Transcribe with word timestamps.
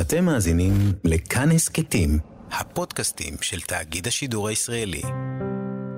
אתם 0.00 0.24
מאזינים 0.24 0.72
לכאן 1.04 1.50
הסכתים, 1.50 2.18
הפודקאסטים 2.50 3.34
של 3.40 3.60
תאגיד 3.60 4.06
השידור 4.06 4.48
הישראלי. 4.48 5.02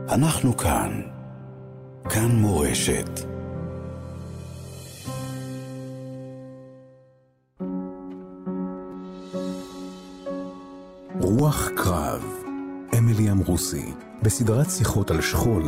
אנחנו 0.08 0.56
כאן. 0.56 1.00
כאן 2.10 2.30
מורשת. 2.30 3.20
רוח 11.20 11.68
קרב, 11.76 12.24
אמילי 12.98 13.30
אמרוסי, 13.30 13.92
בסדרת 14.22 14.70
שיחות 14.70 15.10
על 15.10 15.20
שכול, 15.20 15.62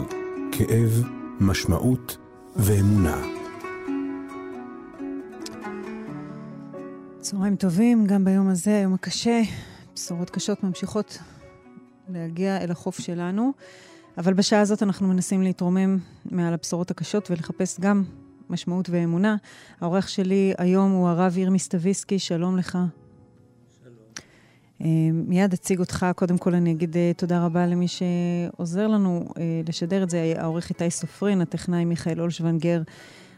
כאב, 0.53 1.03
משמעות 1.41 2.17
ואמונה. 2.57 3.40
צהריים 7.51 7.57
טובים, 7.57 8.07
גם 8.07 8.25
ביום 8.25 8.49
הזה, 8.49 8.77
היום 8.77 8.95
הקשה. 8.95 9.41
בשורות 9.95 10.31
קשות 10.31 10.65
ממשיכות 10.65 11.19
להגיע 12.09 12.59
אל 12.59 12.71
החוף 12.71 13.01
שלנו, 13.01 13.53
אבל 14.19 14.35
בשעה 14.35 14.61
הזאת 14.61 14.83
אנחנו 14.83 15.09
מנסים 15.09 15.43
להתרומם 15.43 15.99
מעל 16.31 16.55
הבשורות 16.55 16.91
הקשות 16.91 17.31
ולחפש 17.31 17.81
גם 17.81 18.05
משמעות 18.51 18.91
ואמונה. 18.91 19.37
העורך 19.81 20.09
שלי 20.09 20.53
היום 20.59 20.93
הוא 20.93 21.09
הרב 21.09 21.39
ירמי 21.39 21.59
סטוויסקי, 21.59 22.19
שלום 22.19 22.57
לך. 22.57 22.79
שלום. 23.83 25.29
מיד 25.29 25.53
אציג 25.53 25.79
אותך. 25.79 26.07
קודם 26.17 26.39
כל 26.39 26.55
אני 26.55 26.73
אגיד 26.73 26.97
אה, 26.97 27.13
תודה 27.17 27.45
רבה 27.45 27.67
למי 27.67 27.87
שעוזר 27.89 28.87
לנו 28.87 29.25
אה, 29.39 29.43
לשדר 29.69 30.03
את 30.03 30.11
זה, 30.11 30.35
העורך 30.37 30.71
איתי 30.71 30.91
סופרין, 30.91 31.41
הטכנאי 31.41 31.85
מיכאל 31.85 32.21
אולשוונגר. 32.21 32.83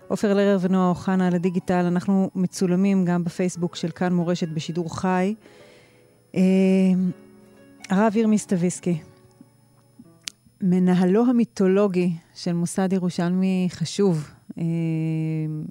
עופר 0.08 0.34
לרר 0.34 0.58
ונועה 0.60 0.88
אוחנה 0.88 1.26
על 1.26 1.34
הדיגיטל. 1.34 1.84
אנחנו 1.86 2.30
מצולמים 2.34 3.04
גם 3.04 3.24
בפייסבוק 3.24 3.76
של 3.76 3.90
כאן 3.90 4.12
מורשת 4.12 4.48
בשידור 4.48 4.96
חי. 5.00 5.34
הרב 7.90 8.16
ירמי 8.16 8.38
סטוויסקי, 8.38 8.98
מנהלו 10.60 11.26
המיתולוגי 11.26 12.12
של 12.34 12.52
מוסד 12.52 12.92
ירושלמי 12.92 13.68
חשוב, 13.70 14.30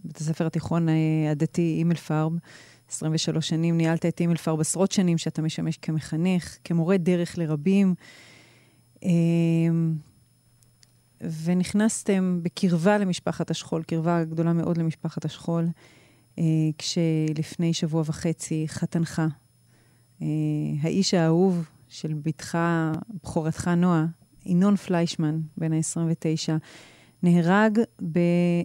בית 0.04 0.18
הספר 0.18 0.46
התיכון 0.46 0.88
הדתי 1.32 1.76
אימל 1.78 1.96
פרב, 1.96 2.32
23 2.90 3.50
שנים, 3.50 3.78
ניהלת 3.78 4.06
את 4.06 4.22
אימל 4.22 4.38
פרב 4.38 4.60
עשרות 4.60 4.92
שנים 4.92 5.18
שאתה 5.18 5.42
משמש 5.42 5.78
כמחנך, 5.78 6.58
כמורה 6.64 6.98
דרך 6.98 7.38
לרבים. 7.38 7.94
ונכנסתם 11.44 12.40
בקרבה 12.44 12.98
למשפחת 12.98 13.52
השכול, 13.52 13.84
קרבה 13.84 14.24
גדולה 14.24 14.54
מאוד 14.54 14.78
למשפחת 14.78 15.26
השכול, 15.26 15.68
אה, 16.40 16.44
כשלפני 16.78 17.74
שבוע 17.74 18.04
וחצי 18.06 18.66
חתנך, 18.68 19.22
אה, 20.22 20.28
האיש 20.82 21.14
האהוב 21.14 21.70
של 21.88 22.14
בתך, 22.14 22.58
בכורתך 23.14 23.68
נועה, 23.68 24.06
ינון 24.46 24.76
פליישמן, 24.76 25.42
בן 25.58 25.74
ה-29, 25.74 26.58
נהרג, 27.24 27.80
ב... 28.12 28.20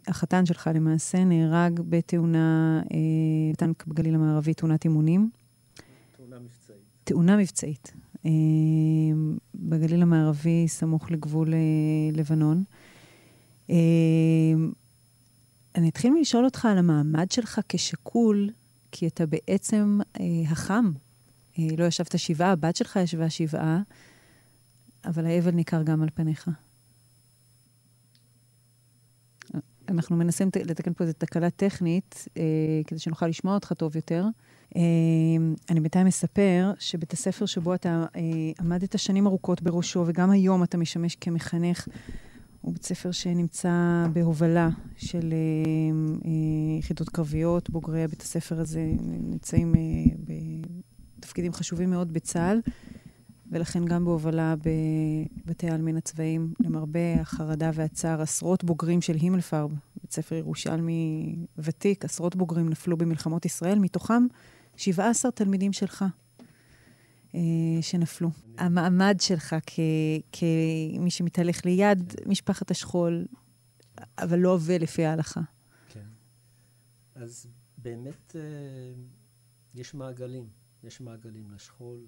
החתן 0.07 0.47
שלך 0.47 0.71
למעשה, 0.75 1.25
נהרג 1.25 1.81
בתאונה, 1.89 2.83
אה, 2.93 3.55
טנק 3.57 3.87
בגליל 3.87 4.15
המערבי, 4.15 4.55
תאונת 4.55 4.85
אימונים. 4.85 5.31
תאונה 6.17 6.39
מבצעית. 6.39 6.79
תאונה 7.05 7.37
מבצעית. 7.37 7.93
בגליל 9.55 10.03
המערבי, 10.03 10.69
סמוך 10.69 11.11
לגבול 11.11 11.55
לבנון. 12.13 12.65
אני 15.75 15.89
אתחיל 15.89 16.13
מלשאול 16.13 16.45
אותך 16.45 16.65
על 16.65 16.79
המעמד 16.79 17.31
שלך 17.31 17.61
כשכול, 17.69 18.51
כי 18.93 19.07
אתה 19.07 19.27
בעצם 19.27 20.01
החם. 20.49 20.91
לא 21.59 21.85
ישבת 21.85 22.19
שבעה, 22.19 22.53
הבת 22.53 22.77
שלך 22.77 22.97
ישבה 22.97 23.31
שבעה, 23.31 23.83
אבל 25.05 25.27
האבל 25.27 25.51
ניכר 25.51 25.83
גם 25.83 26.03
על 26.03 26.09
פניך. 26.15 26.51
אנחנו 29.89 30.17
מנסים 30.17 30.49
לתקן 30.65 30.93
פה 30.93 31.05
איזו 31.05 31.13
תקלה 31.19 31.51
טכנית, 31.51 32.29
אה, 32.37 32.43
כדי 32.87 32.99
שנוכל 32.99 33.27
לשמוע 33.27 33.55
אותך 33.55 33.73
טוב 33.73 33.97
יותר. 33.97 34.25
אה, 34.77 34.83
אני 35.71 35.81
בינתיים 35.81 36.07
אספר 36.07 36.73
שבית 36.79 37.13
הספר 37.13 37.47
שבו 37.47 37.75
אתה 37.75 38.05
אה, 38.17 38.21
עמדת 38.61 38.99
שנים 38.99 39.27
ארוכות 39.27 39.63
בראשו, 39.63 40.05
וגם 40.07 40.31
היום 40.31 40.63
אתה 40.63 40.79
משמש 40.79 41.17
כמחנך, 41.17 41.89
הוא 42.67 42.73
בית 42.73 42.85
ספר 42.85 43.11
שנמצא 43.11 44.07
בהובלה 44.13 44.69
של 44.97 45.33
אה, 45.33 45.39
אה, 46.25 46.79
יחידות 46.79 47.09
קרביות. 47.09 47.71
בוגרי 47.71 48.07
בית 48.07 48.23
הספר 48.23 48.61
הזה 48.61 48.81
נמצאים 49.01 49.75
אה, 49.75 49.81
בתפקידים 51.19 51.53
חשובים 51.53 51.91
מאוד 51.91 52.13
בצה"ל. 52.13 52.61
ולכן 53.51 53.85
גם 53.85 54.05
בהובלה 54.05 54.55
בבתי 54.57 55.71
העלמין 55.71 55.97
הצבאיים, 55.97 56.55
למרבה 56.61 57.21
החרדה 57.21 57.71
והצער, 57.75 58.23
עשרות 58.23 58.65
בוגרים 58.65 59.01
של 59.01 59.15
הימלפרב, 59.15 59.71
בית 60.03 60.13
ספר 60.13 60.35
ירושלמי 60.35 61.37
ותיק, 61.59 62.05
עשרות 62.05 62.37
בוגרים 62.37 62.69
נפלו 62.69 62.97
במלחמות 62.97 63.45
ישראל, 63.45 63.79
מתוכם 63.79 64.27
17 64.77 65.31
תלמידים 65.31 65.73
שלך 65.73 66.05
אה, 67.35 67.41
שנפלו. 67.81 68.31
המעמד 68.59 69.17
שלך 69.21 69.57
כ, 69.67 69.81
כמי 70.33 71.11
שמתהלך 71.11 71.65
ליד 71.65 72.15
משפחת 72.27 72.71
השכול, 72.71 73.27
אבל 74.19 74.39
לא 74.39 74.49
עובה 74.49 74.79
לפי 74.79 75.05
ההלכה. 75.05 75.41
כן. 75.89 76.07
אז 77.15 77.47
באמת 77.79 78.37
אה, 78.37 78.41
יש 79.75 79.95
מעגלים, 79.95 80.49
יש 80.83 81.01
מעגלים 81.01 81.51
לשכול. 81.51 81.99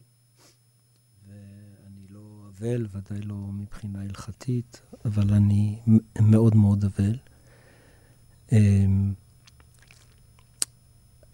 ואני 1.28 2.06
לא 2.08 2.48
אבל, 2.48 2.86
ודאי 2.92 3.20
לא 3.22 3.36
מבחינה 3.36 4.02
הלכתית, 4.02 4.82
אבל 5.04 5.34
אני 5.34 5.78
מאוד 6.20 6.56
מאוד 6.56 6.84
אבל. 6.84 7.16
אמ, 8.52 9.12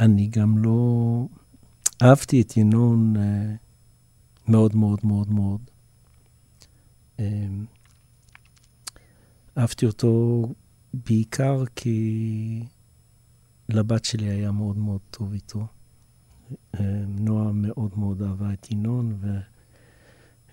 אני 0.01 0.27
גם 0.27 0.59
לא... 0.59 1.27
אהבתי 2.03 2.41
את 2.41 2.57
ינון 2.57 3.17
אה, 3.17 3.55
מאוד 4.49 4.77
מאוד 4.77 4.99
מאוד 5.05 5.31
מאוד. 5.31 5.61
אמ, 7.19 7.65
אהבתי 9.59 9.87
אותו 9.87 10.43
בעיקר 10.95 11.65
כי 11.77 12.65
לבת 13.69 14.05
שלי 14.05 14.29
היה 14.29 14.53
מאוד 14.53 14.77
מאוד 14.77 15.01
טוב 15.11 15.33
איתו. 15.33 15.67
אמ, 16.81 17.17
נועה 17.19 17.53
מאוד 17.53 17.99
מאוד 17.99 18.23
אהבה 18.23 18.53
את 18.53 18.71
ינון, 18.71 19.17
ו... 19.21 19.54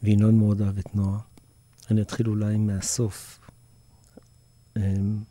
וינון 0.04 0.38
מאוד 0.38 0.62
אהב 0.62 0.78
את 0.78 0.96
נועה. 0.96 1.20
אני 1.92 2.02
אתחיל 2.02 2.28
אולי 2.28 2.58
מהסוף. 2.58 3.40
אמ, 4.78 5.24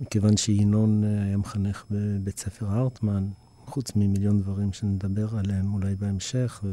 מכיוון 0.00 0.36
שינון 0.36 1.04
אה, 1.04 1.22
היה 1.22 1.36
מחנך 1.36 1.84
בבית 1.90 2.38
ספר 2.38 2.66
הרטמן, 2.66 3.28
חוץ 3.66 3.96
ממיליון 3.96 4.40
דברים 4.40 4.72
שנדבר 4.72 5.38
עליהם 5.38 5.74
אולי 5.74 5.94
בהמשך, 5.94 6.64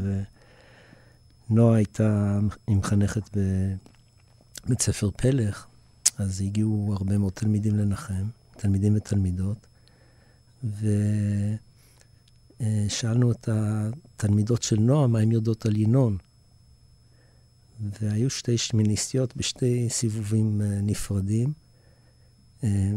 ונועה 1.50 1.75
הייתה, 1.75 2.39
מחנכת 2.67 3.38
בבית 4.66 4.81
ספר 4.81 5.09
פלך, 5.11 5.66
אז 6.17 6.41
הגיעו 6.41 6.94
הרבה 6.97 7.17
מאוד 7.17 7.33
תלמידים 7.33 7.75
לנחם, 7.75 8.27
תלמידים 8.57 8.94
ותלמידות, 8.95 9.67
ושאלנו 12.59 13.31
את 13.31 13.50
התלמידות 13.51 14.63
של 14.63 14.79
נועה 14.79 15.07
מה 15.07 15.19
הן 15.19 15.31
יודעות 15.31 15.66
על 15.66 15.77
ינון. 15.77 16.17
והיו 17.79 18.29
שתי 18.29 18.57
שמיניסטיות 18.57 19.38
בשתי 19.38 19.90
סיבובים 19.90 20.62
אה, 20.62 20.81
נפרדים, 20.81 21.53
אה, 22.63 22.91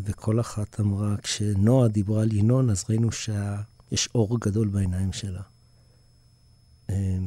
וכל 0.00 0.40
אחת 0.40 0.80
אמרה, 0.80 1.16
כשנועה 1.22 1.88
דיברה 1.88 2.22
על 2.22 2.32
ינון, 2.32 2.70
אז 2.70 2.84
ראינו 2.88 3.12
שיש 3.12 4.08
אור 4.14 4.40
גדול 4.40 4.68
בעיניים 4.68 5.12
שלה. 5.12 5.42
אה, 6.90 7.18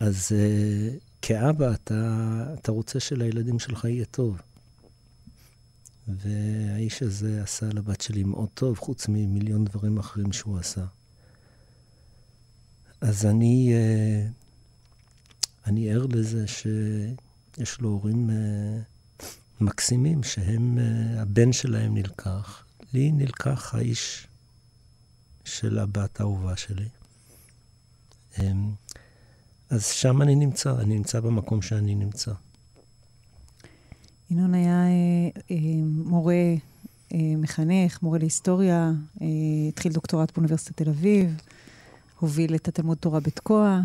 אז 0.00 0.32
כאבא, 1.22 1.74
אתה, 1.74 2.54
אתה 2.54 2.72
רוצה 2.72 3.00
שלילדים 3.00 3.58
שלך 3.58 3.84
יהיה 3.84 4.04
טוב. 4.04 4.40
והאיש 6.08 7.02
הזה 7.02 7.42
עשה 7.42 7.66
לבת 7.66 8.00
שלי 8.00 8.24
מאוד 8.24 8.48
טוב, 8.54 8.78
חוץ 8.78 9.08
ממיליון 9.08 9.64
דברים 9.64 9.98
אחרים 9.98 10.32
שהוא 10.32 10.58
עשה. 10.58 10.84
אז 13.00 13.26
אני 13.26 13.74
אני 15.66 15.90
ער 15.90 16.06
לזה 16.06 16.46
שיש 16.46 17.80
לו 17.80 17.88
הורים 17.88 18.30
uh, 18.30 19.24
מקסימים, 19.60 20.22
שהם, 20.22 20.78
uh, 20.78 21.20
הבן 21.20 21.52
שלהם 21.52 21.94
נלקח. 21.94 22.64
לי 22.92 23.12
נלקח 23.12 23.74
האיש 23.74 24.26
של 25.44 25.78
הבת 25.78 26.20
האהובה 26.20 26.56
שלי. 26.56 26.88
Um, 28.34 28.40
אז 29.70 29.86
שם 29.86 30.22
אני 30.22 30.34
נמצא, 30.34 30.80
אני 30.80 30.94
נמצא 30.96 31.20
במקום 31.20 31.62
שאני 31.62 31.94
נמצא. 31.94 32.32
ינון 34.30 34.54
היה 34.54 34.86
אה, 34.86 35.40
אה, 35.50 35.56
מורה 35.84 36.54
מחנך, 37.14 38.02
מורה 38.02 38.18
להיסטוריה, 38.18 38.92
התחיל 39.68 39.92
דוקטורט 39.92 40.32
באוניברסיטת 40.32 40.76
תל 40.76 40.88
אביב, 40.88 41.36
הוביל 42.18 42.54
את 42.54 42.68
התלמוד 42.68 42.98
תורה 42.98 43.20
בתקוע 43.20 43.80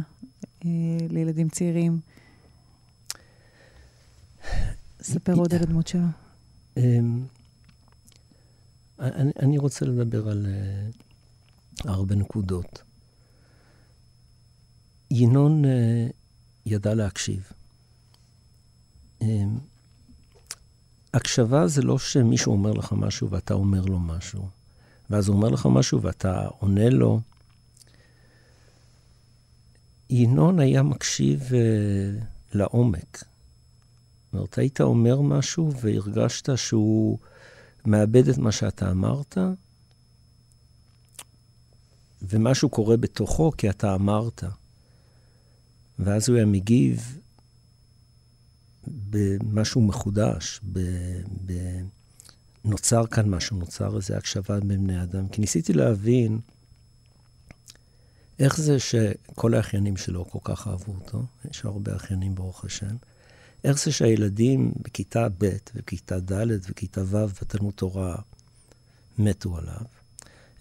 לילדים 1.10 1.50
צעירים. 1.50 2.00
ספר 5.02 5.34
עוד 5.34 5.54
על 5.54 5.62
הדמות 5.62 5.88
שלו. 5.88 6.02
אמ, 6.78 7.26
אני, 9.40 9.58
רוצה 9.58 9.86
לדבר 9.86 10.30
על 10.30 10.46
uh, 10.46 11.90
הרבה 11.90 12.16
נקודות. 12.16 12.82
ינון 15.12 15.66
uh, 15.66 15.68
ידע 16.66 16.94
להקשיב. 16.94 17.52
Um, 19.24 19.26
הקשבה 21.14 21.68
זה 21.68 21.82
לא 21.82 22.00
שמישהו 22.00 22.52
אומר 22.52 22.72
לך 22.72 22.94
משהו 22.94 23.30
ואתה 23.30 23.54
אומר 23.54 23.82
לו 23.82 24.00
משהו, 24.00 24.48
ואז 25.10 25.28
הוא 25.28 25.36
אומר 25.36 25.50
לך 25.50 25.68
משהו 25.72 26.02
ואתה 26.02 26.48
עונה 26.60 26.90
לו. 26.90 27.22
ינון 30.10 30.60
היה 30.60 30.84
מקשיב 30.84 31.42
uh, 31.42 32.26
לעומק. 32.54 33.18
זאת 33.18 34.34
אומרת, 34.34 34.58
היית 34.58 34.82
אומר 34.82 35.22
משהו 35.22 35.72
והרגשת 35.82 36.58
שהוא 36.58 37.18
מאבד 37.86 38.28
את 38.28 38.38
מה 38.38 38.52
שאתה 38.52 38.92
אמרת, 38.92 39.38
ומשהו 42.22 42.70
קורה 42.70 42.98
בתוכו 42.98 43.52
כי 43.58 43.70
אתה 43.70 43.96
אמרת. 43.96 44.44
ואז 46.00 46.30
הוא 46.30 46.38
היה 46.38 46.46
מגיב 46.46 47.20
במשהו 48.88 49.82
מחודש, 49.82 50.60
ב, 50.74 50.80
ב, 51.46 51.54
נוצר 52.66 53.06
כאן 53.08 53.30
משהו, 53.30 53.58
נוצר 53.58 53.98
איזו 53.98 54.14
הקשבה 54.14 54.60
בין 54.60 54.84
בני 54.84 55.04
אדם. 55.04 55.28
כי 55.28 55.42
ניסיתי 55.42 55.74
להבין 55.74 56.40
איך 58.40 58.58
זה 58.62 58.80
שכל 58.80 59.54
האחיינים 59.54 59.98
שלו 59.98 60.26
כל 60.30 60.40
כך 60.44 60.68
אהבו 60.68 60.94
אותו, 60.94 61.24
יש 61.52 61.66
הרבה 61.66 61.96
אחיינים 61.96 62.36
ברוך 62.36 62.66
השם, 62.66 62.96
איך 63.64 63.84
זה 63.84 63.92
שהילדים 63.92 64.72
בכיתה 64.82 65.28
ב' 65.38 65.50
וכיתה 65.76 66.20
ד' 66.20 66.48
וכיתה 66.70 67.02
ו' 67.06 67.28
בתלמוד 67.42 67.74
תורה 67.74 68.16
מתו 69.18 69.58
עליו? 69.58 69.86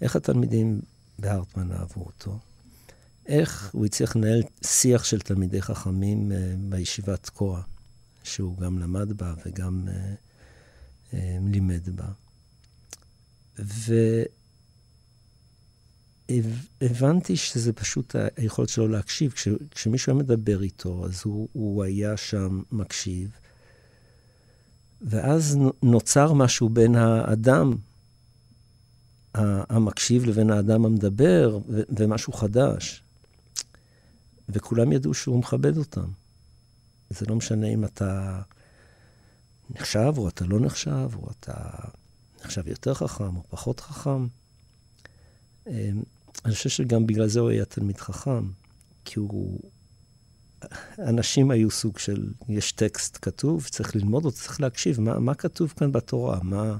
איך 0.00 0.16
התלמידים 0.16 0.80
בהרטמן 1.18 1.72
אהבו 1.72 2.00
אותו? 2.00 2.38
איך 3.26 3.70
הוא 3.72 3.86
הצליח 3.86 4.16
לנהל 4.16 4.42
שיח 4.64 5.04
של 5.04 5.20
תלמידי 5.20 5.62
חכמים 5.62 6.32
uh, 6.32 6.34
בישיבת 6.58 7.22
תקוע, 7.22 7.62
שהוא 8.22 8.56
גם 8.56 8.78
למד 8.78 9.12
בה 9.12 9.34
וגם 9.46 9.88
uh, 9.88 9.90
uh, 11.12 11.16
לימד 11.50 11.88
בה. 11.88 12.08
הבנתי 16.80 17.36
שזה 17.36 17.72
פשוט 17.72 18.14
היכולת 18.36 18.68
שלו 18.68 18.88
להקשיב. 18.88 19.32
כש, 19.32 19.48
כשמישהו 19.70 20.12
היה 20.12 20.22
מדבר 20.22 20.62
איתו, 20.62 21.04
אז 21.04 21.22
הוא, 21.24 21.48
הוא 21.52 21.84
היה 21.84 22.16
שם 22.16 22.62
מקשיב. 22.72 23.30
ואז 25.00 25.58
נוצר 25.82 26.32
משהו 26.32 26.68
בין 26.68 26.94
האדם 26.94 27.76
המקשיב 29.34 30.24
לבין 30.24 30.50
האדם 30.50 30.84
המדבר, 30.84 31.58
ו- 31.68 31.82
ומשהו 31.88 32.32
חדש. 32.32 33.02
וכולם 34.48 34.92
ידעו 34.92 35.14
שהוא 35.14 35.38
מכבד 35.38 35.76
אותם. 35.76 36.10
זה 37.10 37.26
לא 37.26 37.36
משנה 37.36 37.66
אם 37.66 37.84
אתה 37.84 38.40
נחשב 39.70 40.12
או 40.16 40.28
אתה 40.28 40.44
לא 40.44 40.60
נחשב, 40.60 41.10
או 41.14 41.30
אתה 41.30 41.54
נחשב 42.44 42.68
יותר 42.68 42.94
חכם 42.94 43.36
או 43.36 43.42
פחות 43.48 43.80
חכם. 43.80 44.26
אני 46.44 46.54
חושב 46.54 46.68
שגם 46.68 47.06
בגלל 47.06 47.28
זה 47.28 47.40
הוא 47.40 47.50
היה 47.50 47.64
תלמיד 47.64 47.96
חכם, 47.96 48.50
כי 49.04 49.18
הוא... 49.18 49.60
אנשים 50.98 51.50
היו 51.50 51.70
סוג 51.70 51.98
של, 51.98 52.32
יש 52.48 52.72
טקסט 52.72 53.18
כתוב, 53.22 53.68
צריך 53.70 53.96
ללמוד 53.96 54.24
אותו, 54.24 54.36
צריך 54.36 54.60
להקשיב, 54.60 55.00
מה, 55.00 55.18
מה 55.18 55.34
כתוב 55.34 55.74
כאן 55.76 55.92
בתורה? 55.92 56.38
מה, 56.42 56.76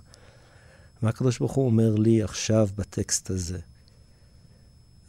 מה 1.03 1.09
הקדוש 1.09 1.39
ברוך 1.39 1.53
הוא 1.53 1.67
אומר 1.67 1.95
לי 1.95 2.23
עכשיו 2.23 2.69
בטקסט 2.77 3.31
הזה? 3.31 3.59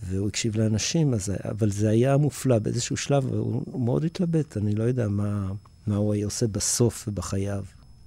והוא 0.03 0.27
הקשיב 0.27 0.57
לאנשים, 0.57 1.13
אז, 1.13 1.31
אבל 1.51 1.71
זה 1.71 1.89
היה 1.89 2.17
מופלא 2.17 2.59
באיזשהו 2.59 2.97
שלב, 2.97 3.25
והוא 3.25 3.85
מאוד 3.85 4.03
התלבט, 4.03 4.57
אני 4.57 4.75
לא 4.75 4.83
יודע 4.83 5.07
מה, 5.07 5.51
מה 5.87 5.95
הוא 5.95 6.13
היה 6.13 6.25
עושה 6.25 6.47
בסוף 6.47 7.07
ובחייו. 7.07 7.65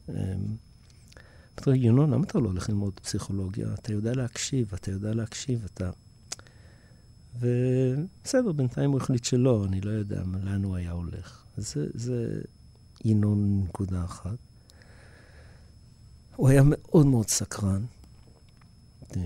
אמ, 0.09 0.15
אמרתי 1.59 1.71
לו, 1.71 1.75
ינון, 1.75 2.11
למה 2.11 2.25
אתה 2.25 2.39
לא 2.39 2.49
הולך 2.49 2.69
ללמוד 2.69 3.01
פסיכולוגיה? 3.03 3.67
אתה 3.75 3.93
יודע 3.93 4.13
להקשיב, 4.15 4.73
אתה 4.75 4.91
יודע 4.91 5.15
להקשיב, 5.15 5.67
אתה... 5.75 5.91
ובסדר, 7.41 8.53
בינתיים 8.53 8.91
הוא 8.91 9.01
החליט 9.01 9.25
שלא, 9.25 9.65
אני 9.65 9.81
לא 9.81 9.91
יודע 9.91 10.23
לאן 10.45 10.65
הוא 10.65 10.77
היה 10.77 10.91
הולך. 10.91 11.45
זה, 11.57 11.87
זה 11.95 12.43
ינון 13.05 13.63
נקודה 13.65 14.05
אחת. 14.05 14.39
הוא 16.37 16.49
היה 16.49 16.63
מאוד 16.65 17.07
מאוד 17.07 17.29
סקרן. 17.29 17.85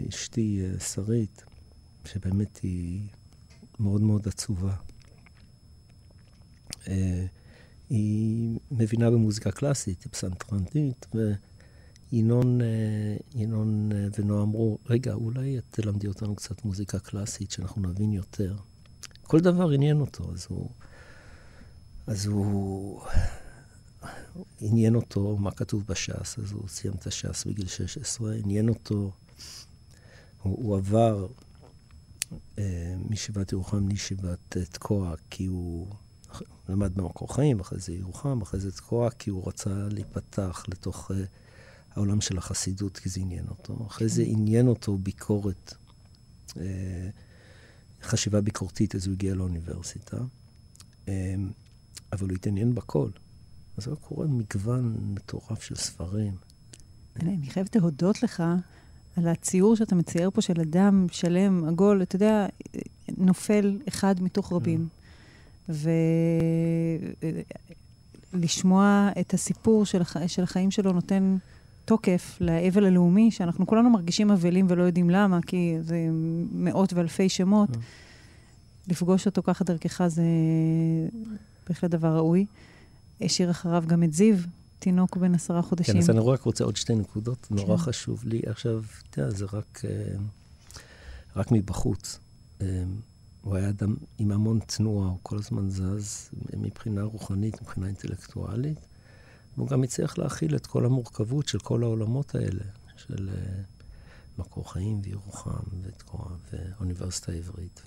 אשתי 0.09 0.61
אה, 0.65 0.81
שרית, 0.81 1.45
שבאמת 2.05 2.61
היא 2.63 3.01
מאוד 3.81 4.01
מאוד 4.01 4.29
עצובה. 4.29 4.77
אה, 6.89 7.27
היא 7.91 8.59
מבינה 8.71 9.11
במוזיקה 9.11 9.51
קלאסית, 9.51 10.03
היא 10.03 10.13
פסנתרנית, 10.13 11.07
ינון, 12.17 12.61
אה, 12.61 12.67
ינון 13.35 13.93
אה, 13.93 14.07
ונועה 14.19 14.43
אמרו, 14.43 14.79
רגע, 14.87 15.15
אולי 15.15 15.59
את 15.59 15.65
תלמדי 15.71 16.07
אותנו 16.07 16.37
קצת 16.37 16.65
מוזיקה 16.65 16.99
קלאסית, 16.99 17.51
שאנחנו 17.51 17.83
נבין 17.83 18.13
יותר. 18.13 18.57
כל 19.23 19.41
דבר 19.41 19.71
עניין 19.71 20.01
אותו, 20.01 20.33
אז 20.33 20.47
הוא... 20.49 20.71
אז 22.07 22.27
הוא... 22.27 23.01
עניין 24.61 24.95
אותו 24.95 25.37
מה 25.37 25.51
כתוב 25.51 25.85
בש"ס, 25.89 26.39
אז 26.39 26.53
הוא 26.53 26.69
סיים 26.69 26.95
את 26.95 27.07
הש"ס 27.07 27.45
בגיל 27.45 27.67
16, 27.67 28.35
עניין 28.35 28.69
אותו, 28.69 29.13
הוא, 30.43 30.57
הוא 30.65 30.77
עבר 30.77 31.27
אה, 32.59 32.95
מישיבת 33.09 33.53
ירוחם 33.53 33.89
לישיבת 33.89 34.57
תקוע, 34.71 35.15
כי 35.31 35.47
הוא 35.47 35.87
למד 36.69 36.95
במקור 36.95 37.35
חיים, 37.35 37.61
אחרי 37.61 37.79
זה 37.79 37.93
ירוחם, 37.93 38.43
אחרי 38.43 38.61
זה 38.61 38.73
תקוע, 38.73 39.11
כי 39.11 39.31
הוא 39.31 39.49
רצה 39.49 39.89
להיפתח 39.91 40.65
לתוך... 40.69 41.11
אה, 41.11 41.25
העולם 41.97 42.21
של 42.21 42.39
החסידות, 42.39 42.99
כי 42.99 43.09
זה 43.09 43.21
עניין 43.21 43.49
אותו. 43.49 43.87
אחרי 43.87 44.09
זה 44.09 44.23
עניין 44.27 44.69
אותו 44.69 44.99
ביקורת, 44.99 45.75
אה, 46.57 47.09
חשיבה 48.03 48.41
ביקורתית, 48.41 48.95
אז 48.95 49.07
הוא 49.07 49.13
הגיע 49.13 49.35
לאוניברסיטה. 49.35 50.17
אה, 51.09 51.35
אבל 52.13 52.29
הוא 52.29 52.35
התעניין 52.35 52.75
בכל. 52.75 53.09
אז 53.77 53.87
הוא 53.87 53.97
קורא 53.97 54.27
מגוון 54.27 54.97
מטורף 55.15 55.63
של 55.63 55.75
ספרים. 55.75 56.37
אני 57.21 57.51
חייבת 57.51 57.77
להודות 57.77 58.23
לך 58.23 58.43
על 59.17 59.29
הציור 59.29 59.77
שאתה 59.77 59.95
מצייר 59.95 60.31
פה 60.31 60.41
של 60.41 60.61
אדם 60.61 61.07
שלם, 61.13 61.65
עגול, 61.69 62.03
אתה 62.03 62.17
יודע, 62.17 62.47
נופל 63.17 63.79
אחד 63.89 64.23
מתוך 64.23 64.53
רבים. 64.53 64.89
ולשמוע 68.33 69.11
את 69.21 69.35
הסיפור 69.35 69.87
של, 69.87 70.03
הח... 70.03 70.27
של 70.27 70.43
החיים 70.43 70.71
שלו 70.71 70.93
נותן 70.93 71.37
תוקף 71.87 72.39
לאבל 72.41 72.87
הלאומי, 72.87 73.31
שאנחנו 73.31 73.67
כולנו 73.67 73.91
מרגישים 73.91 74.31
אבלים 74.31 74.67
ולא 74.69 74.83
יודעים 74.83 75.11
למה, 75.11 75.39
כי 75.47 75.77
זה 75.81 76.09
מאות 76.53 76.93
ואלפי 76.93 77.29
שמות. 77.29 77.71
אה. 77.77 77.81
לפגוש 78.89 79.27
אותו 79.27 79.43
ככה 79.43 79.65
דרכך 79.65 80.07
זה 80.07 80.23
בהחלט 81.69 81.91
דבר 81.91 82.17
ראוי. 82.17 82.47
השאיר 83.21 83.51
אחריו 83.51 83.85
גם 83.87 84.03
את 84.03 84.13
זיו, 84.13 84.37
תינוק 84.79 85.17
בן 85.17 85.35
עשרה 85.35 85.63
חודשים. 85.63 85.95
כן, 85.95 86.01
אז 86.01 86.11
אני 86.11 86.19
רק 86.21 86.43
רוצה 86.43 86.65
עוד 86.65 86.77
שתי 86.77 86.95
נקודות. 86.95 87.47
כן. 87.47 87.55
נורא 87.55 87.77
חשוב 87.77 88.25
לי. 88.25 88.41
עכשיו, 88.47 88.85
אתה 89.11 89.21
יודע, 89.21 89.31
זה 89.31 89.45
רק, 89.53 89.81
אה, 89.85 90.17
רק 91.37 91.53
מבחוץ. 91.53 92.19
אה, 92.61 92.85
הוא 93.43 93.57
היה 93.57 93.69
אדם 93.69 93.97
עם 94.19 94.33
המון 94.33 94.59
תנועה, 94.67 95.09
הוא 95.09 95.19
כל 95.23 95.39
הזמן 95.39 95.71
זז 95.71 96.31
מבחינה 96.57 97.03
רוחנית, 97.03 97.63
מבחינה 97.63 97.87
אינטלקטואלית. 97.87 98.79
והוא 99.57 99.69
גם 99.69 99.83
הצליח 99.83 100.19
להכיל 100.19 100.57
את 100.57 100.67
כל 100.67 100.85
המורכבות 100.85 101.49
של 101.49 101.59
כל 101.59 101.83
העולמות 101.83 102.35
האלה, 102.35 102.65
של 102.97 103.29
uh, 103.29 103.77
מקור 104.39 104.73
חיים 104.73 105.01
וירוחם 105.05 105.65
ותקוע 105.83 106.27
ואוניברסיטה 106.53 107.33
העברית 107.33 107.83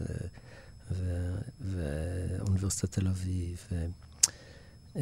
ואוניברסיטת 1.61 2.91
תל 2.91 3.07
אביב. 3.07 3.57
ו, 3.71 3.85
um, 4.93 4.99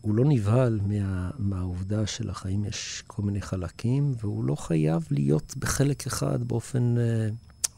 הוא 0.00 0.14
לא 0.14 0.24
נבהל 0.24 0.80
מה, 0.82 1.30
מהעובדה 1.38 2.06
שלחיים 2.06 2.64
יש 2.64 3.02
כל 3.06 3.22
מיני 3.22 3.42
חלקים, 3.42 4.14
והוא 4.20 4.44
לא 4.44 4.54
חייב 4.54 5.06
להיות 5.10 5.54
בחלק 5.56 6.06
אחד 6.06 6.44
באופן 6.44 6.94
uh, 6.96 7.00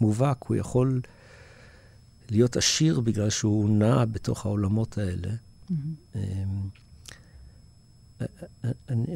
מובהק. 0.01 0.45
הוא 0.45 0.57
יכול 0.57 1.01
להיות 2.31 2.57
עשיר 2.57 3.01
בגלל 3.01 3.31
שהוא 3.31 3.71
נע 3.71 4.05
בתוך 4.05 4.47
העולמות 4.47 4.99
האלה. 4.99 5.29
Mm-hmm. 5.31 5.75
Um, 6.15 6.82
אני, 8.89 9.07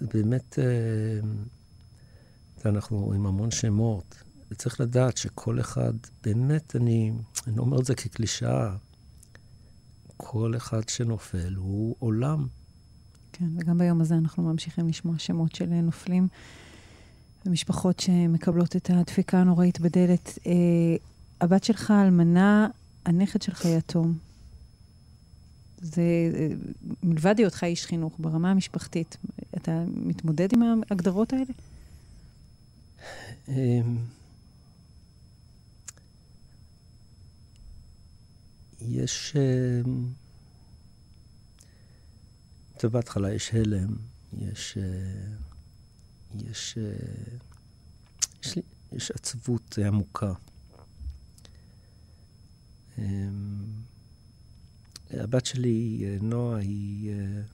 באמת, 0.00 0.58
אנחנו 2.64 3.12
עם 3.12 3.26
המון 3.26 3.50
שמות. 3.50 4.22
וצריך 4.50 4.80
לדעת 4.80 5.16
שכל 5.16 5.60
אחד, 5.60 5.92
באמת, 6.24 6.76
אני, 6.76 7.12
אני 7.46 7.58
אומר 7.58 7.80
את 7.80 7.84
זה 7.84 7.94
כקלישאה, 7.94 8.76
כל 10.16 10.56
אחד 10.56 10.88
שנופל 10.88 11.54
הוא 11.54 11.96
עולם. 11.98 12.46
כן, 13.32 13.44
וגם 13.58 13.78
ביום 13.78 14.00
הזה 14.00 14.14
אנחנו 14.14 14.42
ממשיכים 14.42 14.88
לשמוע 14.88 15.18
שמות 15.18 15.54
של 15.54 15.66
נופלים 15.66 16.28
ומשפחות 17.46 18.00
שמקבלות 18.00 18.76
את 18.76 18.90
הדפיקה 18.90 19.38
הנוראית 19.38 19.80
בדלת. 19.80 20.38
אה, 20.46 20.52
הבת 21.40 21.64
שלך 21.64 21.90
אלמנה, 21.90 22.68
הנכד 23.06 23.42
שלך 23.42 23.64
יתום. 23.64 24.18
זה, 25.80 26.02
אה, 26.34 26.48
מלבד 27.02 27.38
היותך 27.38 27.64
איש 27.64 27.86
חינוך, 27.86 28.16
ברמה 28.18 28.50
המשפחתית, 28.50 29.16
אתה 29.56 29.84
מתמודד 29.86 30.52
עם 30.52 30.62
ההגדרות 30.62 31.32
האלה? 31.32 31.44
אמ, 33.48 33.98
יש... 38.80 39.36
אמ, 39.36 40.08
טוב, 42.78 42.92
בהתחלה 42.92 43.32
יש 43.32 43.54
הלם, 43.54 43.96
יש... 44.38 44.78
אה, 44.78 44.82
יש... 46.34 46.78
אה, 46.78 47.36
יש, 48.44 48.58
יש 48.92 49.10
עצבות 49.10 49.78
עמוקה. 49.86 50.32
אמ, 55.14 55.20
הבת 55.20 55.46
שלי, 55.46 56.04
אה, 56.04 56.16
נועה, 56.22 56.58
היא, 56.58 57.10
היא 57.10 57.44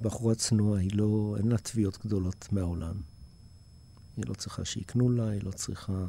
בחורה 0.00 0.34
צנועה, 0.34 0.80
היא 0.80 0.90
לא, 0.94 1.34
אין 1.38 1.48
לה 1.48 1.58
תביעות 1.58 1.98
גדולות 2.06 2.52
מהעולם. 2.52 3.00
היא 4.16 4.24
לא 4.28 4.34
צריכה 4.34 4.64
שיקנו 4.64 5.10
לה, 5.10 5.28
היא 5.28 5.42
לא 5.42 5.50
צריכה... 5.50 6.06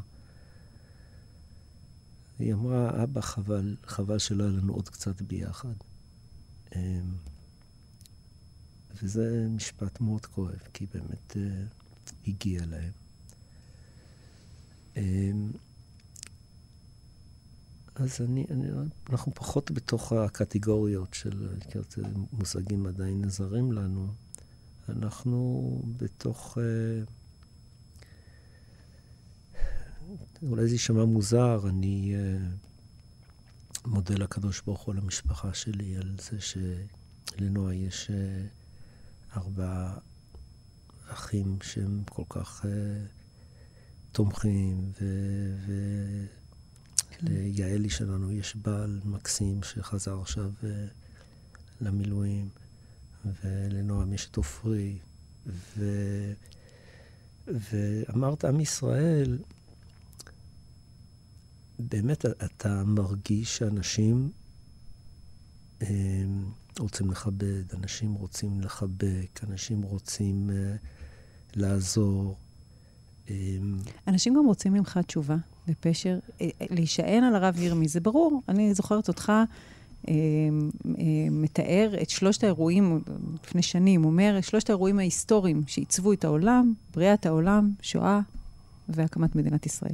היא 2.40 2.54
אמרה, 2.54 3.04
אבא, 3.04 3.22
חבל, 3.22 3.76
חבל 3.86 4.20
שלא 4.20 4.44
היה 4.44 4.52
לנו 4.52 4.74
עוד 4.74 4.90
קצת 4.90 5.22
ביחד. 5.22 5.74
אמ, 6.76 7.14
וזה 9.04 9.48
משפט 9.50 10.02
מאוד 10.02 10.26
כואב, 10.26 10.60
כי 10.74 10.86
באמת 10.94 11.36
uh, 11.36 12.10
הגיע 12.28 12.62
להם. 12.66 12.92
אז 18.00 18.22
אני, 18.22 18.46
אני, 18.52 18.68
אנחנו 19.10 19.34
פחות 19.34 19.72
בתוך 19.72 20.12
הקטגוריות 20.14 21.14
של, 21.14 21.50
מושגים 22.34 22.86
עדיין 22.86 23.22
נזרים 23.26 23.72
לנו. 23.72 24.14
אנחנו 24.90 25.82
בתוך... 25.98 26.58
Uh, 26.58 26.62
אולי 30.42 30.68
זה 30.68 30.74
יישמע 30.74 31.06
מוזר, 31.06 31.70
אני 31.70 32.16
uh, 32.16 32.18
מודה 33.88 34.16
לקדוש 34.16 34.62
ברוך 34.62 34.82
הוא 34.82 34.96
למשפחה 34.96 35.54
שלי 35.54 35.98
על 35.98 36.16
זה 36.20 36.38
שלנועה 36.42 37.76
יש 37.76 38.12
uh, 38.12 38.14
ארבעה 39.38 39.98
אחים 41.10 41.58
שהם 41.62 42.04
כל 42.10 42.24
כך 42.30 42.66
תומכים, 44.12 44.92
וליעלי 45.68 46.39
כן. 47.26 47.90
שלנו 47.90 48.32
יש 48.32 48.56
בעל 48.56 49.00
מקסים 49.06 49.64
שחזר 49.64 50.22
עכשיו 50.22 50.52
uh, 50.62 50.66
למילואים, 51.82 52.50
ולנועם 53.44 54.14
יש 54.14 54.28
את 54.32 54.38
עופרי, 54.38 54.98
ו... 55.48 55.84
ואמרת, 57.48 58.46
עם 58.46 58.60
ישראל, 58.60 59.38
באמת 61.80 62.26
אתה 62.26 62.84
מרגיש 62.86 63.58
שאנשים 63.58 64.32
אה, 65.82 65.88
רוצים 66.80 67.12
לכבד, 67.12 67.74
אנשים 67.74 68.14
רוצים 68.14 68.62
לחבק, 68.62 69.44
אנשים 69.44 69.82
רוצים 69.82 70.50
אה, 70.50 70.76
לעזור. 71.56 72.38
אה, 73.30 73.36
אנשים 74.08 74.34
גם 74.34 74.46
רוצים 74.46 74.74
ממך 74.74 75.00
תשובה 75.08 75.36
ופשר. 75.70 76.20
להישען 76.70 77.24
על 77.24 77.36
הרב 77.36 77.60
ירמי, 77.60 77.88
זה 77.88 78.00
ברור. 78.00 78.42
אני 78.50 78.74
זוכרת 78.74 79.08
אותך 79.08 79.32
מתאר 81.32 81.94
את 82.02 82.10
שלושת 82.10 82.44
האירועים 82.44 83.02
לפני 83.44 83.62
שנים, 83.62 84.06
אומר, 84.06 84.38
שלושת 84.42 84.70
האירועים 84.70 85.00
ההיסטוריים 85.00 85.64
שעיצבו 85.68 86.14
את 86.14 86.24
העולם, 86.24 86.74
בריאת 86.94 87.26
העולם, 87.26 87.72
שואה 87.82 88.20
והקמת 88.90 89.36
מדינת 89.36 89.66
ישראל. 89.66 89.94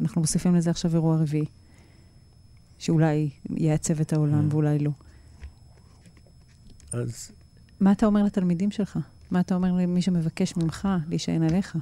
אנחנו 0.00 0.20
מוסיפים 0.20 0.54
לזה 0.54 0.70
עכשיו 0.70 0.94
אירוע 0.94 1.16
רביעי, 1.16 1.44
שאולי 2.78 3.30
יעצב 3.50 4.00
את 4.00 4.12
העולם. 4.12 4.48
ואולי 4.50 4.78
לא. 4.78 4.90
אז... 6.92 7.30
מה 7.80 7.92
אתה 7.92 8.06
אומר 8.06 8.22
לתלמידים 8.22 8.70
שלך? 8.70 8.98
מה 9.30 9.40
אתה 9.40 9.54
אומר 9.54 9.72
למי 9.72 10.02
שמבקש 10.02 10.56
ממך 10.56 10.88
להישען 11.08 11.42
עליך? 11.42 11.76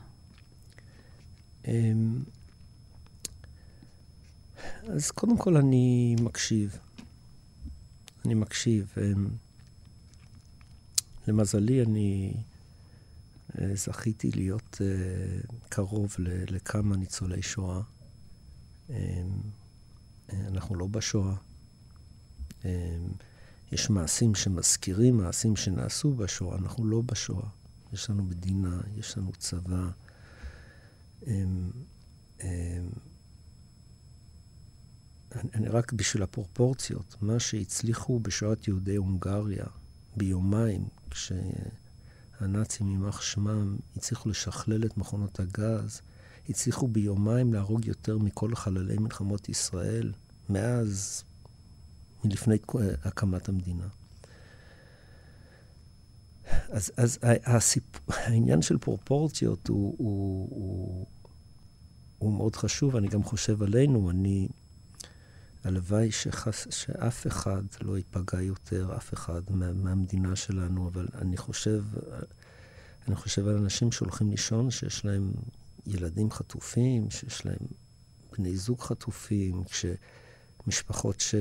אז 4.88 5.10
קודם 5.10 5.36
כל 5.36 5.56
אני 5.56 6.16
מקשיב. 6.20 6.78
אני 8.24 8.34
מקשיב. 8.34 8.92
אמ, 8.96 9.28
למזלי, 11.28 11.82
אני 11.82 12.34
אה, 13.58 13.74
זכיתי 13.74 14.30
להיות 14.30 14.78
אה, 14.80 15.40
קרוב 15.68 16.16
לכמה 16.50 16.96
ניצולי 16.96 17.42
שואה. 17.42 17.80
אמ, 18.90 18.94
אנחנו 20.32 20.74
לא 20.74 20.86
בשואה. 20.86 21.34
אמ, 22.64 22.70
יש 23.72 23.90
מעשים 23.90 24.34
שמזכירים 24.34 25.16
מעשים 25.16 25.56
שנעשו 25.56 26.14
בשואה, 26.14 26.58
אנחנו 26.58 26.84
לא 26.84 27.02
בשואה. 27.06 27.48
יש 27.92 28.10
לנו 28.10 28.22
מדינה, 28.24 28.80
יש 28.96 29.18
לנו 29.18 29.32
צבא. 29.32 29.90
אני 35.54 35.68
רק 35.68 35.92
בשביל 35.92 36.22
הפרופורציות, 36.22 37.16
מה 37.20 37.40
שהצליחו 37.40 38.20
בשואת 38.20 38.68
יהודי 38.68 38.96
הונגריה 38.96 39.64
ביומיים, 40.16 40.88
כשהנאצים, 41.10 42.90
יימח 42.90 43.20
שמם, 43.20 43.76
הצליחו 43.96 44.28
לשכלל 44.28 44.84
את 44.84 44.96
מכונות 44.96 45.40
הגז, 45.40 46.00
הצליחו 46.48 46.88
ביומיים 46.88 47.54
להרוג 47.54 47.86
יותר 47.86 48.18
מכל 48.18 48.54
חללי 48.54 48.98
מלחמות 48.98 49.48
ישראל 49.48 50.12
מאז, 50.48 51.24
מלפני 52.24 52.56
הקמת 53.04 53.48
המדינה. 53.48 53.88
אז, 56.68 56.92
אז 56.96 57.18
הסיפ... 57.44 57.84
העניין 58.08 58.62
של 58.62 58.78
פרופורציות 58.78 59.68
הוא, 59.68 59.94
הוא, 59.98 60.48
הוא, 60.50 61.06
הוא 62.18 62.32
מאוד 62.32 62.56
חשוב, 62.56 62.96
אני 62.96 63.08
גם 63.08 63.22
חושב 63.22 63.62
עלינו, 63.62 64.10
אני... 64.10 64.48
הלוואי 65.66 66.12
שחס, 66.12 66.66
שאף 66.70 67.26
אחד 67.26 67.62
לא 67.82 67.96
ייפגע 67.96 68.42
יותר, 68.42 68.96
אף 68.96 69.14
אחד 69.14 69.42
מה, 69.50 69.72
מהמדינה 69.72 70.36
שלנו, 70.36 70.88
אבל 70.88 71.08
אני 71.14 71.36
חושב, 71.36 71.84
אני 73.08 73.16
חושב 73.16 73.48
על 73.48 73.56
אנשים 73.56 73.92
שהולכים 73.92 74.30
לישון, 74.30 74.70
שיש 74.70 75.04
להם 75.04 75.32
ילדים 75.86 76.30
חטופים, 76.30 77.10
שיש 77.10 77.46
להם 77.46 77.58
בני 78.32 78.56
זוג 78.56 78.80
חטופים, 78.80 79.62
כשמשפחות 79.64 81.20
ש... 81.20 81.34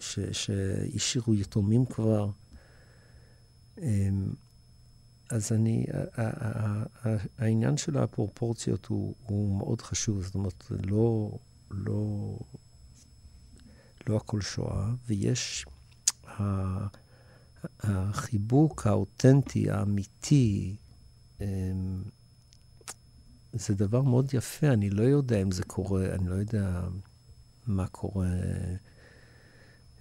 ש... 0.00 0.18
שהשאירו 0.32 1.34
יתומים 1.34 1.86
כבר. 1.86 2.30
אמ, 3.78 4.32
אז 5.30 5.52
אני, 5.52 5.86
העניין 7.38 7.76
של 7.76 7.98
הפרופורציות 7.98 8.86
הוא, 8.86 9.14
הוא 9.26 9.58
מאוד 9.58 9.82
חשוב, 9.82 10.22
זאת 10.22 10.34
אומרת, 10.34 10.64
לא, 10.70 11.30
לא, 11.72 12.38
לא 14.08 14.16
הכל 14.16 14.40
שואה, 14.40 14.90
ויש 15.06 15.66
החיבוק 17.80 18.86
האותנטי, 18.86 19.70
האמיתי, 19.70 20.76
אמ, 21.40 22.02
זה 23.52 23.74
דבר 23.74 24.02
מאוד 24.02 24.34
יפה, 24.34 24.68
אני 24.68 24.90
לא 24.90 25.02
יודע 25.02 25.42
אם 25.42 25.50
זה 25.50 25.62
קורה, 25.62 26.14
אני 26.14 26.28
לא 26.28 26.34
יודע 26.34 26.88
מה 27.66 27.86
קורה 27.86 28.34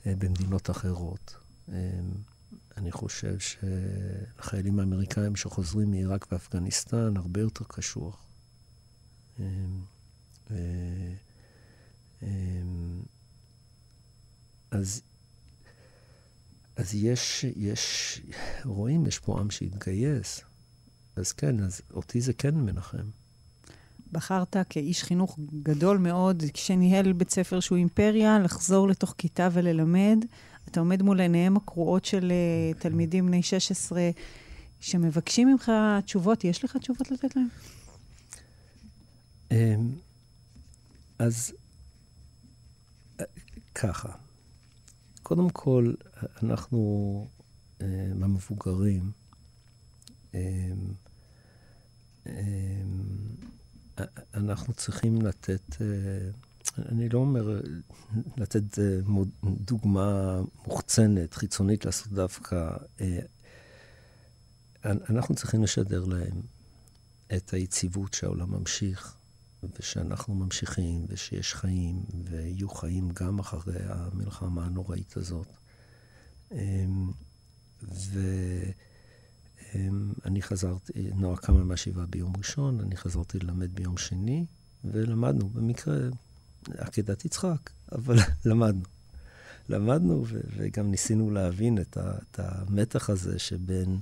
אה, 0.05 0.13
במדינות 0.17 0.69
אחרות. 0.69 1.35
אמ, 1.69 1.73
אני 2.77 2.91
חושב 2.91 3.35
שהחיילים 3.39 4.79
האמריקאים 4.79 5.35
שחוזרים 5.35 5.91
מעיראק 5.91 6.27
ואפגניסטן 6.31 7.17
הרבה 7.17 7.41
יותר 7.41 7.65
קשוח. 7.67 8.25
אמ, 12.23 12.27
אז 14.71 15.01
אז 16.75 16.95
יש, 16.95 17.45
יש, 17.55 18.21
רואים, 18.65 19.05
יש 19.05 19.19
פה 19.19 19.39
עם 19.39 19.51
שהתגייס. 19.51 20.41
אז 21.15 21.31
כן, 21.31 21.59
אז 21.59 21.81
אותי 21.93 22.21
זה 22.21 22.33
כן 22.33 22.55
מנחם. 22.55 23.03
בחרת 24.11 24.55
כאיש 24.69 25.03
חינוך 25.03 25.39
גדול 25.63 25.97
מאוד, 25.97 26.43
כשניהל 26.53 27.13
בית 27.13 27.29
ספר 27.29 27.59
שהוא 27.59 27.77
אימפריה, 27.77 28.39
לחזור 28.39 28.87
לתוך 28.87 29.15
כיתה 29.17 29.49
וללמד. 29.51 30.25
אתה 30.67 30.79
עומד 30.79 31.01
מול 31.01 31.21
עיניהם 31.21 31.57
הקרועות 31.57 32.05
של 32.05 32.31
uh, 32.31 32.79
תלמידים 32.81 33.25
בני 33.25 33.43
16 33.43 34.09
שמבקשים 34.79 35.47
ממך 35.47 35.71
תשובות. 36.05 36.43
יש 36.43 36.63
לך 36.63 36.77
תשובות 36.77 37.11
לתת 37.11 37.35
להם? 37.35 37.47
אמ, 39.51 39.89
אז 41.19 41.53
אה, 41.53 41.60
ככה, 43.75 44.09
קודם 45.23 45.49
כל, 45.49 45.93
אנחנו, 46.43 47.27
אה, 47.81 47.87
המבוגרים, 48.21 49.11
אמ, 50.33 50.39
אמ, 52.25 52.31
אנחנו 54.33 54.73
צריכים 54.73 55.21
לתת, 55.21 55.81
אה, 55.81 56.29
אני 56.89 57.09
לא 57.09 57.19
אומר 57.19 57.61
לתת 58.37 58.79
דוגמה 59.43 60.41
מוחצנת, 60.67 61.33
חיצונית 61.33 61.85
לעשות 61.85 62.07
דווקא. 62.07 62.69
אנחנו 64.85 65.35
צריכים 65.35 65.63
לשדר 65.63 66.05
להם 66.05 66.41
את 67.35 67.53
היציבות 67.53 68.13
שהעולם 68.13 68.51
ממשיך, 68.51 69.15
ושאנחנו 69.79 70.35
ממשיכים, 70.35 71.05
ושיש 71.07 71.53
חיים, 71.53 72.03
ויהיו 72.25 72.69
חיים 72.69 73.09
גם 73.09 73.39
אחרי 73.39 73.79
המלחמה 73.83 74.65
הנוראית 74.65 75.17
הזאת. 75.17 75.47
אמ, 76.51 77.11
ואני 80.21 80.41
חזרתי, 80.41 81.11
נועה 81.15 81.37
קמה 81.37 81.63
מהשבעה 81.63 82.05
ביום 82.05 82.33
ראשון, 82.37 82.79
אני 82.79 82.97
חזרתי 82.97 83.39
ללמד 83.39 83.75
ביום 83.75 83.97
שני, 83.97 84.45
ולמדנו, 84.83 85.49
במקרה, 85.49 85.95
עקדת 86.77 87.25
יצחק, 87.25 87.69
אבל 87.91 88.15
למדנו. 88.45 88.83
למדנו, 89.69 90.25
וגם 90.57 90.91
ניסינו 90.91 91.31
להבין 91.31 91.77
את, 91.77 91.97
את 91.97 92.39
המתח 92.39 93.09
הזה 93.09 93.39
שבין... 93.39 93.99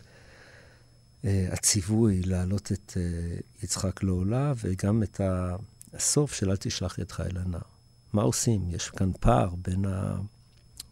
אה, 1.25 1.47
הציווי 1.51 2.21
להעלות 2.21 2.71
את 2.71 2.93
אה, 2.97 3.37
יצחק 3.63 4.03
לעולה, 4.03 4.53
וגם 4.57 5.03
את 5.03 5.21
הסוף 5.93 6.33
של 6.33 6.49
אל 6.49 6.57
תשלח 6.57 6.99
ידך 6.99 7.19
אל 7.19 7.37
הנער. 7.37 7.61
מה 8.13 8.21
עושים? 8.21 8.69
יש 8.69 8.89
כאן 8.89 9.11
פער 9.19 9.55
בין, 9.55 9.85
ה... 9.85 10.17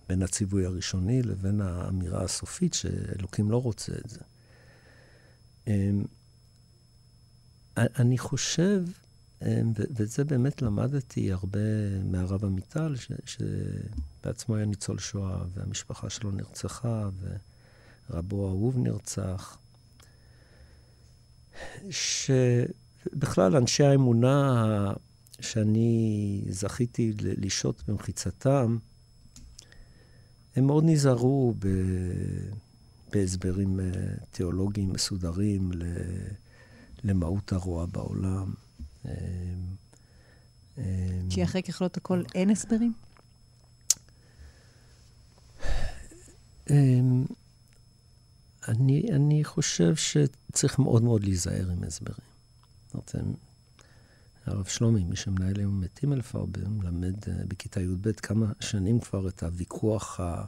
בין 0.10 0.22
הציווי 0.22 0.66
הראשוני 0.66 1.22
לבין 1.22 1.62
האמירה 1.62 2.24
הסופית 2.24 2.74
שאלוקים 2.74 3.52
לא 3.52 3.62
רוצה 3.62 3.94
את 4.06 4.10
זה. 4.10 4.20
אמ, 5.68 6.04
אני 7.78 8.18
חושב, 8.18 8.84
אמ, 9.42 9.72
וזה 9.76 10.24
באמת 10.24 10.62
למדתי 10.62 11.32
הרבה 11.32 11.60
מהרב 12.04 12.46
עמיטל, 12.46 12.96
שבעצמו 13.26 14.56
היה 14.56 14.66
ניצול 14.66 15.00
שואה, 15.00 15.44
והמשפחה 15.54 16.10
שלו 16.10 16.32
נרצחה, 16.32 17.10
ורבו 18.10 18.48
האהוב 18.48 18.78
נרצח. 18.78 19.58
שבכלל 21.90 23.56
אנשי 23.56 23.84
האמונה 23.84 24.94
שאני 25.40 26.42
זכיתי 26.50 27.14
לשהות 27.22 27.84
במחיצתם, 27.88 28.78
הם 30.56 30.68
מאוד 30.68 30.84
נזהרו 30.88 31.54
ב... 31.60 31.68
בהסברים 33.12 33.80
אה, 33.80 33.86
תיאולוגיים 34.32 34.94
מסודרים 34.94 35.72
למהות 37.04 37.52
הרוע 37.52 37.86
בעולם. 37.86 38.54
אה, 39.06 39.14
אה, 40.78 40.84
כי 41.30 41.43
אחרי 41.43 41.63
ככלות 41.63 41.98
הכל 41.98 42.24
אין 42.36 42.50
הסברים? 42.50 42.93
אני, 48.67 49.08
אני 49.12 49.43
חושב 49.43 49.95
שצריך 49.95 50.80
מאוד 50.80 51.03
מאוד 51.03 51.23
להיזהר 51.23 51.69
עם 51.69 51.84
הסברים. 51.84 52.17
אומרת, 52.93 53.15
הרב 54.45 54.65
שלומי, 54.65 55.03
מי 55.03 55.15
שמנהל 55.15 55.60
היום 55.60 55.84
את 55.84 55.97
הימלפרבר, 55.97 56.67
מלמד 56.67 57.15
אה, 57.30 57.34
בכיתה 57.47 57.82
י"ב 57.82 58.12
כמה 58.12 58.51
שנים 58.60 58.99
כבר 58.99 59.27
את 59.27 59.43
הוויכוח 59.43 60.19
ה... 60.19 60.45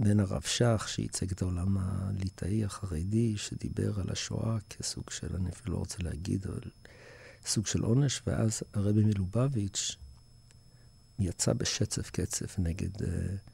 בין 0.00 0.20
הרב 0.20 0.42
שך, 0.42 0.84
שייצג 0.88 1.30
את 1.30 1.42
העולם 1.42 1.76
הליטאי 1.78 2.64
החרדי, 2.64 3.36
שדיבר 3.36 4.00
על 4.00 4.10
השואה 4.10 4.56
כסוג 4.70 5.10
של, 5.10 5.36
אני 5.36 5.50
אפילו 5.50 5.72
לא 5.72 5.78
רוצה 5.78 5.96
להגיד, 6.02 6.46
אבל 6.46 6.60
סוג 7.46 7.66
של 7.66 7.82
עונש, 7.82 8.22
ואז 8.26 8.62
הרבי 8.74 9.04
מלובביץ' 9.04 9.96
יצא 11.18 11.52
בשצף 11.52 12.10
קצף 12.10 12.58
נגד... 12.58 13.02
Uh, 13.02 13.51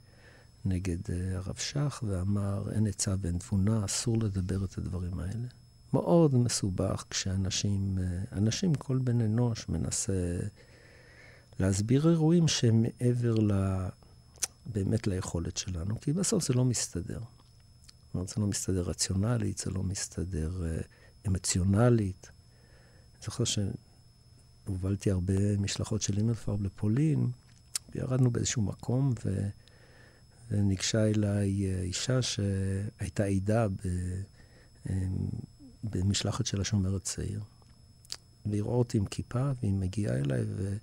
נגד 0.69 1.07
uh, 1.07 1.13
הרב 1.35 1.57
שך 1.57 2.03
ואמר, 2.07 2.73
אין 2.73 2.87
עצה 2.87 3.15
ואין 3.21 3.39
תבונה, 3.39 3.85
אסור 3.85 4.19
לדבר 4.19 4.65
את 4.65 4.79
הדברים 4.79 5.21
האלה. 5.21 5.49
מאוד 5.93 6.35
מסובך 6.35 7.05
כשאנשים, 7.11 7.99
uh, 7.99 8.37
אנשים, 8.37 8.75
כל 8.75 8.99
בן 8.99 9.21
אנוש 9.21 9.69
מנסה 9.69 10.39
להסביר 11.59 12.09
אירועים 12.09 12.49
שהם 12.49 12.83
מעבר 12.83 13.35
ל... 13.35 13.53
באמת 14.67 15.07
ליכולת 15.07 15.57
שלנו, 15.57 16.01
כי 16.01 16.13
בסוף 16.13 16.49
זה 16.49 16.55
לא 16.55 16.65
מסתדר. 16.65 17.19
זאת 17.19 18.15
אומרת, 18.15 18.29
זה 18.29 18.35
לא 18.41 18.47
מסתדר 18.47 18.83
רציונלית, 18.83 19.59
זה 19.59 19.71
לא 19.71 19.83
מסתדר 19.83 20.63
uh, 20.63 20.87
אמוציונלית. 21.27 22.31
אני 23.15 23.25
זוכר 23.25 23.45
שהובלתי 23.45 25.11
הרבה 25.11 25.57
משלחות 25.57 26.03
של 26.03 26.19
אימלפרב 26.19 26.63
לפולין, 26.63 27.31
וירדנו 27.95 28.31
באיזשהו 28.31 28.63
מקום, 28.63 29.13
ו... 29.25 29.49
וניגשה 30.51 31.05
אליי 31.07 31.67
אה, 31.67 31.83
אישה 31.83 32.23
שהייתה 32.23 33.25
עדה 33.25 33.67
אמ, 34.91 35.29
במשלחת 35.85 36.47
של 36.47 36.61
השומר 36.61 36.97
הצעיר. 36.97 37.41
והיא 38.47 38.63
רואה 38.63 38.77
אותי 38.77 38.99
עם 38.99 39.07
כיפה, 39.07 39.51
והיא 39.61 39.73
מגיעה 39.73 40.17
אליי 40.17 40.45
ו... 40.47 40.77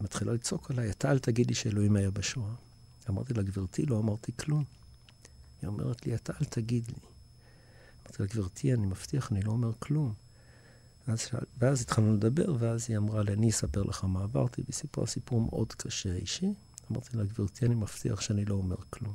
ומתחילה 0.00 0.32
לצעוק 0.32 0.70
עליי, 0.70 0.90
אתה 0.90 1.10
אל 1.10 1.18
תגיד 1.18 1.46
לי 1.46 1.54
שאלוהים 1.54 1.96
היה 1.96 2.10
בשואה. 2.10 2.54
אמרתי 3.10 3.34
לה, 3.34 3.42
גברתי, 3.42 3.86
לא 3.86 3.98
אמרתי 3.98 4.32
כלום. 4.36 4.64
היא 5.62 5.68
אומרת 5.68 6.06
לי, 6.06 6.14
אתה 6.14 6.32
אל 6.40 6.44
תגיד 6.44 6.84
לי. 6.88 6.94
אמרתי 8.06 8.22
לה, 8.22 8.26
גברתי, 8.26 8.74
אני 8.74 8.86
מבטיח, 8.86 9.32
אני 9.32 9.42
לא 9.42 9.52
אומר 9.52 9.72
כלום. 9.78 10.14
ואז, 11.08 11.28
ואז 11.58 11.82
התחלנו 11.82 12.14
לדבר, 12.14 12.56
ואז 12.58 12.86
היא 12.88 12.96
אמרה 12.96 13.22
לי, 13.22 13.32
אני 13.32 13.50
אספר 13.50 13.82
לך 13.82 14.04
מה 14.04 14.22
עברתי, 14.22 14.62
והיא 14.62 14.74
סיפרה 14.74 15.06
סיפור 15.06 15.40
מאוד 15.40 15.72
קשה 15.72 16.14
אישי. 16.14 16.52
אמרתי 16.92 17.16
לה, 17.16 17.24
גברתי, 17.24 17.66
אני 17.66 17.74
מבטיח 17.74 18.20
שאני 18.20 18.44
לא 18.44 18.54
אומר 18.54 18.76
כלום. 18.90 19.14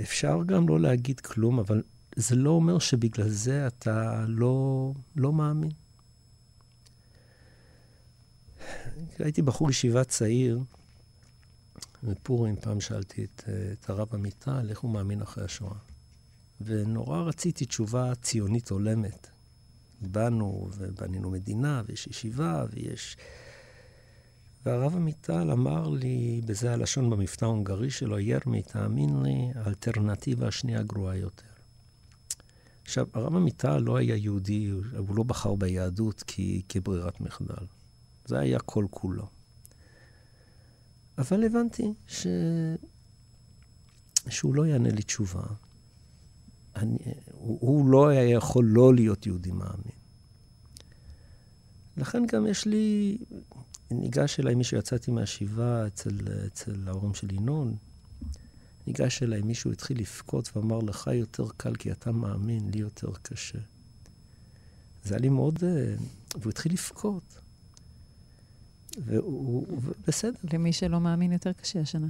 אפשר 0.00 0.38
גם 0.46 0.68
לא 0.68 0.80
להגיד 0.80 1.20
כלום, 1.20 1.58
אבל 1.58 1.82
זה 2.16 2.36
לא 2.36 2.50
אומר 2.50 2.78
שבגלל 2.78 3.28
זה 3.28 3.66
אתה 3.66 4.24
לא, 4.28 4.92
לא 5.16 5.32
מאמין. 5.32 5.70
הייתי 9.18 9.42
בחור 9.42 9.70
ישיבה 9.70 10.04
צעיר, 10.04 10.60
בפורים 12.02 12.56
פעם 12.56 12.80
שאלתי 12.80 13.24
את, 13.24 13.42
את 13.72 13.90
הרב 13.90 14.14
עמיטל 14.14 14.66
איך 14.70 14.80
הוא 14.80 14.90
מאמין 14.90 15.22
אחרי 15.22 15.44
השואה. 15.44 15.78
ונורא 16.60 17.20
רציתי 17.20 17.64
תשובה 17.64 18.14
ציונית 18.14 18.70
הולמת. 18.70 19.30
באנו 20.00 20.70
ובנינו 20.76 21.30
מדינה, 21.30 21.82
ויש 21.86 22.06
ישיבה, 22.06 22.64
ויש 22.70 23.16
והרב 24.64 24.96
עמיטל 24.96 25.50
אמר 25.50 25.88
לי, 25.88 26.40
בזה 26.46 26.72
הלשון 26.72 27.10
במבטא 27.10 27.44
ההונגרי 27.44 27.90
שלו, 27.90 28.18
ירמי, 28.18 28.62
תאמין 28.62 29.22
לי, 29.22 29.50
האלטרנטיבה 29.54 30.48
השנייה 30.48 30.82
גרועה 30.82 31.16
יותר. 31.16 31.46
עכשיו, 32.82 33.06
הרב 33.12 33.36
עמיטל 33.36 33.78
לא 33.78 33.96
היה 33.96 34.16
יהודי, 34.16 34.70
הוא 34.96 35.16
לא 35.16 35.22
בחר 35.22 35.54
ביהדות 35.54 36.22
כי, 36.26 36.62
כברירת 36.68 37.20
מחדל. 37.20 37.66
זה 38.24 38.38
היה 38.38 38.58
כל 38.58 38.86
כולו. 38.90 39.28
אבל 41.18 41.44
הבנתי 41.44 41.92
ש... 42.06 42.26
שהוא 44.28 44.54
לא 44.54 44.66
יענה 44.66 44.90
לי 44.90 45.02
תשובה. 45.02 45.42
אני, 46.76 46.98
הוא, 47.32 47.58
הוא 47.60 47.88
לא 47.88 48.08
היה 48.08 48.30
יכול 48.30 48.64
לא 48.64 48.94
להיות 48.94 49.26
יהודי 49.26 49.52
מאמין. 49.52 49.98
לכן 51.96 52.26
גם 52.26 52.46
יש 52.46 52.66
לי 52.66 53.18
ניגש 53.90 54.40
אליי 54.40 54.54
מישהו, 54.54 54.78
יצאתי 54.78 55.10
מהשבעה 55.10 55.86
אצל, 55.86 56.18
אצל 56.46 56.88
ההורים 56.88 57.14
של 57.14 57.34
ינון, 57.34 57.76
ניגש 58.86 59.22
אליי 59.22 59.42
מישהו, 59.42 59.72
התחיל 59.72 60.00
לבכות 60.00 60.56
ואמר, 60.56 60.78
לך 60.78 61.10
יותר 61.12 61.46
קל 61.56 61.74
כי 61.74 61.92
אתה 61.92 62.12
מאמין, 62.12 62.70
לי 62.70 62.80
יותר 62.80 63.12
קשה. 63.22 63.58
זה 65.04 65.14
היה 65.14 65.20
לי 65.20 65.28
מאוד... 65.28 65.58
אה, 65.64 65.94
והוא 66.38 66.50
התחיל 66.50 66.72
לבכות. 66.72 67.38
והוא... 68.98 69.66
בסדר. 70.06 70.38
למי 70.52 70.72
שלא 70.72 71.00
מאמין 71.00 71.32
יותר 71.32 71.52
קשה 71.52 71.80
השנה. 71.80 72.08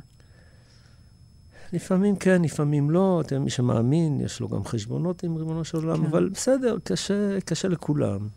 לפעמים 1.73 2.17
כן, 2.17 2.43
לפעמים 2.43 2.91
לא. 2.91 3.21
אתם, 3.21 3.43
מי 3.43 3.51
שמאמין, 3.51 4.21
יש 4.21 4.41
לו 4.41 4.49
גם 4.49 4.65
חשבונות 4.65 5.23
עם 5.23 5.37
ריבונו 5.37 5.65
של 5.65 5.77
עולם, 5.77 5.97
כן. 5.97 6.07
אבל 6.07 6.29
בסדר, 6.29 6.77
קשה, 6.85 7.41
קשה 7.41 7.69
לכולם. 7.69 8.29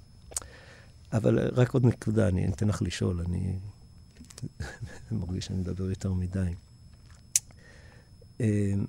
אבל 1.17 1.39
רק 1.53 1.73
עוד 1.73 1.85
נקודה, 1.85 2.27
אני 2.27 2.47
אתן 2.47 2.67
לך 2.67 2.81
לשאול, 2.81 3.21
אני 3.21 3.59
מרגיש 5.11 5.45
שאני 5.45 5.59
מדבר 5.59 5.89
יותר 5.89 6.13
מדי. 6.13 6.53
אמ, 8.39 8.85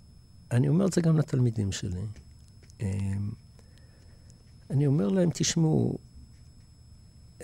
אני 0.51 0.69
אומר 0.69 0.87
את 0.87 0.93
זה 0.93 1.01
גם 1.01 1.19
לתלמידים 1.19 1.73
שלי. 1.73 2.03
אמ, 2.81 3.31
אני 4.71 4.87
אומר 4.87 5.09
להם, 5.09 5.31
תשמעו, 5.35 5.99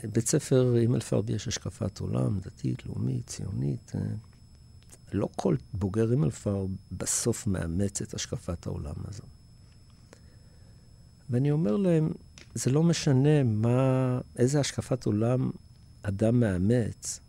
בית 0.03 0.29
ספר 0.29 0.75
עם 0.75 0.95
אלפרבי 0.95 1.33
יש 1.33 1.49
השקפת 1.49 1.99
עולם, 1.99 2.41
דתית, 2.41 2.87
לאומית, 2.87 3.27
ציונית. 3.27 3.93
אה, 3.95 4.01
לא 5.13 5.29
כל 5.37 5.57
בוגר 5.73 6.11
עם 6.11 6.25
אלפר 6.25 6.67
בסוף 6.93 7.47
מאמץ 7.47 8.03
את 8.03 8.15
השקפת 8.15 8.67
העולם 8.67 8.95
הזו. 9.09 9.23
ואני 11.31 11.51
אומר 11.51 11.77
להם, 11.77 12.13
זה 12.55 12.71
לא 12.71 12.83
משנה 12.83 13.43
מה, 13.43 14.21
איזה 14.37 14.61
השקפת 14.61 15.07
עולם 15.07 15.51
אדם 16.03 16.41
מאמץ. 16.41 17.21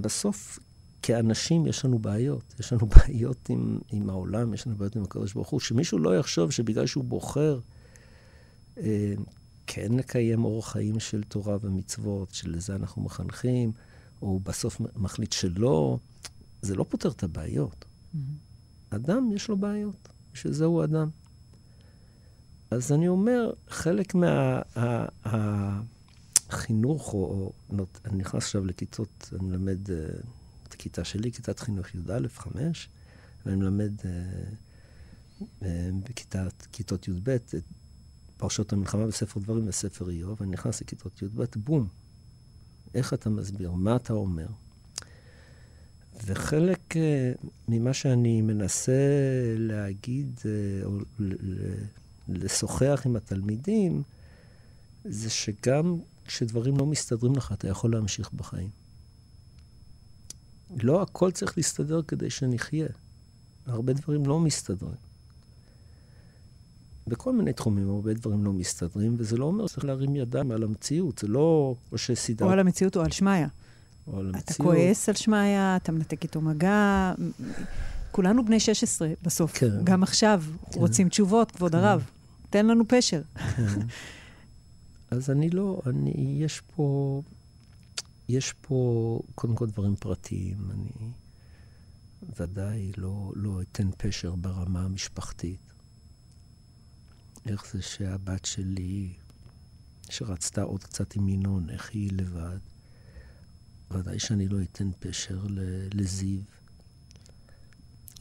בסוף, 0.00 0.58
כאנשים 1.02 1.66
יש 1.66 1.84
לנו 1.84 1.98
בעיות. 1.98 2.54
יש 2.60 2.72
לנו 2.72 2.86
בעיות 2.86 3.48
עם, 3.48 3.78
עם 3.90 4.10
העולם, 4.10 4.54
יש 4.54 4.66
לנו 4.66 4.76
בעיות 4.76 4.96
עם 4.96 5.02
הקדוש 5.02 5.32
ברוך 5.32 5.48
הוא. 5.48 5.60
שמישהו 5.60 5.98
לא 5.98 6.18
יחשוב 6.18 6.50
שבגלל 6.50 6.86
שהוא 6.86 7.04
בוחר 7.04 7.60
אה, 8.78 9.14
כן 9.66 9.92
לקיים 9.92 10.44
אורח 10.44 10.72
חיים 10.72 11.00
של 11.00 11.22
תורה 11.22 11.56
ומצוות, 11.60 12.34
שלזה 12.34 12.76
אנחנו 12.76 13.02
מחנכים, 13.02 13.72
או 14.22 14.40
בסוף 14.40 14.80
מחליט 14.96 15.32
שלא, 15.32 15.98
זה 16.62 16.76
לא 16.76 16.86
פותר 16.88 17.08
את 17.08 17.22
הבעיות. 17.22 17.84
Mm-hmm. 17.84 18.16
אדם, 18.90 19.32
יש 19.32 19.48
לו 19.48 19.56
בעיות, 19.56 20.08
בשביל 20.32 20.52
זה 20.52 20.64
הוא 20.64 20.84
אדם. 20.84 21.08
אז 22.70 22.92
אני 22.92 23.08
אומר, 23.08 23.52
חלק 23.68 24.14
מהחינוך, 25.24 27.14
או, 27.14 27.52
או 27.70 27.86
אני 28.04 28.18
נכנס 28.18 28.42
עכשיו 28.42 28.64
לכיתות, 28.64 29.30
אני 29.32 29.48
מלמד 29.48 29.86
uh, 29.86 29.90
את 30.68 30.72
הכיתה 30.74 31.04
שלי, 31.04 31.32
כיתת 31.32 31.58
חינוך 31.58 31.94
י"א, 31.94 32.28
5, 32.36 32.88
ואני 33.46 33.56
מלמד 33.56 33.92
uh, 34.00 34.04
uh, 35.60 35.64
בכיתות 36.70 37.08
י"ב 37.08 37.28
את 37.28 37.54
פרשות 38.36 38.72
המלחמה 38.72 39.06
בספר 39.06 39.40
דברים 39.40 39.68
וספר 39.68 40.10
איוב, 40.10 40.42
אני 40.42 40.50
נכנס 40.50 40.80
לכיתות 40.80 41.22
י"ב, 41.22 41.44
בום. 41.56 41.88
איך 42.94 43.14
אתה 43.14 43.30
מסביר? 43.30 43.72
מה 43.72 43.96
אתה 43.96 44.12
אומר? 44.12 44.46
וחלק 46.26 46.80
uh, 46.92 47.46
ממה 47.68 47.92
שאני 47.92 48.42
מנסה 48.42 48.92
להגיד, 49.56 50.40
uh, 50.42 50.84
או 50.84 50.98
לשוחח 52.28 53.02
עם 53.06 53.16
התלמידים, 53.16 54.02
זה 55.04 55.30
שגם 55.30 55.98
כשדברים 56.24 56.76
לא 56.76 56.86
מסתדרים 56.86 57.36
לך, 57.36 57.52
אתה 57.52 57.68
יכול 57.68 57.92
להמשיך 57.92 58.32
בחיים. 58.32 58.68
לא 60.82 61.02
הכל 61.02 61.30
צריך 61.30 61.56
להסתדר 61.56 62.02
כדי 62.02 62.30
שנחיה. 62.30 62.86
הרבה 63.66 63.92
דברים 63.92 64.26
לא 64.26 64.40
מסתדרים. 64.40 65.08
בכל 67.06 67.32
מיני 67.32 67.52
תחומים 67.52 67.90
הרבה 67.90 68.14
דברים 68.14 68.44
לא 68.44 68.52
מסתדרים, 68.52 69.14
וזה 69.18 69.36
לא 69.36 69.44
אומר 69.44 69.66
שצריך 69.66 69.84
להרים 69.84 70.16
ידיים 70.16 70.50
על 70.50 70.62
המציאות, 70.62 71.18
זה 71.18 71.28
לא 71.28 71.74
או 71.92 71.98
שסידר... 71.98 72.46
או 72.46 72.50
על 72.50 72.58
המציאות 72.58 72.96
או 72.96 73.02
על 73.02 73.10
שמעיה. 73.10 73.48
או 74.06 74.18
על 74.18 74.26
המציאות. 74.26 74.50
אתה 74.50 74.62
כועס 74.62 75.08
על 75.08 75.14
שמעיה, 75.14 75.76
אתה 75.76 75.92
מנתק 75.92 76.22
איתו 76.22 76.40
מגע. 76.40 77.12
כולנו 78.10 78.44
בני 78.44 78.60
16 78.60 79.08
בסוף. 79.22 79.58
כן. 79.58 79.84
גם 79.84 80.02
עכשיו 80.02 80.42
כן. 80.70 80.80
רוצים 80.80 81.08
תשובות, 81.08 81.50
כבוד 81.50 81.72
כן. 81.72 81.78
הרב. 81.78 82.10
תן 82.50 82.66
לנו 82.66 82.84
פשר. 82.88 83.22
כן. 83.56 83.86
אז 85.10 85.30
אני 85.30 85.50
לא, 85.50 85.82
אני, 85.86 86.36
יש 86.40 86.62
פה, 86.76 87.22
יש 88.28 88.52
פה 88.60 89.20
קודם 89.34 89.56
כל 89.56 89.66
דברים 89.66 89.96
פרטיים. 89.96 90.70
אני 90.70 91.10
ודאי 92.40 92.92
לא, 92.96 93.32
לא 93.34 93.62
אתן 93.62 93.90
פשר 93.96 94.34
ברמה 94.34 94.84
המשפחתית. 94.84 95.60
איך 97.46 97.72
זה 97.72 97.82
שהבת 97.82 98.44
שלי, 98.44 99.12
שרצתה 100.10 100.62
עוד 100.62 100.84
קצת 100.84 101.16
עם 101.16 101.28
ינון, 101.28 101.70
איך 101.70 101.90
היא 101.90 102.10
לבד, 102.12 102.58
ודאי 103.90 104.18
שאני 104.18 104.48
לא 104.48 104.62
אתן 104.62 104.90
פשר 104.98 105.46
לזיו. 105.94 106.40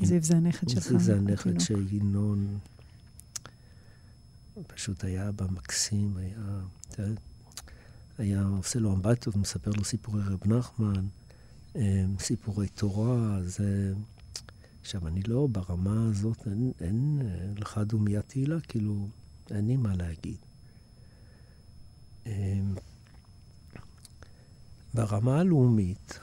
זיו 0.01 0.23
זה 0.23 0.37
הנכד 0.37 0.69
שלך. 0.69 0.87
זיו 0.87 0.99
זה 0.99 1.15
הנכד 1.15 1.59
של 1.59 1.87
ינון. 1.91 2.59
פשוט 4.67 5.04
היה 5.04 5.30
אבא 5.30 5.46
מקסים, 5.46 6.17
היה, 6.17 6.62
היה 8.17 8.43
עושה 8.43 8.80
לו 8.80 8.93
אמבטיות, 8.93 9.36
מספר 9.36 9.72
לו 9.78 9.84
סיפורי 9.84 10.22
רב 10.22 10.48
נחמן, 10.48 11.08
אמ, 11.76 12.15
סיפורי 12.20 12.67
תורה, 12.67 13.39
זה... 13.43 13.93
עכשיו, 14.82 15.08
אני 15.08 15.24
לא, 15.24 15.48
ברמה 15.52 16.08
הזאת, 16.10 16.48
אין, 16.48 16.72
אין 16.82 17.22
לך 17.58 17.78
דומיית 17.78 18.26
תהילה, 18.28 18.60
כאילו, 18.60 19.08
אין 19.52 19.67
לי 19.67 19.78
מה 19.78 19.96
להגיד. 19.96 20.38
אמ, 22.26 22.76
ברמה 24.93 25.39
הלאומית, 25.39 26.20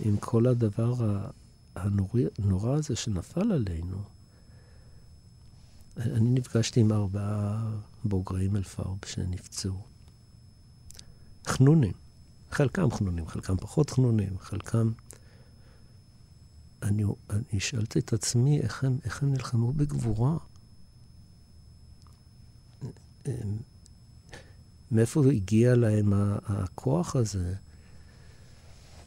עם 0.00 0.16
כל 0.16 0.46
הדבר 0.46 0.94
הנורא 1.74 2.74
הזה 2.74 2.96
שנפל 2.96 3.52
עלינו, 3.52 4.02
אני 5.98 6.30
נפגשתי 6.30 6.80
עם 6.80 6.92
ארבעה 6.92 7.70
בוגרי 8.04 8.48
מלפרב 8.48 8.96
שנפצעו. 9.06 9.82
חנונים. 11.46 11.92
חלקם 12.50 12.90
חנונים, 12.90 13.28
חלקם 13.28 13.56
פחות 13.56 13.90
חנונים, 13.90 14.38
חלקם... 14.38 14.92
אני, 16.82 17.04
אני 17.30 17.60
שאלתי 17.60 17.98
את 17.98 18.12
עצמי 18.12 18.60
איך 18.60 18.84
הם, 18.84 18.98
איך 19.04 19.22
הם 19.22 19.32
נלחמו 19.32 19.72
בגבורה. 19.72 20.36
מאיפה 24.90 25.24
הגיע 25.32 25.74
להם 25.74 26.12
הכוח 26.46 27.16
הזה? 27.16 27.54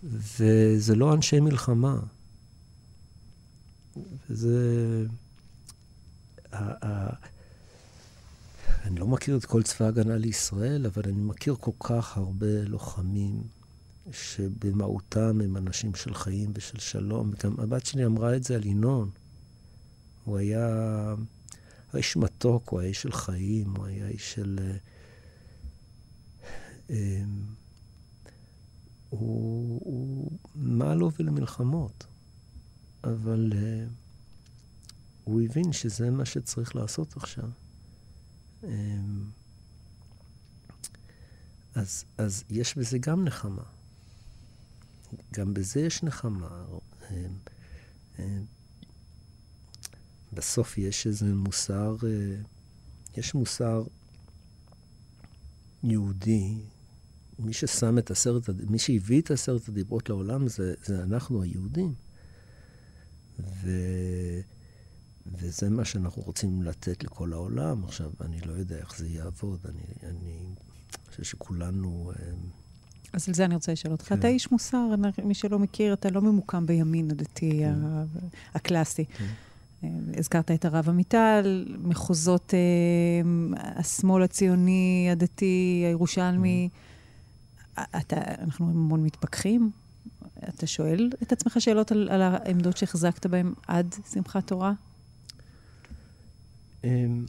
וזה 0.03 0.95
לא 0.95 1.13
אנשי 1.13 1.39
מלחמה. 1.39 1.99
וזה... 4.29 5.05
אני 8.83 8.99
לא 8.99 9.07
מכיר 9.07 9.37
את 9.37 9.45
כל 9.45 9.63
צבא 9.63 9.85
ההגנה 9.85 10.17
לישראל, 10.17 10.85
אבל 10.85 11.01
אני 11.05 11.21
מכיר 11.21 11.55
כל 11.59 11.71
כך 11.79 12.17
הרבה 12.17 12.63
לוחמים 12.63 13.43
שבמהותם 14.11 15.41
הם 15.41 15.57
אנשים 15.57 15.95
של 15.95 16.13
חיים 16.13 16.51
ושל 16.55 16.79
שלום. 16.79 17.31
גם 17.43 17.59
הבת 17.59 17.85
שלי 17.85 18.05
אמרה 18.05 18.35
את 18.35 18.43
זה 18.43 18.55
על 18.55 18.65
ינון. 18.65 19.09
הוא 20.25 20.37
היה 20.37 20.67
איש 21.95 22.17
מתוק, 22.17 22.69
הוא 22.69 22.79
היה 22.79 22.89
איש 22.89 23.01
של 23.01 23.11
חיים, 23.11 23.75
הוא 23.75 23.85
היה 23.85 24.07
איש 24.07 24.33
של... 24.33 24.59
אה, 24.59 24.77
אמ, 26.89 27.41
הוא, 29.09 29.81
הוא 29.83 30.31
מה 30.55 30.95
לו 30.95 31.11
ולמלחמות, 31.19 32.05
אבל... 33.03 33.53
הוא 35.31 35.41
הבין 35.41 35.73
שזה 35.73 36.09
מה 36.09 36.25
שצריך 36.25 36.75
לעשות 36.75 37.17
עכשיו. 37.17 37.49
אמ, 38.63 39.29
אז, 41.75 42.05
אז 42.17 42.43
יש 42.49 42.77
בזה 42.77 42.97
גם 42.97 43.25
נחמה. 43.25 43.63
גם 45.33 45.53
בזה 45.53 45.79
יש 45.79 46.03
נחמה. 46.03 46.65
אמ, 47.11 47.15
אמ, 48.19 48.45
בסוף 50.33 50.77
יש 50.77 51.07
איזה 51.07 51.35
מוסר, 51.35 51.95
אה, 52.03 52.35
יש 53.17 53.33
מוסר 53.33 53.83
יהודי. 55.83 56.57
מי 57.39 57.53
ששם 57.53 57.97
את 57.97 58.11
עשרת, 58.11 58.49
מי 58.49 58.79
שהביא 58.79 59.21
את 59.21 59.31
עשרת 59.31 59.69
הדיברות 59.69 60.09
לעולם 60.09 60.47
זה, 60.47 60.73
זה 60.83 61.03
אנחנו 61.03 61.41
היהודים. 61.41 61.93
ו... 63.39 63.69
וזה 65.25 65.69
מה 65.69 65.85
שאנחנו 65.85 66.21
רוצים 66.21 66.63
לתת 66.63 67.03
לכל 67.03 67.33
העולם. 67.33 67.83
עכשיו, 67.83 68.11
אני 68.21 68.41
לא 68.41 68.53
יודע 68.53 68.77
איך 68.77 68.97
זה 68.97 69.07
יעבוד, 69.07 69.59
אני, 69.65 70.09
אני 70.09 70.39
חושב 71.09 71.23
שכולנו... 71.23 72.11
אה, 72.19 72.31
אז 73.13 73.27
על 73.27 73.33
זה 73.33 73.45
אני 73.45 73.55
רוצה 73.55 73.71
לשאול 73.71 73.91
אותך. 73.91 74.05
כן. 74.05 74.19
אתה 74.19 74.27
איש 74.27 74.51
מוסר, 74.51 74.95
מי 75.23 75.33
שלא 75.33 75.59
מכיר, 75.59 75.93
אתה 75.93 76.09
לא 76.09 76.21
ממוקם 76.21 76.65
בימין 76.65 77.11
הדתי 77.11 77.59
כן. 77.59 77.79
הקלאסי. 78.53 79.05
כן. 79.05 79.25
אה, 79.83 79.89
הזכרת 80.17 80.51
את 80.51 80.65
הרב 80.65 80.89
עמיטל, 80.89 81.75
מחוזות 81.83 82.53
אה, 82.53 83.61
השמאל 83.75 84.23
הציוני, 84.23 85.09
הדתי, 85.11 85.83
הירושלמי. 85.87 86.69
כן. 87.75 87.83
אתה, 87.99 88.15
אנחנו 88.39 88.69
המון 88.69 89.03
מתפכחים. 89.03 89.71
אתה 90.49 90.67
שואל 90.67 91.09
את 91.23 91.31
עצמך 91.31 91.55
שאלות 91.59 91.91
על, 91.91 92.09
על 92.11 92.21
העמדות 92.21 92.77
שהחזקת 92.77 93.25
בהן 93.25 93.53
עד 93.67 93.95
שמחת 94.13 94.47
תורה? 94.47 94.73
אמ, 96.83 97.25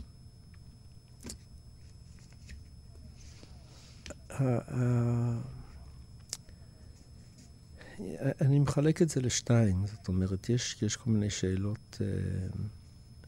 אני 8.41 8.59
מחלק 8.59 9.03
את 9.03 9.09
זה 9.09 9.21
לשתיים, 9.21 9.87
זאת 9.87 10.09
אומרת, 10.09 10.49
יש, 10.49 10.83
יש 10.83 10.97
כל 10.97 11.11
מיני 11.11 11.31
שאלות 11.31 11.99
אה, 12.01 12.07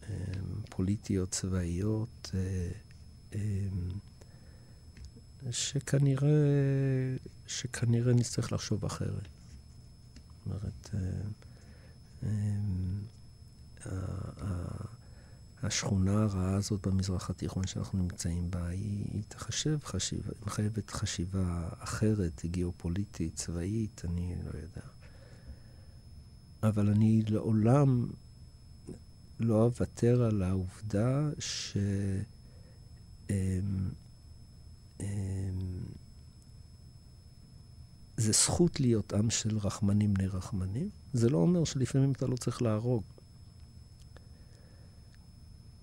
אה, 0.08 0.14
פוליטיות, 0.70 1.30
צבאיות, 1.30 2.30
אה, 2.34 2.68
אה, 3.34 3.68
שכנראה, 5.50 6.28
שכנראה 7.46 8.12
נצטרך 8.12 8.52
לחשוב 8.52 8.84
אחרת. 8.84 9.28
זאת 10.26 10.46
אומרת, 10.46 10.90
אה, 10.94 12.28
אה, 13.86 14.93
השכונה 15.64 16.22
הרעה 16.22 16.54
הזאת 16.54 16.86
במזרח 16.86 17.30
התיכון 17.30 17.66
שאנחנו 17.66 17.98
נמצאים 17.98 18.50
בה, 18.50 18.66
היא, 18.66 19.04
היא 19.12 19.22
תחשב 19.28 19.78
חשיבה, 19.84 20.28
היא 20.28 20.46
מחייבת 20.46 20.90
חשיבה 20.90 21.68
אחרת, 21.78 22.42
גיאופוליטית, 22.44 23.34
צבאית, 23.34 24.02
אני 24.04 24.34
לא 24.44 24.58
יודע. 24.58 24.86
אבל 26.62 26.88
אני 26.88 27.22
לעולם 27.28 28.06
לא 29.40 29.64
אוותר 29.64 30.22
על 30.22 30.42
העובדה 30.42 31.30
ש... 31.38 31.76
אמ, 33.30 33.88
אמ, 35.00 35.06
זה 38.16 38.32
זכות 38.32 38.80
להיות 38.80 39.12
עם 39.12 39.30
של 39.30 39.58
רחמנים 39.58 40.14
בני 40.14 40.26
רחמנים. 40.26 40.88
זה 41.12 41.28
לא 41.28 41.38
אומר 41.38 41.64
שלפעמים 41.64 42.12
אתה 42.12 42.26
לא 42.26 42.36
צריך 42.36 42.62
להרוג. 42.62 43.02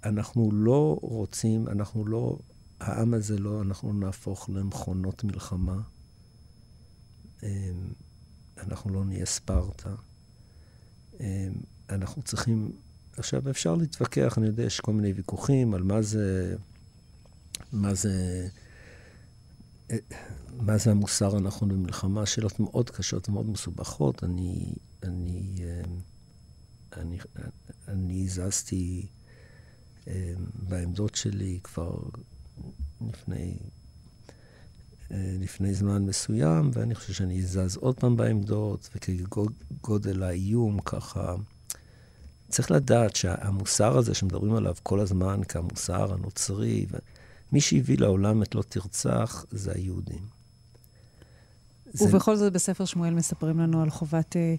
אנחנו 0.04 0.52
לא 0.52 0.98
רוצים, 1.02 1.68
אנחנו 1.68 2.06
לא, 2.06 2.38
העם 2.80 3.14
הזה 3.14 3.38
לא, 3.38 3.62
אנחנו 3.62 3.94
נהפוך 3.94 4.50
למכונות 4.54 5.24
מלחמה. 5.24 5.82
אמ, 7.44 7.50
אנחנו 8.58 8.94
לא 8.94 9.06
נהיה 9.06 9.26
ספרטה. 9.26 9.96
אמ, 11.20 11.54
אנחנו 11.90 12.22
צריכים, 12.22 12.72
עכשיו 13.18 13.50
אפשר 13.50 13.76
להתווכח, 13.76 14.38
אני 14.38 14.48
יודע, 14.48 14.64
יש 14.64 14.80
כל 14.80 14.94
מיני 14.94 15.14
ויכוחים 15.14 15.74
על 15.74 15.84
מה 15.84 16.02
זה, 16.02 16.56
מה 17.72 17.94
זה, 17.94 18.48
אה, 19.92 19.98
מה 20.58 20.78
זה 20.78 20.92
המוסר 20.92 21.36
הנכון 21.36 21.70
במלחמה, 21.70 22.26
שאלות 22.26 22.60
מאוד 22.60 22.90
קשות 22.90 23.30
ומאוד 23.30 23.50
מסובכות. 23.50 24.24
אני, 24.24 24.74
אני, 25.04 25.56
אמ, 25.60 26.00
אני, 26.98 27.18
אני 27.88 28.28
זזתי 28.28 29.08
אה, 29.08 29.21
בעמדות 30.54 31.16
שלי 31.16 31.60
כבר 31.64 32.00
לפני, 33.08 33.58
אה, 35.12 35.36
לפני 35.40 35.74
זמן 35.74 36.06
מסוים, 36.06 36.72
ואני 36.74 36.96
חושב 36.96 37.14
שאני 37.14 37.40
אזז 37.40 37.78
עוד 37.78 38.00
פעם 38.00 38.18
בעמדות, 38.18 38.90
וכגודל 38.96 40.24
האיום 40.24 40.80
ככה... 40.82 41.36
צריך 42.52 42.72
לדעת 42.72 43.16
שהמוסר 43.16 43.98
הזה 43.98 44.14
שמדברים 44.14 44.56
עליו 44.56 44.76
כל 44.84 45.00
הזמן 45.00 45.44
כמוסר 45.44 46.14
הנוצרי, 46.14 46.86
מי 47.52 47.62
שהביא 47.62 47.98
לעולם 47.98 48.44
את 48.44 48.56
לא 48.56 48.62
תרצח 48.70 49.46
זה 49.52 49.72
היהודים. 49.76 50.26
ובכל 51.96 52.36
זה... 52.36 52.44
זאת 52.44 52.54
בספר 52.54 52.86
שמואל 52.86 53.14
מספרים 53.14 53.60
לנו 53.60 53.82
על 53.82 53.90
חובת 53.90 54.36
אה, 54.36 54.56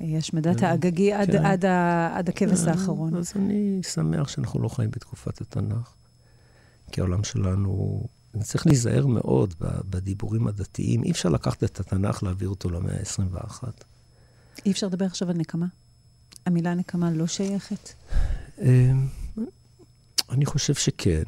השמדת 0.00 0.62
האגגי 0.62 1.12
עד, 1.12 1.30
כן. 1.30 1.46
עד, 1.46 1.64
עד 2.12 2.28
הכבש 2.28 2.60
כן. 2.60 2.68
האחרון. 2.68 3.16
אז 3.16 3.32
אני 3.36 3.80
שמח 3.82 4.28
שאנחנו 4.28 4.62
לא 4.62 4.68
חיים 4.68 4.90
בתקופת 4.90 5.40
התנ"ך, 5.40 5.94
כי 6.92 7.00
העולם 7.00 7.24
שלנו... 7.24 8.02
צריך 8.42 8.66
להיזהר 8.66 9.06
מאוד 9.06 9.54
בדיבורים 9.60 10.46
הדתיים. 10.46 11.04
אי 11.04 11.10
אפשר 11.10 11.28
לקחת 11.28 11.64
את 11.64 11.80
התנ"ך, 11.80 12.22
להעביר 12.22 12.48
אותו 12.48 12.70
למאה 12.70 12.94
ה-21. 12.94 13.62
אי 14.66 14.70
אפשר 14.70 14.86
לדבר 14.86 15.04
עכשיו 15.04 15.30
על 15.30 15.36
נקמה? 15.36 15.66
המילה 16.46 16.74
נקמה 16.74 17.10
לא 17.10 17.26
שייכת? 17.26 17.92
אמ, 18.62 19.06
אני 20.30 20.46
חושב 20.46 20.74
שכן, 20.74 21.22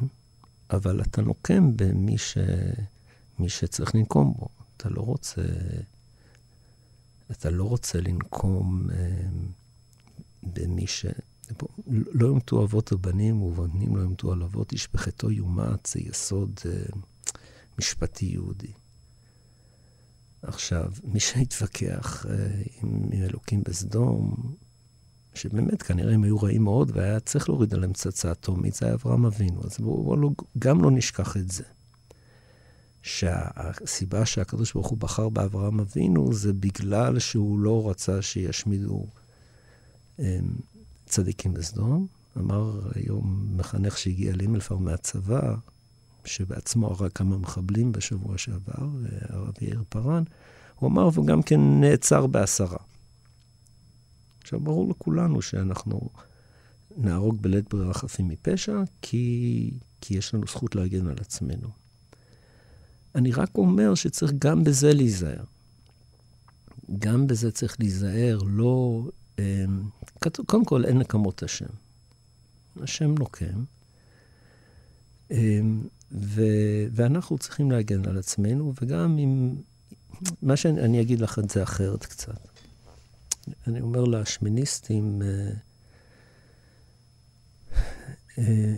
אבל 0.70 1.02
אתה 1.02 1.22
נוקם 1.22 1.76
במי 1.76 2.18
ש... 2.18 2.38
שצריך 3.48 3.94
לנקום 3.94 4.34
בו. 4.38 4.48
אתה 4.76 4.88
לא 4.88 5.00
רוצה... 5.00 5.42
אתה 7.30 7.50
לא 7.50 7.64
רוצה 7.64 8.00
לנקום 8.00 8.90
אה, 8.90 9.28
במי 10.42 10.86
ש... 10.86 11.06
לא 11.88 12.26
יומתו 12.26 12.64
אבות 12.64 12.92
ובנים, 12.92 13.42
ובנים 13.42 13.96
לא 13.96 14.02
יומתו 14.02 14.32
על 14.32 14.42
אבות, 14.42 14.72
איש 14.72 14.88
בחטאו 14.94 15.30
יומת, 15.30 15.86
זה 15.86 16.00
יסוד 16.00 16.60
אה, 16.66 16.72
משפטי 17.78 18.26
יהודי. 18.26 18.72
עכשיו, 20.42 20.92
מי 21.04 21.20
שהתווכח 21.20 22.26
אה, 22.26 22.32
עם, 22.82 23.02
עם 23.12 23.22
אלוקים 23.22 23.62
בסדום, 23.62 24.36
שבאמת 25.34 25.82
כנראה 25.82 26.14
הם 26.14 26.24
היו 26.24 26.38
רעים 26.38 26.64
מאוד, 26.64 26.90
והיה 26.94 27.20
צריך 27.20 27.48
להוריד 27.48 27.74
עליהם 27.74 27.92
פצצה 27.92 28.32
אטומית, 28.32 28.74
זה 28.74 28.86
היה 28.86 28.94
אברהם 28.94 29.26
אבינו. 29.26 29.60
אז 29.64 29.78
בואו 29.78 30.04
בוא, 30.04 30.18
לא, 30.18 30.30
גם 30.58 30.82
לא 30.82 30.90
נשכח 30.90 31.36
את 31.36 31.50
זה. 31.50 31.64
שהסיבה 33.02 34.26
שהקדוש 34.26 34.72
ברוך 34.72 34.88
הוא 34.88 34.98
בחר 34.98 35.28
באברהם 35.28 35.80
אבינו 35.80 36.32
זה 36.32 36.52
בגלל 36.52 37.18
שהוא 37.18 37.58
לא 37.58 37.90
רצה 37.90 38.22
שישמידו 38.22 39.06
אמ, 40.18 40.24
צדיקים 41.06 41.54
בסדום. 41.54 42.06
אמר 42.38 42.80
היום 42.94 43.46
מחנך 43.56 43.98
שהגיע 43.98 44.32
לימלפר 44.36 44.76
מהצבא, 44.76 45.54
שבעצמו 46.24 46.86
הרג 46.86 47.12
כמה 47.12 47.38
מחבלים 47.38 47.92
בשבוע 47.92 48.38
שעבר, 48.38 48.88
הרב 49.28 49.54
יאיר 49.60 49.82
פארן, 49.88 50.22
הוא 50.74 50.90
אמר, 50.90 51.08
והוא 51.12 51.26
גם 51.26 51.42
כן 51.42 51.60
נעצר 51.80 52.26
בעשרה. 52.26 52.78
עכשיו, 54.42 54.60
ברור 54.60 54.90
לכולנו 54.90 55.42
שאנחנו 55.42 56.08
נהרוג 56.96 57.42
בלית 57.42 57.74
ברירה 57.74 57.94
חפים 57.94 58.28
מפשע, 58.28 58.82
כי, 59.02 59.70
כי 60.00 60.18
יש 60.18 60.34
לנו 60.34 60.46
זכות 60.46 60.74
להגן 60.74 61.06
על 61.06 61.16
עצמנו. 61.20 61.79
אני 63.14 63.32
רק 63.32 63.58
אומר 63.58 63.94
שצריך 63.94 64.32
גם 64.38 64.64
בזה 64.64 64.94
להיזהר. 64.94 65.44
גם 66.98 67.26
בזה 67.26 67.52
צריך 67.52 67.76
להיזהר, 67.78 68.38
לא... 68.46 69.02
אה, 69.38 69.64
קודם 70.46 70.64
כל, 70.64 70.84
אין 70.84 70.98
נקמות 70.98 71.42
השם. 71.42 71.66
השם 72.82 73.14
נוקם. 73.18 73.64
אה, 75.30 75.60
ו, 76.12 76.42
ואנחנו 76.92 77.38
צריכים 77.38 77.70
להגן 77.70 78.08
על 78.08 78.18
עצמנו, 78.18 78.72
וגם 78.82 79.18
אם... 79.18 79.54
מה 80.42 80.56
שאני 80.56 81.00
אגיד 81.00 81.20
לך 81.20 81.38
את 81.38 81.50
זה 81.50 81.62
אחרת 81.62 82.06
קצת. 82.06 82.48
אני 83.66 83.80
אומר 83.80 84.04
לשמיניסטים, 84.04 85.22
אה, 85.22 85.50
אה, 88.38 88.76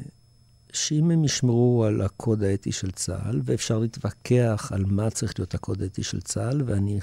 שאם 0.73 1.11
הם 1.11 1.25
ישמרו 1.25 1.85
על 1.85 2.01
הקוד 2.01 2.43
האתי 2.43 2.73
של 2.73 2.91
צה"ל, 2.91 3.41
ואפשר 3.45 3.79
להתווכח 3.79 4.73
על 4.75 4.85
מה 4.85 5.11
צריך 5.11 5.39
להיות 5.39 5.55
הקוד 5.55 5.83
האתי 5.83 6.03
של 6.03 6.21
צה"ל, 6.21 6.63
ואני 6.67 7.01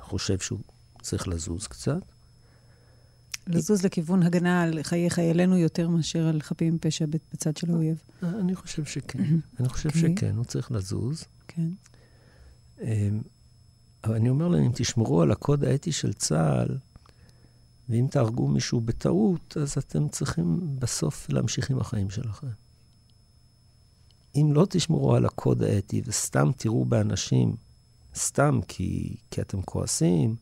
חושב 0.00 0.38
שהוא 0.38 0.58
צריך 1.02 1.28
לזוז 1.28 1.66
קצת. 1.66 2.02
לזוז 3.46 3.84
לכיוון 3.84 4.22
הגנה 4.22 4.62
על 4.62 4.82
חיי 4.82 5.10
חיילינו 5.10 5.56
יותר 5.56 5.88
מאשר 5.88 6.26
על 6.26 6.40
חפים 6.40 6.78
פשע 6.80 7.04
בצד 7.32 7.56
של 7.56 7.70
האויב. 7.70 8.02
אני 8.22 8.54
חושב 8.54 8.84
שכן. 8.84 9.24
אני 9.60 9.68
חושב. 9.68 9.88
אוקיי. 9.88 10.16
שכן, 10.16 10.36
הוא 10.36 10.44
צריך 10.44 10.72
לזוז. 10.72 11.24
כן. 11.48 11.68
אמ, 12.82 13.20
אבל 14.04 14.14
אני 14.14 14.28
אומר 14.28 14.48
להם, 14.48 14.62
אם 14.62 14.70
תשמרו 14.74 15.22
על 15.22 15.30
הקוד 15.30 15.64
האתי 15.64 15.92
של 15.92 16.12
צה"ל, 16.12 16.78
ואם 17.88 18.06
תהרגו 18.10 18.48
מישהו 18.48 18.80
בטעות, 18.80 19.56
אז 19.60 19.78
אתם 19.78 20.08
צריכים 20.08 20.60
בסוף 20.78 21.30
להמשיך 21.30 21.70
עם 21.70 21.78
החיים 21.78 22.10
שלכם. 22.10 22.46
אם 24.40 24.52
לא 24.52 24.66
תשמרו 24.70 25.14
על 25.14 25.24
הקוד 25.24 25.62
האתי 25.62 26.02
וסתם 26.06 26.50
תראו 26.56 26.84
באנשים, 26.84 27.56
סתם 28.14 28.60
כי, 28.68 29.16
כי 29.30 29.40
אתם 29.40 29.62
כועסים, 29.62 30.36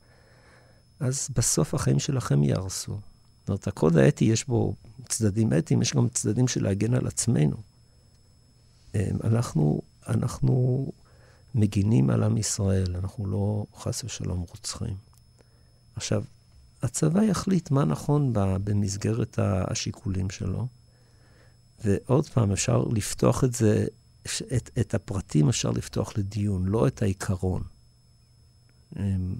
אז 1.01 1.29
בסוף 1.37 1.75
החיים 1.75 1.99
שלכם 1.99 2.43
ייהרסו. 2.43 2.99
זאת 3.41 3.49
אומרת, 3.49 3.67
הקוד 3.69 3.97
האתי 3.97 4.25
יש 4.25 4.49
בו 4.49 4.75
צדדים 5.09 5.53
אתיים, 5.53 5.83
יש 5.83 5.95
גם 5.95 6.09
צדדים 6.09 6.49
של 6.49 6.63
להגן 6.63 6.95
על 6.95 7.07
עצמנו. 7.07 7.57
אמ, 8.95 9.01
אנחנו, 9.25 9.81
אנחנו 10.09 10.87
מגינים 11.55 12.11
על 12.11 12.23
עם 12.23 12.37
ישראל, 12.37 12.97
אנחנו 12.97 13.27
לא 13.27 13.67
חס 13.77 14.05
ושלום 14.05 14.45
רוצחים. 14.51 14.97
עכשיו, 15.97 16.25
הצבא 16.83 17.23
יחליט 17.23 17.71
מה 17.71 17.85
נכון 17.85 18.31
במסגרת 18.65 19.39
השיקולים 19.39 20.31
שלו. 20.31 20.67
ועוד 21.87 22.29
פעם, 22.29 22.53
אפשר 22.53 22.85
לפתוח 22.93 23.45
את 23.45 23.55
זה, 23.55 23.87
את, 24.57 24.71
את 24.81 24.95
הפרטים 24.95 25.49
אפשר 25.49 25.71
לפתוח 25.71 26.19
לדיון, 26.19 26.67
לא 26.67 26.87
את 26.87 27.03
העיקרון. 27.03 27.63
אמ, 28.99 29.35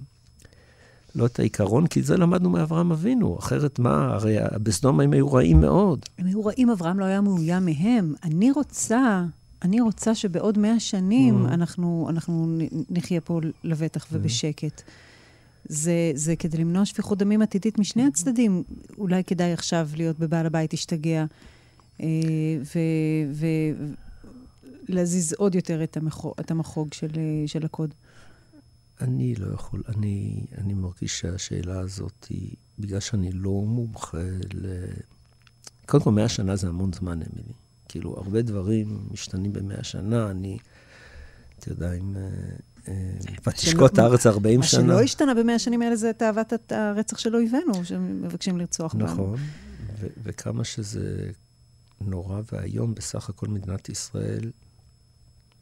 לא 1.15 1.25
את 1.25 1.39
העיקרון, 1.39 1.87
כי 1.87 2.03
זה 2.03 2.17
למדנו 2.17 2.49
מאברהם 2.49 2.91
אבינו. 2.91 3.39
אחרת 3.39 3.79
מה, 3.79 4.13
הרי 4.13 4.35
בסדום 4.63 4.99
הם 4.99 5.13
היו 5.13 5.33
רעים 5.33 5.61
מאוד. 5.61 6.05
הם 6.17 6.25
היו 6.25 6.45
רעים, 6.45 6.69
אברהם 6.69 6.99
לא 6.99 7.05
היה 7.05 7.21
מאוים 7.21 7.65
מהם. 7.65 8.13
אני 8.23 8.51
רוצה, 8.51 9.23
אני 9.61 9.81
רוצה 9.81 10.15
שבעוד 10.15 10.57
מאה 10.57 10.79
שנים 10.79 11.45
mm. 11.45 11.53
אנחנו, 11.53 12.07
אנחנו 12.09 12.59
נחיה 12.89 13.21
פה 13.21 13.39
לבטח 13.63 14.03
mm. 14.03 14.07
ובשקט. 14.11 14.81
זה, 15.69 16.11
זה 16.15 16.35
כדי 16.35 16.57
למנוע 16.57 16.85
שפיכות 16.85 17.17
דמים 17.17 17.41
עתידית 17.41 17.79
משני 17.79 18.05
הצדדים. 18.05 18.63
אולי 18.97 19.23
כדאי 19.23 19.53
עכשיו 19.53 19.89
להיות 19.95 20.19
בבעל 20.19 20.45
הבית 20.45 20.73
השתגע, 20.73 21.25
ולהזיז 24.89 25.33
עוד 25.33 25.55
יותר 25.55 25.83
את, 25.83 25.97
המחוג, 25.97 26.33
את 26.39 26.51
המחוג 26.51 26.93
של, 26.93 27.11
של 27.45 27.65
הקוד. 27.65 27.93
אני 29.01 29.35
לא 29.35 29.53
יכול, 29.53 29.83
אני, 29.87 30.45
אני 30.57 30.73
מרגיש 30.73 31.19
שהשאלה 31.19 31.79
הזאת 31.79 32.25
היא, 32.29 32.55
בגלל 32.79 32.99
שאני 32.99 33.31
לא 33.31 33.51
מומחה 33.51 34.23
ל... 34.53 34.85
קודם 35.85 36.03
כל, 36.03 36.11
מאה 36.11 36.29
שנה 36.29 36.55
זה 36.55 36.67
המון 36.67 36.93
זמן, 36.93 37.19
אמילי. 37.21 37.53
כאילו, 37.89 38.17
הרבה 38.17 38.41
דברים 38.41 39.07
משתנים 39.11 39.53
במאה 39.53 39.83
שנה. 39.83 40.31
אני, 40.31 40.57
אתה 41.59 41.71
יודע, 41.71 41.93
אם... 41.93 42.15
ותשקוט 43.47 43.93
את 43.93 43.99
הארץ 43.99 44.25
40 44.25 44.63
שנה. 44.63 44.83
מה 44.83 44.93
שלא 44.93 45.01
השתנה 45.01 45.33
במאה 45.33 45.55
השנים 45.55 45.81
האלה 45.81 45.95
זה 45.95 46.11
תאוות 46.13 46.53
הרצח 46.69 47.17
של 47.17 47.35
אויבינו, 47.35 47.85
שמבקשים 47.85 48.57
לרצוח 48.57 48.93
בנו. 48.93 49.05
נכון, 49.05 49.39
וכמה 50.23 50.63
שזה 50.63 51.31
נורא 52.01 52.41
ואיום, 52.51 52.95
בסך 52.95 53.29
הכל 53.29 53.47
מדינת 53.47 53.89
ישראל, 53.89 54.51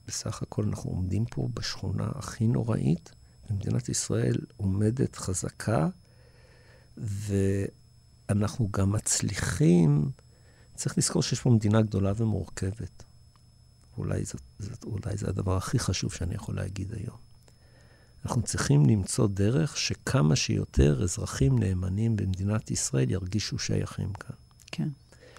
בסך 0.08 0.42
הכל 0.42 0.64
אנחנו 0.64 0.90
עומדים 0.90 1.26
פה 1.26 1.50
בשכונה 1.54 2.10
הכי 2.16 2.48
נוראית, 2.48 3.12
ומדינת 3.50 3.90
ישראל 3.90 4.36
עומדת 4.58 5.16
חזקה, 5.16 5.90
ואנחנו 6.98 8.70
גם 8.72 8.92
מצליחים, 8.92 10.12
צריך 10.76 10.98
לזכור 10.98 11.24
שיש 11.24 11.42
פה 11.42 11.50
מדינה 11.50 11.82
גדולה 11.82 12.12
ומורכבת. 12.16 13.04
אולי 13.98 14.26
זה, 14.26 14.38
זה, 14.60 14.72
אולי 14.84 15.18
זה 15.18 15.28
הדבר 15.30 15.58
הכי 15.58 15.80
חשוב 15.80 16.14
שאני 16.14 16.36
יכול 16.36 16.56
להגיד 16.56 16.94
היום. 16.94 17.18
אנחנו 18.26 18.42
צריכים 18.42 18.86
למצוא 18.86 19.28
דרך 19.28 19.78
שכמה 19.78 20.36
שיותר 20.36 21.04
אזרחים 21.04 21.60
נאמנים 21.60 22.16
במדינת 22.16 22.72
ישראל 22.72 23.12
ירגישו 23.12 23.60
שייכים 23.60 24.14
כאן. 24.14 24.36
כן, 24.72 24.90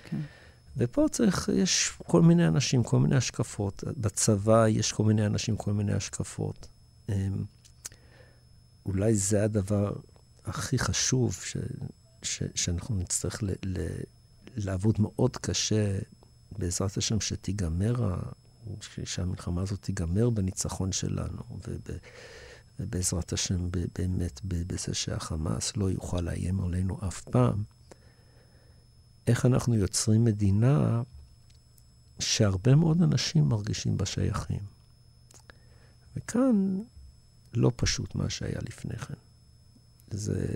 כן. 0.04 0.20
ופה 0.76 1.06
צריך, 1.10 1.50
יש 1.54 1.92
כל 2.06 2.22
מיני 2.22 2.48
אנשים, 2.48 2.82
כל 2.82 2.98
מיני 2.98 3.16
השקפות. 3.16 3.84
בצבא 3.96 4.68
יש 4.68 4.92
כל 4.92 5.04
מיני 5.04 5.26
אנשים, 5.26 5.56
כל 5.56 5.72
מיני 5.72 5.92
השקפות. 5.92 6.68
אמ, 7.08 7.44
אולי 8.86 9.14
זה 9.14 9.44
הדבר 9.44 9.92
הכי 10.44 10.78
חשוב, 10.78 11.34
ש, 11.34 11.56
ש, 12.22 12.42
שאנחנו 12.54 12.96
נצטרך 12.96 13.42
ל, 13.42 13.50
ל, 13.64 13.86
לעבוד 14.56 14.94
מאוד 14.98 15.36
קשה, 15.36 15.98
בעזרת 16.58 16.96
השם, 16.96 17.20
שתיגמר, 17.20 18.14
שהמלחמה 18.80 19.62
הזאת 19.62 19.82
תיגמר 19.82 20.30
בניצחון 20.30 20.92
שלנו, 20.92 21.42
וב, 21.68 21.80
ובעזרת 22.80 23.32
השם, 23.32 23.68
באמת, 23.98 24.40
בזה 24.44 24.94
שהחמאס 24.94 25.76
לא 25.76 25.90
יוכל 25.90 26.20
לאיים 26.20 26.60
עלינו 26.60 26.98
אף 27.08 27.20
פעם. 27.20 27.75
איך 29.26 29.46
אנחנו 29.46 29.74
יוצרים 29.74 30.24
מדינה 30.24 31.02
שהרבה 32.18 32.74
מאוד 32.74 33.02
אנשים 33.02 33.44
מרגישים 33.48 33.96
בה 33.96 34.06
שייכים. 34.06 34.60
וכאן 36.16 36.78
לא 37.54 37.72
פשוט 37.76 38.14
מה 38.14 38.30
שהיה 38.30 38.58
לפני 38.68 38.96
כן. 38.96 39.14
זה 40.10 40.46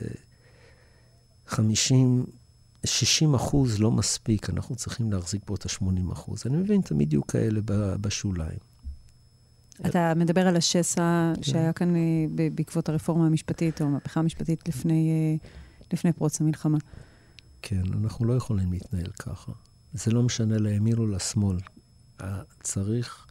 50, 1.47 2.27
60 2.85 3.35
אחוז 3.35 3.81
לא 3.81 3.91
מספיק, 3.91 4.51
אנחנו 4.51 4.77
צריכים 4.77 5.13
להחזיק 5.13 5.43
פה 5.45 5.55
את 5.55 5.67
ה-80 5.67 6.13
אחוז. 6.13 6.43
אני 6.47 6.57
מבין, 6.57 6.81
תמיד 6.81 7.13
יהיו 7.13 7.27
כאלה 7.27 7.61
בשוליים. 8.01 8.59
אתה 9.87 10.13
מדבר 10.17 10.47
על 10.47 10.57
השסע 10.57 11.33
כן. 11.37 11.43
שהיה 11.43 11.73
כאן 11.73 11.97
אה, 11.97 12.01
בעקבות 12.55 12.89
הרפורמה 12.89 13.27
המשפטית, 13.27 13.81
או 13.81 13.87
המהפכה 13.87 14.21
המשפטית 14.21 14.69
לפני, 14.69 15.11
אה, 15.11 15.49
לפני 15.93 16.13
פרוץ 16.13 16.41
המלחמה. 16.41 16.79
כן, 17.63 17.83
אנחנו 17.93 18.25
לא 18.25 18.35
יכולים 18.35 18.73
להתנהל 18.73 19.11
ככה. 19.19 19.53
זה 19.93 20.11
לא 20.11 20.23
משנה 20.23 20.59
לימין 20.59 20.99
או 20.99 21.07
לשמאל. 21.07 21.57
צריך 22.63 23.27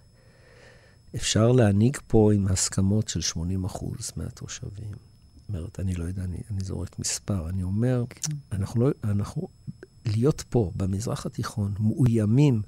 אפשר 1.15 1.51
להנהיג 1.51 1.97
פה 2.07 2.33
עם 2.33 2.47
הסכמות 2.47 3.07
של 3.07 3.21
80 3.21 3.65
אחוז 3.65 4.11
מהתושבים. 4.15 4.91
זאת 4.91 5.49
אומרת, 5.49 5.79
אני 5.79 5.95
לא 5.95 6.03
יודע, 6.03 6.23
אני, 6.23 6.37
אני 6.51 6.63
זורק 6.63 6.99
מספר. 6.99 7.49
אני 7.49 7.63
אומר, 7.63 8.03
כן. 8.09 8.35
אנחנו 8.51 8.81
לא, 8.81 8.89
אנחנו, 9.03 9.47
להיות 10.05 10.43
פה, 10.49 10.71
במזרח 10.75 11.25
התיכון, 11.25 11.73
מאוימים 11.79 12.61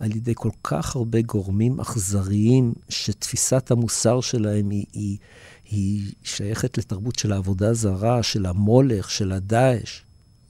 על 0.00 0.16
ידי 0.16 0.32
כל 0.34 0.50
כך 0.64 0.96
הרבה 0.96 1.22
גורמים 1.22 1.80
אכזריים, 1.80 2.74
שתפיסת 2.88 3.70
המוסר 3.70 4.20
שלהם 4.20 4.70
היא, 4.70 4.86
היא, 4.92 5.18
היא 5.64 6.12
שייכת 6.22 6.78
לתרבות 6.78 7.18
של 7.18 7.32
העבודה 7.32 7.74
זרה, 7.74 8.22
של 8.22 8.46
המולך, 8.46 9.10
של 9.10 9.32
הדאעש. 9.32 10.02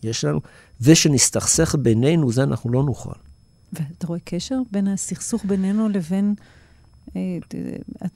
יש 0.04 0.24
לנו, 0.24 0.40
ושנסתכסך 0.80 1.74
בינינו, 1.74 2.32
זה 2.32 2.42
אנחנו 2.42 2.70
לא 2.70 2.82
נוכל. 2.82 3.12
ואתה 3.72 4.06
רואה 4.06 4.18
קשר 4.24 4.58
בין 4.72 4.88
הסכסוך 4.88 5.44
בינינו 5.44 5.88
לבין 5.88 6.34
אה, 7.16 7.38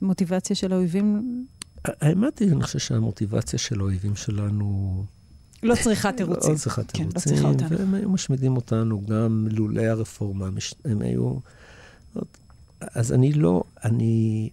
המוטיבציה 0.01 0.55
של 0.55 0.73
האויבים? 0.73 1.45
האמת 1.85 2.39
היא, 2.39 2.51
אני 2.51 2.63
חושב 2.63 2.79
שהמוטיבציה 2.79 3.59
של 3.59 3.79
האויבים 3.79 4.15
שלנו... 4.15 5.05
לא 5.63 5.75
צריכה 5.83 6.11
תירוצים. 6.11 6.53
לא 6.53 6.57
צריכה 6.57 6.83
תירוצים, 6.83 7.09
כן, 7.09 7.15
לא 7.15 7.19
צריכה 7.19 7.47
אותנו. 7.47 7.79
והם 7.79 7.93
היו 7.93 8.09
משמידים 8.09 8.55
אותנו 8.55 9.05
גם 9.05 9.47
לולי 9.51 9.87
הרפורמה. 9.87 10.49
הם 10.85 11.01
היו... 11.01 11.37
אז 12.81 13.11
אני 13.11 13.33
לא... 13.33 13.63
אני, 13.83 14.49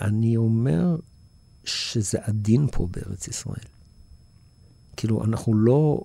אני 0.00 0.36
אומר 0.36 0.96
שזה 1.64 2.18
עדין 2.22 2.66
פה 2.72 2.88
בארץ 2.90 3.28
ישראל. 3.28 3.64
כאילו, 4.96 5.24
אנחנו 5.24 5.54
לא... 5.54 6.00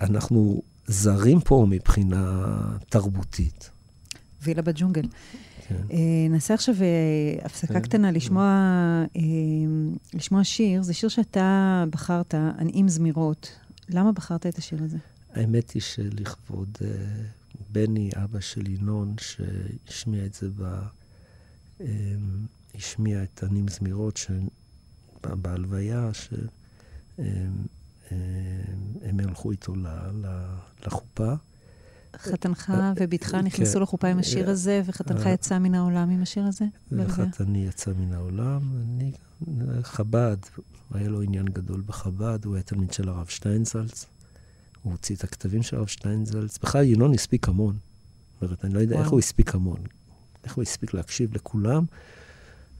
אנחנו 0.00 0.62
זרים 0.86 1.40
פה 1.40 1.66
מבחינה 1.68 2.46
תרבותית. 2.88 3.70
וילה 4.42 4.62
בג'ונגל. 4.62 5.08
כן. 5.68 5.82
אה, 5.90 6.28
נעשה 6.30 6.54
עכשיו 6.54 6.74
אה, 6.80 7.46
הפסקה 7.46 7.74
כן. 7.74 7.80
קטנה 7.80 8.10
לשמוע, 8.10 8.44
אה, 9.16 9.22
לשמוע 10.14 10.44
שיר. 10.44 10.82
זה 10.82 10.94
שיר 10.94 11.08
שאתה 11.08 11.84
בחרת, 11.90 12.34
הנעים 12.38 12.88
זמירות. 12.88 13.52
למה 13.88 14.12
בחרת 14.12 14.46
את 14.46 14.58
השיר 14.58 14.82
הזה? 14.82 14.98
האמת 15.32 15.70
היא 15.70 15.82
שלכבוד 15.82 16.78
בני, 17.72 18.10
אבא 18.24 18.40
של 18.40 18.70
ינון, 18.70 19.14
שהשמיע 19.18 20.26
את 20.26 20.34
זה 20.34 20.48
ב... 20.56 20.80
השמיע 22.74 23.22
את 23.22 23.42
הנעים 23.42 23.68
זמירות 23.68 24.26
בהלוויה, 25.22 26.10
שהם 28.10 29.20
הלכו 29.20 29.50
איתו 29.50 29.74
לחופה. 30.86 31.34
חתנך 32.16 32.72
ובתך 32.96 33.26
כן. 33.26 33.40
נכנסו 33.40 33.80
לחופה 33.80 34.08
עם 34.08 34.18
השיר 34.18 34.46
אה, 34.46 34.52
הזה, 34.52 34.82
וחתנך 34.84 35.26
אה. 35.26 35.32
יצא 35.32 35.58
מן 35.58 35.74
העולם 35.74 36.10
עם 36.10 36.22
השיר 36.22 36.44
הזה? 36.44 36.64
וחתני 36.92 37.66
יצא 37.66 37.92
מן 37.98 38.12
העולם. 38.12 38.60
אני, 38.82 39.12
חב"ד, 39.82 40.36
היה 40.90 41.08
לו 41.08 41.22
עניין 41.22 41.46
גדול 41.46 41.82
בחב"ד, 41.86 42.44
הוא 42.44 42.54
היה 42.54 42.62
תלמיד 42.62 42.92
של 42.92 43.08
הרב 43.08 43.26
שטיינזלץ. 43.26 44.06
הוא 44.82 44.92
הוציא 44.92 45.16
את 45.16 45.24
הכתבים 45.24 45.62
של 45.62 45.76
הרב 45.76 45.86
שטיינזלץ. 45.86 46.58
בכלל, 46.58 46.84
ינון 46.84 47.14
הספיק 47.14 47.48
המון. 47.48 47.76
זאת 48.34 48.42
אומרת, 48.42 48.64
אני 48.64 48.74
לא 48.74 48.80
יודע 48.80 48.98
איך 48.98 49.08
הוא 49.08 49.18
הספיק 49.18 49.54
המון. 49.54 49.80
איך 50.44 50.54
הוא 50.54 50.62
הספיק 50.62 50.94
להקשיב 50.94 51.34
לכולם, 51.34 51.84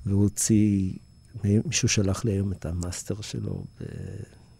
והוא 0.06 0.22
הוציא... 0.22 0.92
מישהו 1.44 1.88
שלח 1.88 2.24
לי 2.24 2.32
היום 2.32 2.52
את 2.52 2.66
המאסטר 2.66 3.20
שלו 3.20 3.64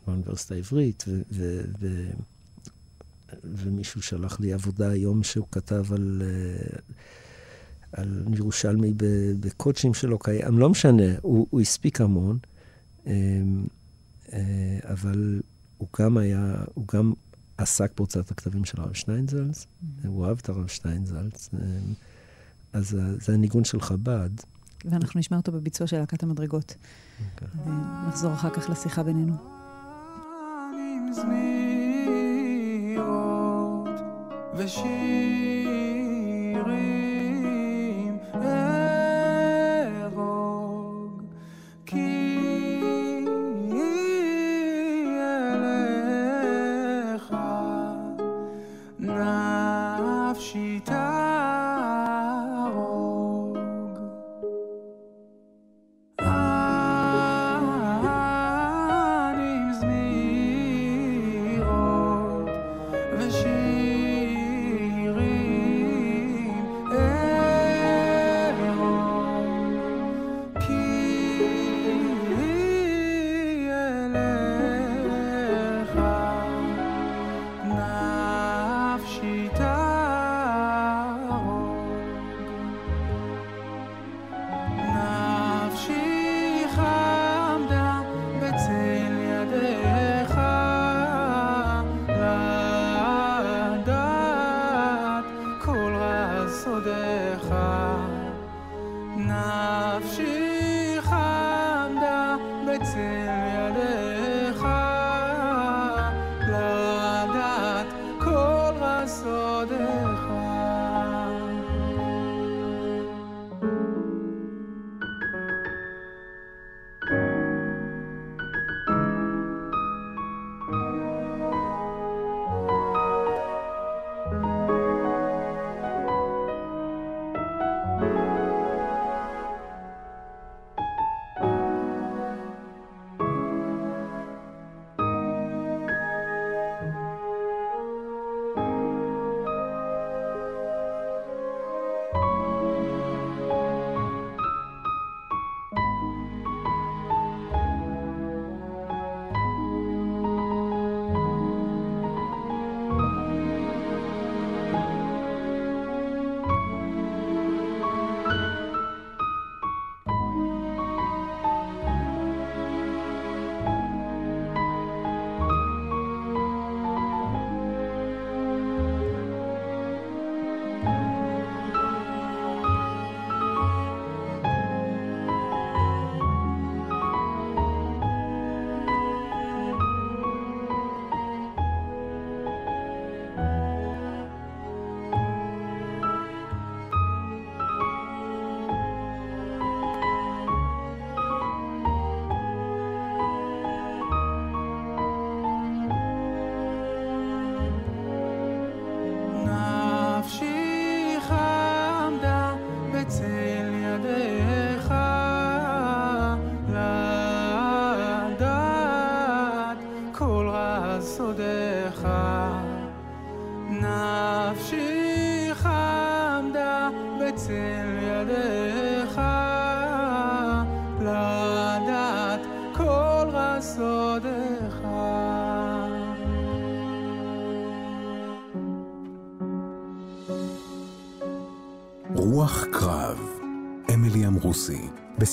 באוניברסיטה 0.06 0.54
העברית, 0.54 1.04
ו... 1.32 1.62
ומישהו 3.44 4.02
שלח 4.02 4.40
לי 4.40 4.52
עבודה 4.52 4.90
היום 4.90 5.22
שהוא 5.22 5.46
כתב 5.50 5.92
על, 5.92 6.22
אה, 6.24 6.78
על 7.92 8.24
ירושלמי 8.34 8.92
בקודשים 9.40 9.94
שלו 9.94 10.18
קיים, 10.18 10.58
לא 10.58 10.68
משנה, 10.68 11.12
הוא, 11.22 11.46
הוא 11.50 11.60
הספיק 11.60 12.00
המון, 12.00 12.38
אה, 13.06 13.12
אה, 14.32 14.78
אבל 14.84 15.40
הוא 15.78 15.88
גם 16.00 16.16
היה, 16.16 16.54
הוא 16.74 16.84
גם 16.94 17.12
עסק 17.58 17.92
בהוצאת 17.96 18.30
הכתבים 18.30 18.64
של 18.64 18.80
הרב 18.80 18.92
שטיינזלץ, 18.94 19.64
mm-hmm. 19.64 20.06
הוא 20.06 20.26
אהב 20.26 20.38
את 20.42 20.48
הרב 20.48 20.66
שטיינזלץ, 20.66 21.50
אז 22.72 22.96
זה 23.20 23.34
הניגון 23.34 23.64
של 23.64 23.80
חב"ד. 23.80 24.30
ואנחנו 24.84 25.20
נשמע 25.20 25.36
אותו 25.36 25.52
בביצוע 25.52 25.86
של 25.86 25.98
להקת 25.98 26.22
המדרגות. 26.22 26.70
Okay. 26.70 27.44
אוקיי. 27.58 27.72
נחזור 28.08 28.34
אחר 28.34 28.50
כך 28.50 28.70
לשיחה 28.70 29.02
בינינו. 29.02 29.59
ושירים 34.57 35.05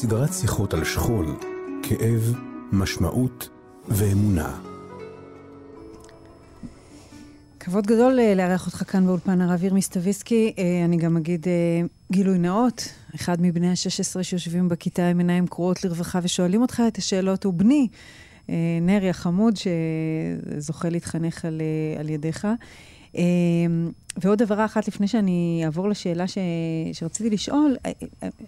בסדרת 0.07 0.33
שיחות 0.33 0.73
על 0.73 0.83
שכול, 0.83 1.25
כאב, 1.83 2.35
משמעות 2.71 3.49
ואמונה. 3.87 4.59
כבוד 7.59 7.87
גדול 7.87 8.19
אה, 8.19 8.35
לארח 8.35 8.65
אותך 8.65 8.91
כאן 8.91 9.05
באולפן 9.05 9.41
הרב 9.41 9.63
ירמי 9.63 9.81
סטוויסקי. 9.81 10.53
אה, 10.57 10.85
אני 10.85 10.97
גם 10.97 11.17
אגיד 11.17 11.47
אה, 11.47 11.81
גילוי 12.11 12.37
נאות, 12.37 12.93
אחד 13.15 13.41
מבני 13.41 13.69
ה-16 13.69 14.23
שיושבים 14.23 14.69
בכיתה 14.69 15.07
עם 15.07 15.17
עיניים 15.17 15.47
קרועות 15.47 15.83
לרווחה 15.83 16.19
ושואלים 16.23 16.61
אותך 16.61 16.83
את 16.87 16.97
השאלות, 16.97 17.43
הוא 17.43 17.53
בני, 17.53 17.87
נרי 18.81 19.09
החמוד, 19.09 19.53
שזוכה 19.57 20.89
להתחנך 20.89 21.45
על, 21.45 21.61
על 21.99 22.09
ידיך. 22.09 22.47
ועוד 24.23 24.39
דבר 24.39 24.65
אחת, 24.65 24.87
לפני 24.87 25.07
שאני 25.07 25.61
אעבור 25.65 25.89
לשאלה 25.89 26.27
ש... 26.27 26.37
שרציתי 26.93 27.29
לשאול, 27.29 27.75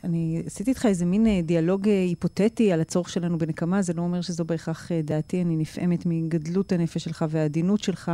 אני 0.03 0.43
עשיתי 0.45 0.69
איתך 0.69 0.85
איזה 0.85 1.05
מין 1.05 1.41
דיאלוג 1.41 1.87
היפותטי 1.87 2.71
על 2.71 2.81
הצורך 2.81 3.09
שלנו 3.09 3.37
בנקמה, 3.37 3.81
זה 3.81 3.93
לא 3.93 4.01
אומר 4.01 4.21
שזו 4.21 4.45
בהכרח 4.45 4.91
דעתי, 5.03 5.41
אני 5.41 5.55
נפעמת 5.55 6.05
מגדלות 6.05 6.71
הנפש 6.71 7.03
שלך 7.03 7.25
והעדינות 7.29 7.83
שלך. 7.83 8.11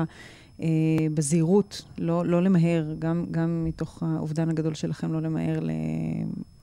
אה, 0.62 0.68
בזהירות, 1.14 1.82
לא, 1.98 2.26
לא 2.26 2.44
למהר, 2.44 2.94
גם, 3.00 3.26
גם 3.32 3.66
מתוך 3.66 4.04
האובדן 4.04 4.50
הגדול 4.50 4.74
שלכם, 4.74 5.14
לא 5.14 5.22
למהר 5.22 5.60
ל, 5.60 5.70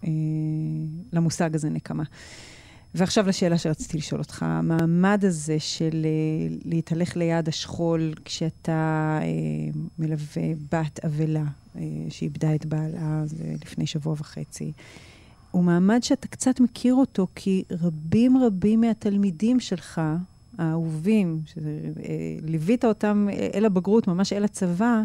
אה, 0.04 0.08
למושג 1.12 1.54
הזה 1.54 1.70
נקמה. 1.70 2.02
ועכשיו 2.94 3.28
לשאלה 3.28 3.58
שרציתי 3.58 3.96
לשאול 3.98 4.20
אותך, 4.20 4.42
המעמד 4.42 5.24
הזה 5.24 5.58
של 5.58 6.06
אה, 6.06 6.56
להתהלך 6.64 7.16
ליד 7.16 7.48
השכול 7.48 8.14
כשאתה 8.24 9.18
אה, 9.22 9.26
מלווה 9.98 10.42
בת 10.72 11.04
אבלה 11.04 11.44
אה, 11.76 11.82
שאיבדה 12.08 12.54
את 12.54 12.66
בעלה 12.66 13.24
לפני 13.64 13.86
שבוע 13.86 14.12
וחצי, 14.12 14.72
הוא 15.50 15.64
מעמד 15.64 16.02
שאתה 16.02 16.28
קצת 16.28 16.60
מכיר 16.60 16.94
אותו, 16.94 17.26
כי 17.34 17.64
רבים 17.70 18.36
רבים 18.36 18.80
מהתלמידים 18.80 19.60
שלך, 19.60 20.00
האהובים, 20.58 21.42
שליווית 21.46 22.84
אותם 22.84 23.28
אל 23.54 23.64
הבגרות, 23.64 24.06
ממש 24.08 24.32
אל 24.32 24.44
הצבא, 24.44 25.02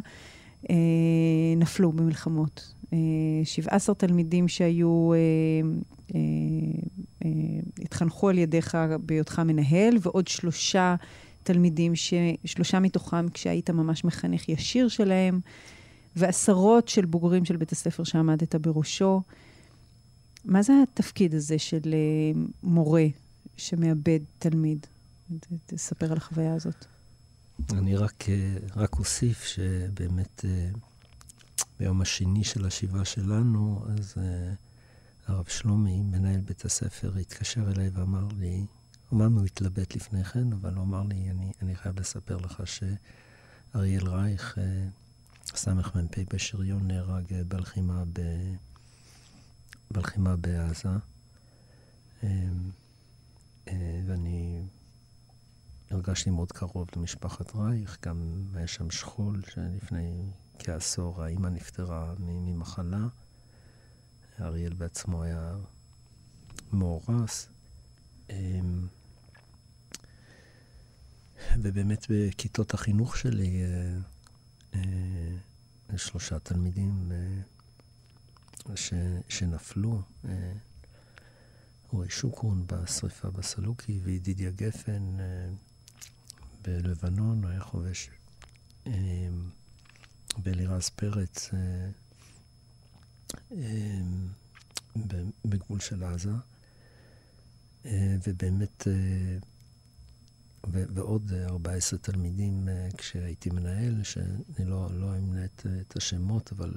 נפלו 1.57 1.91
במלחמות. 1.91 2.73
17 3.43 3.95
תלמידים 3.95 4.47
שהיו, 4.47 5.11
התחנכו 7.82 8.30
על 8.30 8.38
ידיך 8.38 8.78
בהיותך 9.05 9.39
מנהל, 9.39 9.97
ועוד 10.01 10.28
שלושה 10.28 10.95
תלמידים, 11.43 11.95
ש... 11.95 12.13
שלושה 12.45 12.80
מתוכם 12.80 13.30
כשהיית 13.30 13.69
ממש 13.69 14.03
מחנך 14.03 14.49
ישיר 14.49 14.88
שלהם, 14.88 15.39
ועשרות 16.15 16.88
של 16.88 17.05
בוגרים 17.05 17.45
של 17.45 17.57
בית 17.57 17.71
הספר 17.71 18.03
שעמדת 18.03 18.55
בראשו. 18.55 19.21
מה 20.45 20.61
זה 20.61 20.73
התפקיד 20.84 21.36
הזה 21.36 21.59
של 21.59 21.95
מורה 22.63 23.05
שמאבד 23.57 24.19
תלמיד? 24.39 24.86
תספר 25.65 26.11
על 26.11 26.17
החוויה 26.17 26.53
הזאת. 26.53 26.86
אני 27.71 27.95
רק, 27.95 28.25
רק 28.75 28.99
אוסיף 28.99 29.43
שבאמת 29.43 30.45
ביום 31.80 32.01
השני 32.01 32.43
של 32.43 32.65
השבעה 32.65 33.05
שלנו, 33.05 33.86
אז 33.89 34.15
הרב 35.28 35.45
שלומי, 35.45 36.01
מנהל 36.01 36.41
בית 36.41 36.65
הספר, 36.65 37.17
התקשר 37.17 37.71
אליי 37.71 37.89
ואמר 37.89 38.28
לי, 38.38 38.65
אמנם 39.13 39.38
הוא 39.38 39.45
התלבט 39.45 39.95
לפני 39.95 40.23
כן, 40.23 40.53
אבל 40.53 40.73
הוא 40.73 40.84
אמר 40.84 41.03
לי, 41.03 41.30
אני, 41.30 41.51
אני 41.61 41.75
חייב 41.75 41.99
לספר 41.99 42.38
לך 42.38 42.63
שאריאל 42.65 44.07
רייך, 44.07 44.57
סמ"פ 45.45 46.34
בשריון, 46.34 46.88
נהרג 46.88 47.41
בלחימה, 47.47 48.03
ב, 48.13 48.21
בלחימה 49.91 50.36
בעזה. 50.36 50.89
ואני 54.07 54.61
הרגשתי 55.91 56.30
מאוד 56.30 56.51
קרוב 56.51 56.88
למשפחת 56.95 57.55
רייך, 57.55 57.97
גם 58.05 58.47
היה 58.53 58.67
שם 58.67 58.91
שכול 58.91 59.41
שלפני 59.49 60.32
כעשור 60.59 61.23
האימא 61.23 61.47
נפטרה 61.47 62.13
ממחלה. 62.19 63.07
אריאל 64.41 64.73
בעצמו 64.73 65.23
היה 65.23 65.55
מאורס. 66.73 67.49
ובאמת 71.57 72.05
בכיתות 72.09 72.73
החינוך 72.73 73.17
שלי, 73.17 73.61
שלושה 75.97 76.39
תלמידים 76.39 77.11
ש, 78.75 78.93
שנפלו. 79.29 80.01
אורי 81.93 82.09
שוקרון 82.09 82.63
בשריפה 82.67 83.29
בסלוקי, 83.29 83.99
וידידיה 84.03 84.51
גפן 84.51 85.17
בלבנון, 86.61 87.45
היה 87.45 87.59
חובש. 87.59 88.09
באלירז 90.38 90.89
פרץ 90.89 91.49
בגבול 95.45 95.80
של 95.80 96.03
עזה. 96.03 96.32
ובאמת, 98.28 98.88
ועוד 100.67 101.32
14 101.34 101.99
תלמידים 101.99 102.69
כשהייתי 102.97 103.49
מנהל, 103.49 104.03
שאני 104.03 104.65
לא, 104.65 104.88
לא 104.93 105.17
אמנה 105.17 105.45
את, 105.45 105.65
את 105.82 105.97
השמות, 105.97 106.51
אבל 106.51 106.73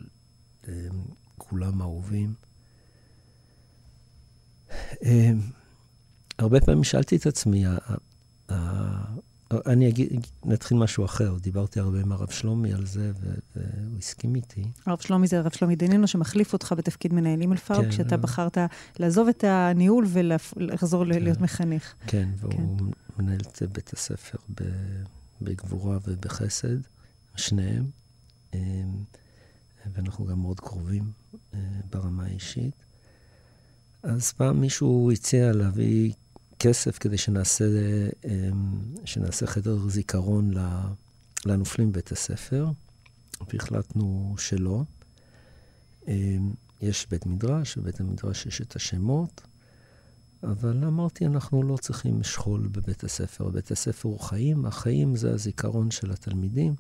כולם 1.38 1.82
אהובים. 1.82 2.34
הרבה 6.38 6.60
פעמים 6.60 6.84
שאלתי 6.84 7.16
את 7.16 7.26
עצמי, 7.26 7.64
אני 9.66 9.88
אגיד, 9.88 10.26
נתחיל 10.44 10.78
משהו 10.78 11.04
אחר. 11.04 11.36
דיברתי 11.40 11.80
הרבה 11.80 12.00
עם 12.00 12.12
הרב 12.12 12.30
שלומי 12.30 12.72
על 12.72 12.86
זה, 12.86 13.12
והוא 13.56 13.98
הסכים 13.98 14.34
איתי. 14.34 14.64
הרב 14.86 14.98
שלומי 14.98 15.26
זה 15.26 15.38
הרב 15.38 15.52
שלומי 15.52 15.76
דנינו, 15.76 16.06
שמחליף 16.06 16.52
אותך 16.52 16.74
בתפקיד 16.76 17.12
מנהל 17.14 17.40
אימלפארק, 17.40 17.84
כן, 17.84 17.90
כשאתה 17.90 18.16
בחרת 18.16 18.58
לעזוב 18.98 19.28
את 19.28 19.44
הניהול 19.44 20.06
ולחזור 20.08 21.04
כן, 21.04 21.22
להיות 21.22 21.40
מחנך. 21.40 21.94
כן, 22.06 22.28
והוא 22.36 22.52
כן. 22.52 22.84
מנהל 23.18 23.40
את 23.40 23.62
בית 23.72 23.92
הספר 23.92 24.38
בגבורה 25.40 25.98
ובחסד, 26.06 26.76
שניהם. 27.36 27.84
אמ, 28.54 28.58
ואנחנו 29.92 30.26
גם 30.26 30.40
מאוד 30.40 30.60
קרובים 30.60 31.12
אה, 31.54 31.58
ברמה 31.90 32.24
האישית. 32.24 32.74
אז 34.02 34.32
פעם 34.32 34.60
מישהו 34.60 35.10
הציע 35.12 35.52
להביא 35.52 36.12
כסף 36.60 36.98
כדי 36.98 37.18
שנעשה, 37.18 37.64
אמ, 38.24 38.80
שנעשה 39.04 39.46
חדר 39.46 39.88
זיכרון 39.88 40.50
לנופלים 41.46 41.92
בבית 41.92 42.12
הספר, 42.12 42.66
והחלטנו 43.52 44.34
שלא. 44.38 44.82
אמ, 46.08 46.52
יש 46.80 47.06
בית 47.10 47.26
מדרש, 47.26 47.76
ובית 47.76 48.00
המדרש 48.00 48.46
יש 48.46 48.60
את 48.60 48.76
השמות, 48.76 49.40
אבל 50.42 50.84
אמרתי, 50.84 51.26
אנחנו 51.26 51.62
לא 51.62 51.76
צריכים 51.76 52.22
שכול 52.22 52.68
בבית 52.72 53.04
הספר. 53.04 53.48
בית 53.48 53.70
הספר 53.70 54.08
הוא 54.08 54.20
חיים, 54.20 54.66
החיים 54.66 55.16
זה 55.16 55.32
הזיכרון 55.32 55.90
של 55.90 56.10
התלמידים. 56.10 56.74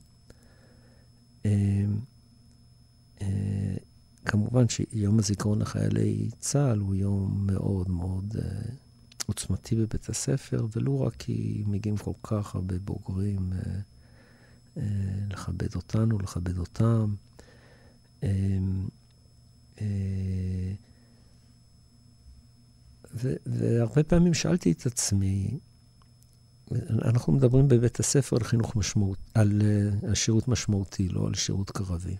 אמ, 1.44 1.98
אה, 3.22 3.76
כמובן 4.24 4.68
שיום 4.68 5.18
הזיכרון 5.18 5.62
לחיילי 5.62 6.28
צה"ל 6.38 6.78
הוא 6.78 6.94
יום 6.94 7.46
מאוד 7.46 7.90
מאוד 7.90 8.36
uh, 8.36 8.89
עוצמתי 9.30 9.76
בבית 9.76 10.08
הספר, 10.08 10.66
ולו 10.76 11.00
רק 11.00 11.14
כי 11.18 11.64
מגיעים 11.66 11.96
כל 11.96 12.12
כך 12.22 12.54
הרבה 12.54 12.78
בוגרים 12.78 13.52
uh, 13.52 13.66
uh, 14.76 14.80
לכבד 15.30 15.74
אותנו, 15.74 16.18
לכבד 16.18 16.58
אותם. 16.58 17.14
Uh, 18.20 18.24
uh, 19.76 19.80
ו- 23.14 23.36
והרבה 23.46 24.02
פעמים 24.02 24.34
שאלתי 24.34 24.72
את 24.72 24.86
עצמי, 24.86 25.58
אנחנו 27.02 27.32
מדברים 27.32 27.68
בבית 27.68 28.00
הספר 28.00 28.36
על 28.36 28.44
חינוך 28.44 28.76
משמעות, 28.76 29.18
על, 29.34 29.62
uh, 29.62 30.06
על 30.06 30.14
שירות 30.14 30.48
משמעותי, 30.48 31.08
לא 31.08 31.26
על 31.26 31.34
שירות 31.34 31.70
קרבי. 31.70 32.16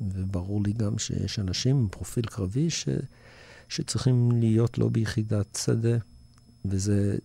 וברור 0.00 0.62
לי 0.62 0.72
גם 0.72 0.98
שיש 0.98 1.38
אנשים 1.38 1.76
עם 1.76 1.88
פרופיל 1.88 2.26
קרבי 2.26 2.70
ש, 2.70 2.88
שצריכים 3.68 4.30
להיות 4.32 4.78
לא 4.78 4.88
ביחידת 4.88 5.58
שדה, 5.64 5.96
וזה 6.64 7.18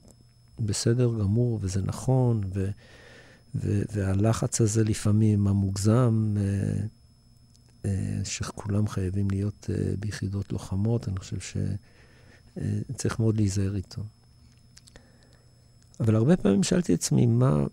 בסדר 0.60 1.10
גמור, 1.20 1.60
וזה 1.62 1.82
נכון, 1.82 2.42
ו, 2.54 2.70
ו, 3.56 3.82
והלחץ 3.94 4.62
הזה 4.62 4.84
לפעמים 4.84 5.48
המוגזם, 5.48 6.36
אה, 6.38 6.86
אה, 7.86 8.20
שכולם 8.24 8.88
חייבים 8.88 9.30
להיות 9.30 9.70
אה, 9.70 9.94
ביחידות 10.00 10.52
לוחמות, 10.52 11.08
אני 11.08 11.20
חושב 11.20 11.38
שצריך 11.40 13.20
מאוד 13.20 13.38
להיזהר 13.38 13.76
איתו. 13.76 14.04
אבל 16.00 16.16
הרבה 16.16 16.38
פעמים 16.38 16.64
שאלתי 16.64 16.94
את 16.94 17.00
עצמי, 17.00 17.26
מה, 17.26 17.66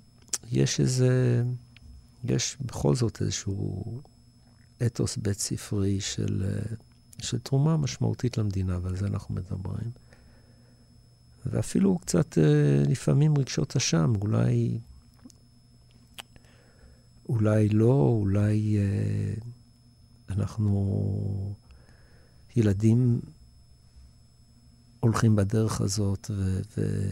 יש 0.53 0.81
איזה, 0.81 1.43
יש 2.25 2.57
בכל 2.61 2.95
זאת 2.95 3.23
איזשהו 3.23 3.85
אתוס 4.87 5.17
בית 5.17 5.39
ספרי 5.39 6.01
של, 6.01 6.45
של 7.21 7.39
תרומה 7.39 7.77
משמעותית 7.77 8.39
למדינה, 8.39 8.79
ועל 8.83 8.97
זה 8.97 9.07
אנחנו 9.07 9.35
מדברים. 9.35 9.91
ואפילו 11.47 11.99
קצת 11.99 12.39
אה, 12.39 12.83
לפעמים 12.89 13.39
רגשות 13.39 13.77
אשם, 13.77 14.13
אולי, 14.21 14.79
אולי 17.29 17.69
לא, 17.69 18.17
אולי 18.21 18.79
אה, 18.79 19.35
אנחנו 20.29 21.55
ילדים 22.57 23.21
הולכים 25.01 25.37
בדרך 25.37 25.81
הזאת, 25.81 26.31
ו, 26.31 26.61
ו, 26.79 27.09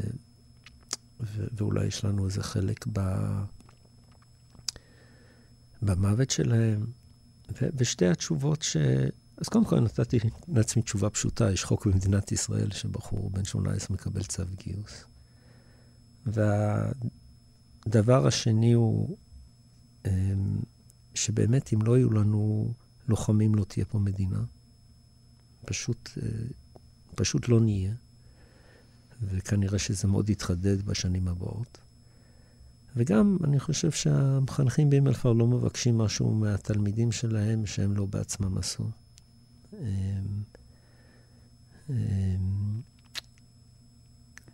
ו, 1.21 1.47
ואולי 1.53 1.87
יש 1.87 2.05
לנו 2.05 2.27
איזה 2.27 2.43
חלק 2.43 2.87
ב, 2.93 3.01
במוות 5.83 6.31
שלהם. 6.31 6.87
ושתי 7.77 8.07
התשובות 8.07 8.63
ש... 8.63 8.77
אז 9.39 9.49
קודם 9.49 9.64
כל 9.64 9.80
נתתי 9.80 10.18
לעצמי 10.49 10.82
תשובה 10.82 11.11
פשוטה, 11.11 11.53
יש 11.53 11.64
חוק 11.64 11.87
במדינת 11.87 12.32
ישראל 12.32 12.70
שבחור 12.70 13.30
בן 13.30 13.45
18 13.45 13.95
מקבל 13.95 14.22
צו 14.22 14.43
גיוס. 14.57 15.05
והדבר 17.87 18.26
השני 18.26 18.72
הוא 18.72 19.16
אמ, 20.07 20.61
שבאמת 21.14 21.72
אם 21.74 21.82
לא 21.82 21.97
יהיו 21.97 22.12
לנו 22.12 22.72
לוחמים 23.09 23.55
לא 23.55 23.64
תהיה 23.64 23.84
פה 23.84 23.99
מדינה. 23.99 24.45
פשוט, 25.64 26.11
אה, 26.22 26.28
פשוט 27.14 27.49
לא 27.49 27.61
נהיה. 27.61 27.95
וכנראה 29.22 29.78
שזה 29.78 30.09
מאוד 30.09 30.30
יתחדד 30.30 30.82
בשנים 30.82 31.28
הבאות. 31.28 31.78
וגם, 32.97 33.39
אני 33.45 33.61
חושב 33.61 33.91
שהמחנכים 33.91 34.91
באימלפר 34.91 35.32
לא 35.32 35.47
מבקשים 35.47 35.99
משהו 35.99 36.34
מהתלמידים 36.34 37.12
שלהם 37.12 37.66
שהם 37.66 37.97
לא 37.97 38.07
בעצמם 38.07 38.59
עשו. 38.59 38.91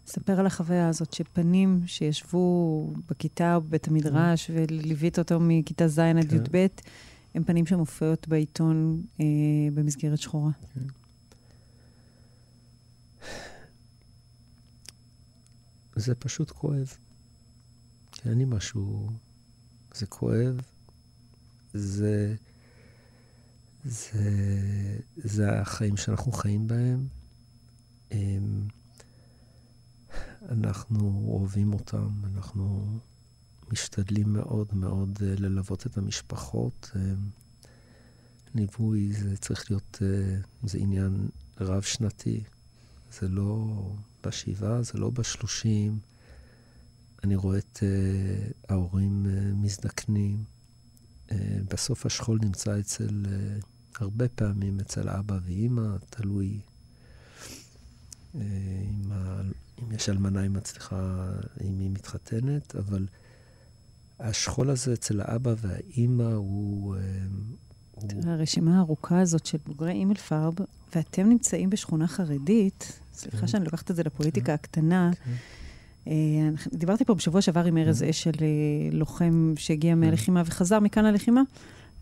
ספר 0.06 0.40
על 0.40 0.46
החוויה 0.46 0.88
הזאת, 0.88 1.12
שפנים 1.12 1.82
שישבו 1.86 2.92
בכיתה 3.10 3.54
או 3.54 3.60
בבית 3.60 3.88
המדרש 3.88 4.50
כן. 4.50 4.54
וליווית 4.56 5.18
אותו 5.18 5.40
מכיתה 5.40 5.88
ז' 5.88 5.98
עד 5.98 6.30
כן. 6.30 6.36
י"ב, 6.36 6.66
הם 7.34 7.44
פנים 7.44 7.66
שמופיעות 7.66 8.28
בעיתון 8.28 9.02
אה, 9.20 9.26
במסגרת 9.74 10.18
שחורה. 10.18 10.50
כן. 10.74 10.80
זה 15.96 16.14
פשוט 16.14 16.50
כואב. 16.50 16.96
אין 18.26 18.38
לי 18.38 18.44
משהו... 18.44 19.10
זה 19.94 20.06
כואב, 20.06 20.60
זה... 21.74 22.34
זה, 23.84 24.98
זה 25.16 25.60
החיים 25.60 25.96
שאנחנו 25.96 26.32
חיים 26.32 26.66
בהם. 26.66 27.06
הם, 28.10 28.68
אנחנו 30.48 31.24
אוהבים 31.28 31.72
אותם, 31.72 32.10
אנחנו 32.24 32.98
משתדלים 33.72 34.32
מאוד 34.32 34.74
מאוד 34.74 35.18
אה, 35.22 35.34
ללוות 35.38 35.86
את 35.86 35.98
המשפחות. 35.98 36.90
ליווי 38.54 39.12
זה 39.12 39.36
צריך 39.36 39.70
להיות, 39.70 39.98
אה, 40.02 40.36
זה 40.64 40.78
עניין 40.78 41.28
רב-שנתי. 41.60 42.42
זה 43.20 43.28
לא 43.28 43.82
בשבעה, 44.26 44.82
זה 44.82 44.98
לא 44.98 45.10
בשלושים. 45.10 45.98
אני 47.24 47.36
רואה 47.36 47.58
את 47.58 47.78
uh, 47.78 48.54
ההורים 48.68 49.26
מזדקנים. 49.54 50.44
בסוף 51.68 52.06
השכול 52.06 52.38
נמצא 52.42 52.80
אצל, 52.80 53.24
הרבה 54.00 54.28
פעמים 54.28 54.80
אצל 54.80 55.08
אבא 55.08 55.38
ואימא, 55.44 55.96
תלוי 56.10 56.60
uh, 58.34 58.38
אם, 58.90 59.12
ה, 59.12 59.40
אם 59.82 59.92
יש 59.92 60.08
אלמנה, 60.08 60.40
היא 60.40 60.50
מצליחה, 60.50 61.30
אם 61.64 61.78
היא 61.78 61.90
מתחתנת, 61.90 62.76
אבל 62.76 63.06
השכול 64.20 64.70
הזה 64.70 64.92
אצל 64.92 65.20
האבא 65.20 65.54
והאימא 65.58 66.32
הוא... 66.32 66.96
Uh, 66.96 66.98
הרשימה 68.26 68.76
הארוכה 68.78 69.20
הזאת 69.20 69.46
של 69.46 69.58
בוגרי 69.66 69.92
אימל 69.92 70.14
פארב, 70.14 70.54
ואתם 70.94 71.28
נמצאים 71.28 71.70
בשכונה 71.70 72.06
חרדית, 72.06 73.00
סליחה 73.12 73.40
כן. 73.40 73.46
שאני 73.46 73.64
לוקחת 73.64 73.90
את 73.90 73.96
זה 73.96 74.02
לפוליטיקה 74.02 74.46
כן. 74.46 74.52
הקטנה, 74.52 75.10
כן. 75.24 75.32
אה, 76.06 76.48
דיברתי 76.72 77.04
פה 77.04 77.14
בשבוע 77.14 77.40
שעבר 77.40 77.64
עם 77.64 77.78
ארז. 77.78 78.02
אשל, 78.02 78.30
אה, 78.40 78.46
לוחם 78.92 79.54
שהגיע 79.56 79.94
מהלחימה 79.94 80.42
וחזר 80.46 80.80
מכאן 80.80 81.04
ללחימה, 81.04 81.42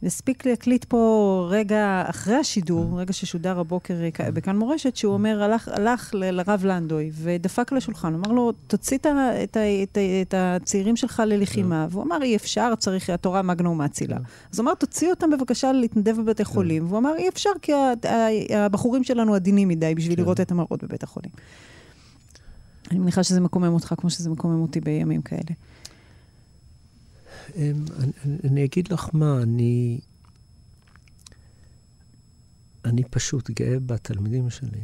הספיק 0.03 0.47
להקליט 0.47 0.85
פה 0.85 1.47
רגע 1.51 2.03
אחרי 2.07 2.35
השידור, 2.35 3.01
רגע 3.01 3.13
ששודר 3.13 3.61
הבוקר 3.61 3.95
אה, 4.21 4.31
בכאן 4.31 4.57
מורשת, 4.57 4.97
שהוא 4.97 5.13
אומר, 5.13 5.43
הלך, 5.43 5.69
הלך 5.69 6.11
לרב 6.15 6.65
לנדוי 6.65 7.11
ודפק 7.15 7.73
לשולחן, 7.73 8.15
אמר 8.15 8.33
לו, 8.33 8.53
תוציא 8.53 8.99
את, 8.99 9.07
את, 9.43 9.57
את, 9.83 9.99
את 10.23 10.35
הצעירים 10.37 10.97
שלך 10.97 11.23
ללחימה. 11.27 11.87
והוא 11.91 12.03
אמר, 12.03 12.23
אי 12.23 12.37
אפשר, 12.37 12.75
צריך, 12.79 13.11
התורה 13.11 13.43
מגנום 13.43 13.81
אצילה. 13.81 14.17
אז 14.53 14.59
הוא 14.59 14.65
אמר, 14.65 14.75
תוציא 14.75 15.11
אותם 15.11 15.31
בבקשה 15.31 15.73
להתנדב 15.73 16.17
בבתי 16.17 16.45
חולים. 16.45 16.87
והוא 16.87 16.99
אמר, 16.99 17.13
אי 17.19 17.29
אפשר, 17.29 17.51
כי 17.63 17.73
הבחורים 18.57 19.05
שלנו 19.05 19.35
עדינים 19.35 19.69
מדי 19.69 19.95
בשביל 19.95 20.19
לראות 20.19 20.41
את 20.41 20.51
המראות 20.51 20.85
בבית 20.85 21.03
החולים. 21.03 21.31
אני 22.91 22.99
מניחה 22.99 23.23
שזה 23.23 23.41
מקומם 23.41 23.73
אותך 23.75 23.95
כמו 23.99 24.11
שזה 24.11 24.31
מקומם 24.31 24.63
אותי 24.63 24.81
בימים 24.81 25.23
כאלה. 25.23 25.55
אני, 27.57 27.73
אני- 28.45 28.65
אגיד 28.65 28.93
לך 28.93 29.09
מה, 29.13 29.43
אני... 29.43 30.01
אני 32.85 33.03
פשוט 33.11 33.51
גאה 33.51 33.81
בתלמידים 33.81 34.51
שלי. 34.51 34.81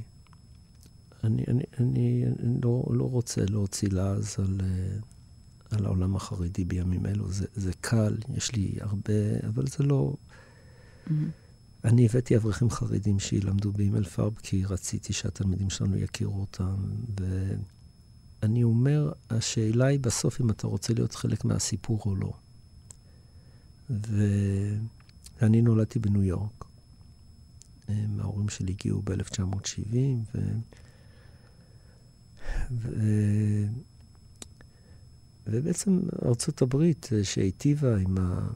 אני, 1.24 1.44
אני, 1.48 1.62
אני, 1.80 2.24
אני 2.42 2.60
לא, 2.62 2.84
לא 2.90 3.04
רוצה 3.04 3.44
להוציא 3.48 3.88
לעז 3.92 4.36
על, 4.38 4.60
אה, 4.60 4.96
על 5.70 5.84
העולם 5.86 6.16
החרדי 6.16 6.64
בימים 6.64 7.06
אלו. 7.06 7.32
זה, 7.32 7.46
זה 7.54 7.72
קל, 7.80 8.16
יש 8.36 8.52
לי 8.54 8.74
הרבה, 8.80 9.12
אבל 9.48 9.66
זה 9.66 9.84
לא... 9.84 10.14
אני 11.84 12.06
הבאתי 12.06 12.36
אברכים 12.36 12.70
חרדים 12.70 13.18
שילמדו 13.18 13.72
באימייל 13.72 14.04
פארב, 14.04 14.34
כי 14.42 14.64
רציתי 14.64 15.12
שהתלמידים 15.12 15.70
שלנו 15.70 15.96
יכירו 15.96 16.40
אותם. 16.40 16.76
ואני 18.42 18.62
אומר, 18.62 19.12
השאלה 19.30 19.86
היא 19.86 20.00
בסוף 20.00 20.40
אם 20.40 20.50
אתה 20.50 20.66
רוצה 20.66 20.94
להיות 20.94 21.14
חלק 21.14 21.44
מהסיפור 21.44 22.00
או 22.06 22.16
לא. 22.16 22.32
ואני 23.90 25.62
נולדתי 25.62 25.98
בניו 25.98 26.22
יורק. 26.22 26.66
ההורים 28.20 28.48
שלי 28.48 28.72
הגיעו 28.72 29.02
ב-1970, 29.02 29.96
ו... 30.34 30.38
ו... 32.70 33.00
ובעצם 35.46 36.00
ארצות 36.24 36.62
הברית, 36.62 37.08
אה, 37.12 37.24
שהיטיבה 37.24 37.96
עם, 37.96 38.18
ה... 38.18 38.48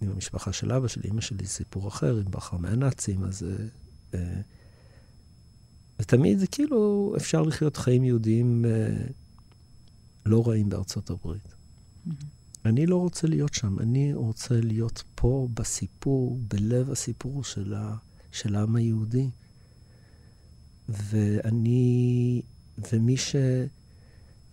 עם 0.00 0.10
המשפחה 0.10 0.52
של 0.52 0.72
אבא 0.72 0.88
שלי, 0.88 1.10
אמא 1.10 1.20
שלי, 1.20 1.46
סיפור 1.46 1.88
אחר, 1.88 2.16
עם 2.16 2.30
בחר 2.30 2.56
מהנאצים, 2.56 3.24
אז... 3.24 3.42
אה, 3.42 3.66
אה, 4.14 4.40
ותמיד 5.98 6.38
זה 6.38 6.46
כאילו 6.46 7.12
אפשר 7.16 7.42
לחיות 7.42 7.76
חיים 7.76 8.04
יהודיים 8.04 8.64
לא 10.26 10.48
רעים 10.48 10.68
בארצות 10.68 11.10
הברית. 11.10 11.54
אני 12.64 12.86
לא 12.86 12.96
רוצה 12.96 13.26
להיות 13.26 13.54
שם, 13.54 13.78
אני 13.78 14.14
רוצה 14.14 14.60
להיות 14.60 15.02
פה 15.14 15.48
בסיפור, 15.54 16.38
בלב 16.48 16.90
הסיפור 16.90 17.44
של, 17.44 17.74
ה, 17.74 17.96
של 18.32 18.56
העם 18.56 18.76
היהודי. 18.76 19.30
ואני, 20.88 22.42
ומי 22.92 23.16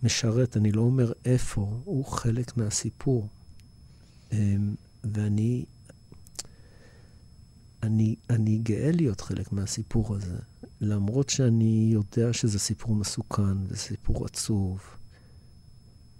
שמשרת, 0.02 0.56
אני 0.56 0.72
לא 0.72 0.80
אומר 0.80 1.12
איפה, 1.24 1.80
הוא 1.84 2.04
חלק 2.04 2.56
מהסיפור. 2.56 3.28
אמ, 4.32 4.74
ואני 5.04 5.64
אני, 7.82 8.16
אני 8.30 8.58
גאה 8.58 8.90
להיות 8.92 9.20
חלק 9.20 9.52
מהסיפור 9.52 10.14
הזה, 10.16 10.38
למרות 10.80 11.28
שאני 11.28 11.88
יודע 11.92 12.32
שזה 12.32 12.58
סיפור 12.58 12.94
מסוכן 12.94 13.66
וסיפור 13.68 14.24
עצוב. 14.24 14.80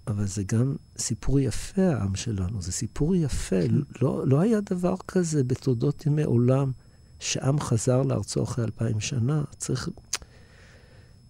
אבל 0.07 0.27
זה 0.27 0.43
גם 0.43 0.77
סיפור 0.99 1.41
יפה, 1.41 1.83
העם 1.83 2.15
שלנו. 2.15 2.63
זה 2.63 2.73
סיפור 2.73 3.15
יפה. 3.15 3.57
לא, 4.03 4.27
לא 4.27 4.41
היה 4.41 4.61
דבר 4.61 4.95
כזה 5.09 5.45
בתולדות 5.45 6.07
ימי 6.07 6.23
עולם, 6.23 6.73
שעם 7.19 7.61
חזר 7.61 8.03
לארצו 8.03 8.43
אחרי 8.43 8.65
אלפיים 8.65 9.01
שנה. 9.01 9.43
צריך... 9.57 9.89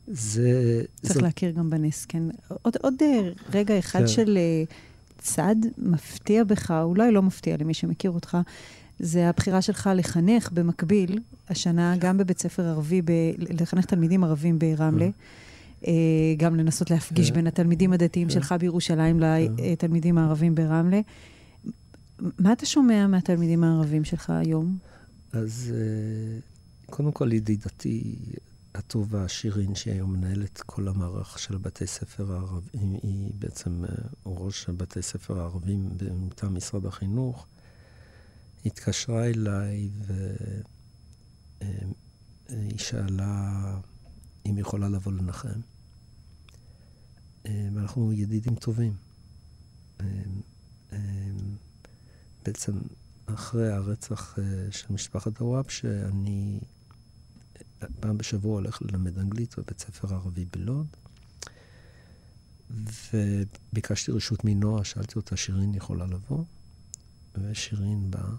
זה... 0.06 0.82
צריך 1.02 1.14
זה... 1.14 1.20
להכיר 1.20 1.50
גם 1.50 1.70
בנס, 1.70 2.04
כן. 2.04 2.22
עוד, 2.62 2.76
עוד 2.82 2.94
אה, 3.02 3.30
רגע 3.54 3.78
אחד 3.78 4.00
כן. 4.00 4.08
של 4.08 4.38
אה, 4.38 4.64
צד 5.18 5.56
מפתיע 5.78 6.44
בך, 6.44 6.70
אולי 6.70 7.12
לא 7.12 7.22
מפתיע 7.22 7.56
למי 7.56 7.74
שמכיר 7.74 8.10
אותך, 8.10 8.38
זה 8.98 9.28
הבחירה 9.28 9.62
שלך 9.62 9.90
לחנך 9.94 10.52
במקביל, 10.52 11.18
השנה 11.48 11.96
גם 11.98 12.18
בבית 12.18 12.38
ספר 12.38 12.62
ערבי, 12.62 13.02
ב- 13.02 13.32
לחנך 13.38 13.84
תלמידים 13.84 14.24
ערבים 14.24 14.58
ברמלה. 14.58 15.04
אה, 15.04 15.10
גם 16.36 16.56
לנסות 16.56 16.90
להפגיש 16.90 17.28
כן. 17.28 17.34
בין 17.34 17.46
התלמידים 17.46 17.92
הדתיים 17.92 18.28
כן. 18.28 18.34
שלך 18.34 18.54
בירושלים 18.60 19.20
כן. 19.20 19.24
לתלמידים 19.58 20.18
הערבים 20.18 20.54
ברמלה. 20.54 21.00
מה 22.38 22.52
אתה 22.52 22.66
שומע 22.66 23.06
מהתלמידים 23.06 23.64
הערבים 23.64 24.04
שלך 24.04 24.30
היום? 24.30 24.78
אז 25.32 25.74
אה, 25.74 26.38
קודם 26.86 27.12
כל 27.12 27.32
ידידתי 27.32 28.16
הטובה, 28.74 29.28
שירין, 29.28 29.74
שהיא 29.74 29.94
היום 29.94 30.12
מנהלת 30.12 30.60
כל 30.66 30.88
המערך 30.88 31.38
של 31.38 31.56
בתי 31.58 31.86
ספר 31.86 32.32
הערבים, 32.32 32.96
היא 33.02 33.30
בעצם 33.34 33.84
אה, 33.84 33.90
ראש 34.26 34.68
בתי 34.70 35.02
ספר 35.02 35.40
הערבים 35.40 35.88
מטעם 36.14 36.54
משרד 36.54 36.86
החינוך, 36.86 37.46
התקשרה 38.66 39.24
אליי 39.24 39.90
והיא 42.48 42.78
שאלה 42.78 43.76
אם 44.46 44.56
היא 44.56 44.60
יכולה 44.60 44.88
לבוא 44.88 45.12
לנחם. 45.12 45.60
אה, 47.46 47.68
ואנחנו 47.74 48.12
ידידים 48.12 48.54
טובים. 48.54 48.92
אה, 50.00 50.06
אה, 50.92 50.98
בעצם 52.44 52.72
אחרי 53.26 53.72
הרצח 53.72 54.38
uh, 54.38 54.72
של 54.72 54.92
משפחת 54.92 55.38
הוואב, 55.38 55.68
שאני 55.68 56.60
אה, 57.82 57.88
פעם 58.00 58.18
בשבוע 58.18 58.52
הולך 58.52 58.82
ללמד 58.82 59.18
אנגלית 59.18 59.58
בבית 59.58 59.80
ספר 59.80 60.14
ערבי 60.14 60.44
בלוד. 60.52 60.86
וביקשתי 63.12 64.12
רשות 64.12 64.44
מנועה, 64.44 64.84
שאלתי 64.84 65.14
אותה, 65.16 65.36
שירין 65.36 65.74
יכולה 65.74 66.06
לבוא? 66.06 66.44
ושירין 67.34 68.10
באה, 68.10 68.34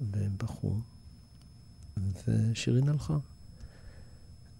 והם 0.00 0.32
בחרו, 0.38 0.80
ושירין 2.26 2.88
הלכה. 2.88 3.18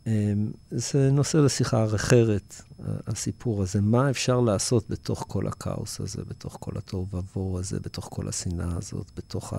אמ, 0.07 0.51
זה 0.71 1.11
נושא 1.11 1.37
לשיחה 1.37 1.85
אחרת, 1.95 2.63
הסיפור 3.07 3.63
הזה. 3.63 3.81
מה 3.81 4.11
אפשר 4.11 4.41
לעשות 4.41 4.91
בתוך 4.91 5.25
כל 5.29 5.47
הכאוס 5.47 6.01
הזה, 6.01 6.25
בתוך 6.25 6.57
כל 6.61 6.79
התוהו 6.79 7.07
ובוהו 7.13 7.59
הזה, 7.59 7.81
בתוך 7.81 8.09
כל 8.13 8.29
השנאה 8.29 8.77
הזאת, 8.77 9.11
בתוך 9.17 9.55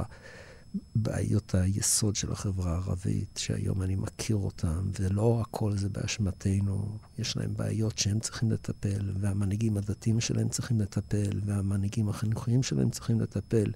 בעיות 0.95 1.56
היסוד 1.56 2.16
של 2.16 2.32
החברה 2.32 2.72
הערבית, 2.72 3.38
שהיום 3.38 3.82
אני 3.82 3.95
מכיר 3.95 4.36
אותן, 4.36 4.82
ולא 5.00 5.41
הכל 5.41 5.78
זה 5.78 5.89
באשמתנו. 5.89 6.98
יש 7.20 7.38
להם 7.38 7.54
בעיות 7.54 7.98
שהם 7.98 8.20
צריכים 8.20 8.52
לטפל, 8.52 9.12
והמנהיגים 9.20 9.78
הדתיים 9.78 10.20
שלהם 10.20 10.50
צריכים 10.50 10.82
לטפל, 10.82 11.41
והמנהיגים 11.45 12.10
החינוכיים 12.10 12.64
שלהם 12.64 12.89
צריכים 12.89 13.22
לטפל. 13.22 13.72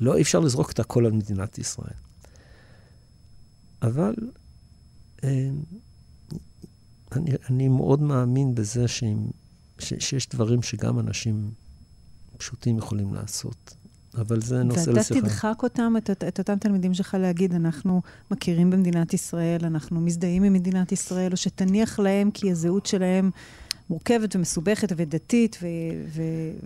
לא, 0.00 0.16
אי 0.16 0.22
אפשר 0.22 0.40
לזרוק 0.40 0.72
את 0.72 0.80
הכל 0.80 1.06
על 1.06 1.12
מדינת 1.12 1.58
ישראל. 1.58 1.96
אבל 3.82 4.14
אני, 7.12 7.30
אני 7.50 7.68
מאוד 7.68 8.02
מאמין 8.02 8.54
בזה 8.54 8.88
שאם, 8.88 9.26
ש, 9.78 9.94
שיש 9.98 10.28
דברים 10.28 10.62
שגם 10.62 10.98
אנשים 10.98 11.50
פשוטים 12.36 12.78
יכולים 12.78 13.14
לעשות. 13.14 13.74
אבל 14.18 14.40
זה 14.40 14.62
נושא 14.62 14.80
ואתה 14.80 15.00
לשיחה. 15.00 15.20
תדחק 15.20 15.62
אותם, 15.62 15.94
את, 15.98 16.10
את 16.10 16.38
אותם 16.38 16.58
תלמידים 16.58 16.94
שלך 16.94 17.16
להגיד, 17.20 17.54
אנחנו 17.54 18.02
מכירים 18.30 18.70
במדינת 18.70 19.14
ישראל, 19.14 19.64
אנחנו 19.64 20.00
מזדהים 20.00 20.42
עם 20.42 20.52
מדינת 20.52 20.92
ישראל, 20.92 21.32
או 21.32 21.36
שתניח 21.36 21.98
להם 21.98 22.30
כי 22.30 22.50
הזהות 22.50 22.86
שלהם 22.86 23.30
מורכבת 23.90 24.36
ומסובכת 24.36 24.92
ודתית, 24.96 25.58
ו- 25.62 25.66
ו- 26.08 26.22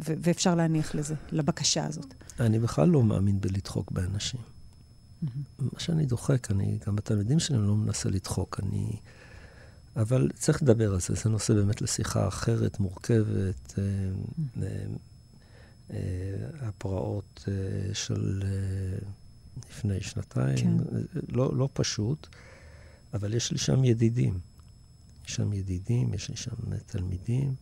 ו- 0.09 0.15
ואפשר 0.23 0.55
להניח 0.55 0.95
לזה, 0.95 1.15
לבקשה 1.33 1.87
הזאת. 1.87 2.15
אני 2.41 2.59
בכלל 2.59 2.89
לא 2.89 3.03
מאמין 3.03 3.41
בלדחוק 3.41 3.91
באנשים. 3.91 4.41
מה 5.59 5.81
שאני 5.81 6.07
דוחק, 6.07 6.51
אני, 6.51 6.79
גם 6.87 6.97
בתלמידים 6.97 7.39
שלי 7.39 7.59
לא 7.59 7.77
מנסה 7.77 8.09
לדחוק, 8.09 8.61
אני... 8.63 8.97
אבל 9.97 10.31
צריך 10.35 10.63
לדבר 10.63 10.93
על 10.93 11.01
זה, 11.01 11.15
זה 11.15 11.31
נושא 11.31 11.55
באמת 11.55 11.83
לשיחה 11.83 12.29
אחרת, 12.29 12.81
מורכבת. 12.81 13.79
אה, 13.79 14.63
אה, 15.91 15.99
הפרעות 16.61 17.45
אה, 17.49 17.95
של 17.95 18.43
אה, 18.45 19.09
לפני 19.71 20.01
שנתיים, 20.01 20.57
כן. 20.57 20.77
לא, 21.29 21.57
לא 21.57 21.69
פשוט, 21.73 22.27
אבל 23.15 23.35
יש 23.35 23.53
לי 23.53 23.59
שם 23.59 23.85
ידידים. 23.85 24.39
יש 25.27 25.35
שם 25.35 25.53
ידידים, 25.53 26.15
יש 26.15 26.29
לי 26.29 26.37
שם 26.37 26.77
תלמידים. 26.87 27.55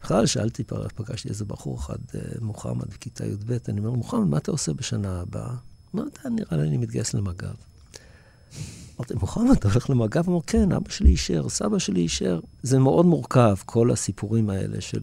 בכלל, 0.00 0.26
שאלתי, 0.26 0.64
פגשתי 0.94 1.28
איזה 1.28 1.44
בחור 1.44 1.78
אחד, 1.78 1.98
אה, 2.14 2.20
מוחמד, 2.40 2.88
בכיתה 2.88 3.26
י"ב, 3.26 3.58
אני 3.68 3.78
אומר, 3.80 3.90
מוחמד, 3.90 4.26
מה 4.26 4.38
אתה 4.38 4.50
עושה 4.50 4.72
בשנה 4.72 5.20
הבאה? 5.20 5.56
מה 5.96 6.02
אתה, 6.12 6.28
נראה 6.28 6.56
לי 6.56 6.68
אני 6.68 6.76
מתגייס 6.76 7.14
למג"ב. 7.14 7.54
אמרתי, 8.96 9.14
מוחמד, 9.14 9.56
אתה 9.56 9.68
הולך 9.68 9.90
למג"ב? 9.90 10.26
הוא 10.26 10.34
אמר, 10.34 10.42
כן, 10.46 10.72
אבא 10.72 10.90
שלי 10.90 11.10
אישר, 11.10 11.48
סבא 11.48 11.78
שלי 11.78 12.00
אישר. 12.00 12.40
זה 12.62 12.78
מאוד 12.78 13.06
מורכב, 13.06 13.56
כל 13.64 13.90
הסיפורים 13.90 14.50
האלה 14.50 14.80
של... 14.80 15.00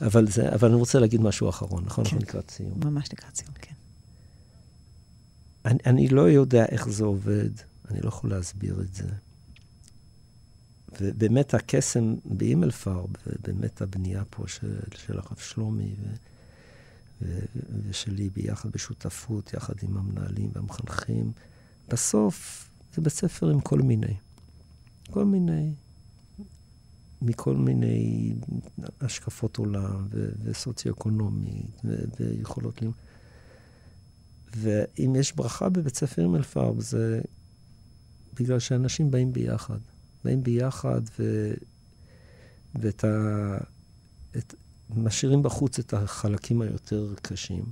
אבל, 0.00 0.30
זה, 0.30 0.54
אבל 0.54 0.68
אני 0.68 0.76
רוצה 0.76 0.98
להגיד 0.98 1.20
משהו 1.20 1.48
אחרון, 1.48 1.84
נכון? 1.84 2.04
כן. 2.04 2.10
אנחנו 2.10 2.28
לקראת 2.28 2.50
סיום. 2.50 2.80
ממש 2.84 3.08
לקראת 3.12 3.36
סיום, 3.36 3.52
כן. 3.54 3.74
אני, 5.64 5.78
אני 5.86 6.08
לא 6.08 6.30
יודע 6.30 6.64
איך 6.64 6.88
זה 6.88 7.04
עובד, 7.04 7.50
אני 7.90 8.00
לא 8.00 8.08
יכול 8.08 8.30
להסביר 8.30 8.80
את 8.80 8.94
זה. 8.94 9.08
ובאמת 11.00 11.54
הקסם 11.54 12.14
באימלפרב, 12.24 13.06
ובאמת 13.26 13.82
הבנייה 13.82 14.22
פה 14.30 14.44
של, 14.46 14.80
של 14.96 15.18
הרב 15.18 15.38
שלומי 15.38 15.94
ו, 16.00 16.04
ו, 16.04 16.37
ושלי 17.88 18.30
ביחד 18.30 18.70
בשותפות, 18.70 19.52
יחד 19.54 19.74
עם 19.82 19.96
המנהלים 19.96 20.50
והמחנכים, 20.52 21.32
בסוף 21.88 22.68
זה 22.94 23.02
בית 23.02 23.12
ספר 23.12 23.50
עם 23.50 23.60
כל 23.60 23.82
מיני. 23.82 24.16
כל 25.10 25.24
מיני, 25.24 25.72
מכל 27.22 27.56
מיני 27.56 28.34
השקפות 29.00 29.56
עולם 29.56 30.06
ו- 30.10 30.32
וסוציו-אקונומית 30.42 31.80
ו- 31.84 32.04
ויכולות 32.20 32.80
לימוד. 32.80 32.96
ואם 34.56 35.16
יש 35.16 35.32
ברכה 35.32 35.68
בבית 35.68 35.96
ספר 35.96 36.22
עם 36.22 36.34
אלפרב, 36.34 36.80
זה 36.80 37.20
בגלל 38.34 38.58
שאנשים 38.58 39.10
באים 39.10 39.32
ביחד. 39.32 39.78
באים 40.24 40.42
ביחד 40.42 41.00
ו... 41.18 41.52
ואת 42.74 43.04
ה... 43.04 43.58
את... 44.36 44.54
משאירים 44.96 45.42
בחוץ 45.42 45.78
את 45.78 45.94
החלקים 45.94 46.62
היותר 46.62 47.14
קשים. 47.22 47.64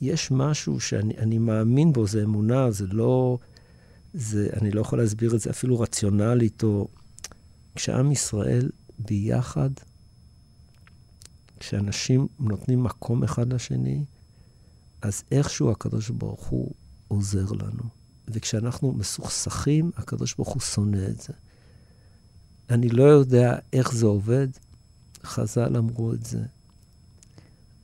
יש 0.00 0.30
משהו 0.30 0.80
שאני 0.80 1.38
מאמין 1.38 1.92
בו, 1.92 2.06
זה 2.06 2.22
אמונה, 2.22 2.70
זה 2.70 2.86
לא... 2.86 3.38
זה, 4.14 4.48
אני 4.60 4.70
לא 4.70 4.80
יכול 4.80 4.98
להסביר 4.98 5.34
את 5.34 5.40
זה 5.40 5.50
אפילו 5.50 5.80
רציונלית, 5.80 6.62
או... 6.62 6.88
כשעם 7.74 8.12
ישראל 8.12 8.70
ביחד, 8.98 9.70
כשאנשים 11.60 12.26
נותנים 12.38 12.82
מקום 12.82 13.24
אחד 13.24 13.52
לשני, 13.52 14.04
אז 15.02 15.24
איכשהו 15.32 15.70
הקדוש 15.70 16.10
ברוך 16.10 16.46
הוא 16.46 16.74
עוזר 17.08 17.52
לנו. 17.52 17.82
וכשאנחנו 18.28 18.92
מסוכסכים, 18.92 19.90
הקדוש 19.96 20.34
ברוך 20.34 20.48
הוא 20.48 20.60
שונא 20.60 21.06
את 21.10 21.20
זה. 21.20 21.32
אני 22.70 22.88
לא 22.88 23.02
יודע 23.02 23.58
איך 23.72 23.94
זה 23.94 24.06
עובד, 24.06 24.48
חז"ל 25.24 25.76
אמרו 25.76 26.12
את 26.12 26.26
זה, 26.26 26.42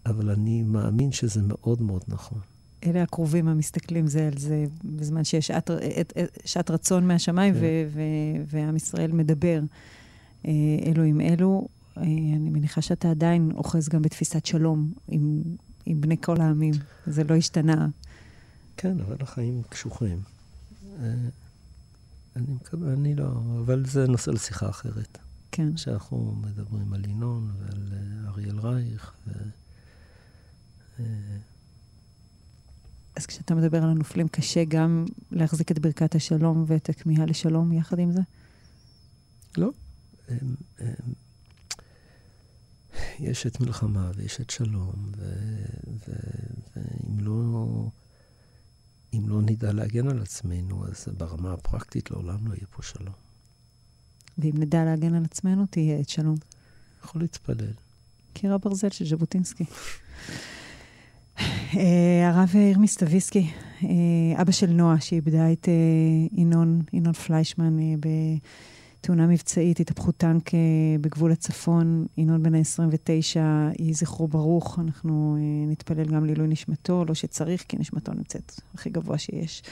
אבל 0.07 0.31
אני 0.31 0.63
מאמין 0.63 1.13
שזה 1.13 1.41
מאוד 1.43 1.83
מאוד 1.83 2.03
נכון. 2.09 2.39
אלה 2.87 3.03
הקרובים 3.03 3.49
המסתכלים 3.49 4.07
זה 4.07 4.27
על 4.27 4.39
זה, 4.39 4.65
בזמן 4.85 5.25
שיש 5.25 5.47
שעת, 5.47 5.71
שעת 6.45 6.71
רצון 6.71 7.09
מהשמיים, 7.09 7.55
כן. 7.55 7.61
ועם 8.47 8.77
ישראל 8.77 9.13
מדבר 9.13 9.61
אה, 10.47 10.53
אלו 10.87 11.03
עם 11.03 11.21
אלו. 11.21 11.69
אה, 11.97 12.03
אני 12.03 12.51
מניחה 12.51 12.83
שאתה 12.83 13.11
עדיין 13.11 13.51
אוחז 13.55 13.89
גם 13.89 14.03
בתפיסת 14.03 14.47
שלום 14.47 14.93
עם, 15.09 15.43
עם 15.87 16.01
בני 16.01 16.17
כל 16.23 16.41
העמים. 16.41 16.75
זה 17.07 17.25
לא 17.25 17.35
השתנה. 17.35 17.89
כן, 18.77 19.01
אבל 19.01 19.17
החיים 19.21 19.63
קשוחים. 19.69 20.21
אה, 21.03 21.13
אני 22.37 22.53
מקווה, 22.53 22.93
אני 22.93 23.15
לא, 23.15 23.29
אבל 23.59 23.87
זה 23.87 24.07
נושא 24.07 24.31
לשיחה 24.31 24.69
אחרת. 24.69 25.19
כן. 25.53 25.77
שאנחנו 25.77 26.35
מדברים 26.35 26.93
על 26.93 27.05
ינון 27.05 27.53
ועל 27.59 27.93
אריאל 28.27 28.59
רייך. 28.59 29.13
ו... 29.27 29.33
אז 33.17 33.27
כשאתה 33.27 33.55
מדבר 33.55 33.83
על 33.83 33.91
הנופלים, 33.91 34.29
קשה 34.29 34.65
גם 34.65 35.05
להחזיק 35.31 35.71
את 35.71 35.79
ברכת 35.79 36.15
השלום 36.15 36.65
ואת 36.67 36.89
הכמיהה 36.89 37.27
לשלום 37.27 37.73
יחד 37.73 37.99
עם 37.99 38.13
זה? 38.13 38.21
לא. 39.57 39.71
הם, 40.29 40.55
הם, 40.79 41.13
יש 43.19 43.47
את 43.47 43.61
מלחמה 43.61 44.11
ויש 44.17 44.41
את 44.41 44.51
שלום, 44.51 45.13
ואם 46.09 47.19
לא, 47.19 47.89
אם 49.15 49.29
לא 49.29 49.43
נדע 49.43 49.73
להגן 49.73 50.09
על 50.09 50.23
עצמנו, 50.23 50.87
אז 50.87 51.09
ברמה 51.19 51.53
הפרקטית 51.53 52.11
לעולם 52.11 52.47
לא 52.47 52.55
יהיה 52.55 52.67
פה 52.71 52.83
שלום. 52.83 53.30
ואם 54.43 54.55
נדע 54.55 54.85
להגן 54.85 55.15
על 55.15 55.25
עצמנו, 55.25 55.67
תהיה 55.71 56.01
את 56.01 56.09
שלום. 56.09 56.37
יכול 57.05 57.21
להתפלל. 57.21 57.73
קיר 58.33 58.55
הברזל 58.55 58.89
של 58.89 59.07
ז'בוטינסקי. 59.07 59.65
אה, 61.77 62.29
הרב 62.29 62.55
ירמי 62.55 62.89
סטוויסקי, 62.89 63.51
אה, 63.85 63.89
אבא 64.43 64.53
של 64.53 64.71
נועה, 64.71 65.01
שאיבדה 65.01 65.53
את 65.53 65.69
אה, 65.69 65.75
ינון, 66.41 66.83
ינון 66.93 67.13
פליישמן 67.13 67.77
בתאונה 69.01 69.27
מבצעית, 69.27 69.81
התהפכות 69.81 70.17
טנק 70.17 70.51
בגבול 71.01 71.33
הצפון. 71.33 72.07
ינון 72.17 72.43
בן 72.43 72.55
ה-29, 72.55 73.41
יהי 73.79 73.95
זכרו 73.95 74.29
ברוך. 74.29 74.79
אנחנו 74.79 75.37
נתפלל 75.69 76.05
גם 76.05 76.25
לעילוי 76.25 76.49
נשמתו, 76.49 77.05
לא 77.05 77.15
שצריך, 77.15 77.65
כי 77.69 77.77
נשמתו 77.77 78.13
נמצאת 78.13 78.61
הכי 78.75 78.91
גבוה 78.91 79.19
שיש. 79.19 79.63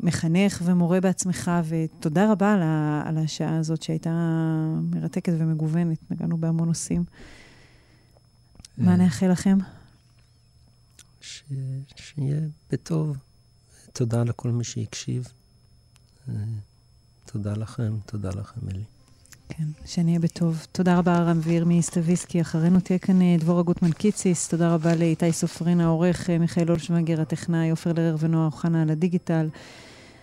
מחנך 0.00 0.62
ומורה 0.64 1.00
בעצמך, 1.00 1.50
ותודה 1.68 2.32
רבה 2.32 2.54
על 3.04 3.18
השעה 3.18 3.56
הזאת 3.56 3.82
שהייתה 3.82 4.10
מרתקת 4.82 5.32
ומגוונת. 5.38 6.10
נגענו 6.10 6.38
בהמון 6.38 6.68
נושאים. 6.68 7.04
מה 8.78 8.96
נאחל 8.96 9.32
לכם? 9.32 9.58
ש... 11.20 11.42
שיהיה 11.96 12.40
בטוב. 12.70 13.16
תודה 13.92 14.24
לכל 14.24 14.50
מי 14.50 14.64
שהקשיב. 14.64 15.32
אה, 16.28 16.34
תודה 17.26 17.52
לכם, 17.52 17.96
תודה 18.06 18.30
לכם, 18.30 18.60
אלי. 18.70 18.84
כן, 19.56 19.64
שנהיה 19.84 20.18
בטוב. 20.18 20.66
תודה 20.72 20.98
רבה, 20.98 21.18
רם 21.18 21.38
וירמי 21.42 21.82
סטוויסקי. 21.82 22.40
אחרינו 22.40 22.80
תהיה 22.80 22.98
כאן 22.98 23.22
אה, 23.22 23.36
דבורה 23.38 23.62
גוטמן 23.62 23.92
קיציס. 23.92 24.48
תודה 24.48 24.74
רבה 24.74 24.94
לאיתי 24.94 25.32
סופרין 25.32 25.80
העורך, 25.80 26.30
אה, 26.30 26.38
מיכאל 26.38 26.70
אולשוונגר 26.70 27.20
הטכנאי, 27.20 27.70
עופר 27.70 27.92
לרר 27.92 28.16
ונועה 28.18 28.46
אוחנה 28.46 28.82
על 28.82 28.90
הדיגיטל. 28.90 29.48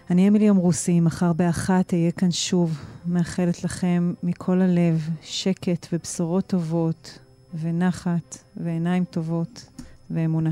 אני 0.09 0.27
אמילי 0.27 0.49
אמרוסי, 0.49 0.99
מחר 0.99 1.33
באחת 1.33 1.93
אהיה 1.93 2.11
כאן 2.11 2.31
שוב. 2.31 2.79
מאחלת 3.05 3.63
לכם 3.63 4.13
מכל 4.23 4.61
הלב 4.61 5.09
שקט 5.21 5.87
ובשורות 5.93 6.47
טובות, 6.47 7.19
ונחת, 7.61 8.37
ועיניים 8.57 9.03
טובות, 9.03 9.65
ואמונה. 10.11 10.51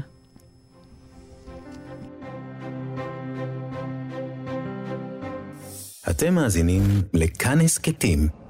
אתם 6.10 6.34
מאזינים 6.34 6.82
לכאן 7.14 7.62
הסכתים, 7.62 8.28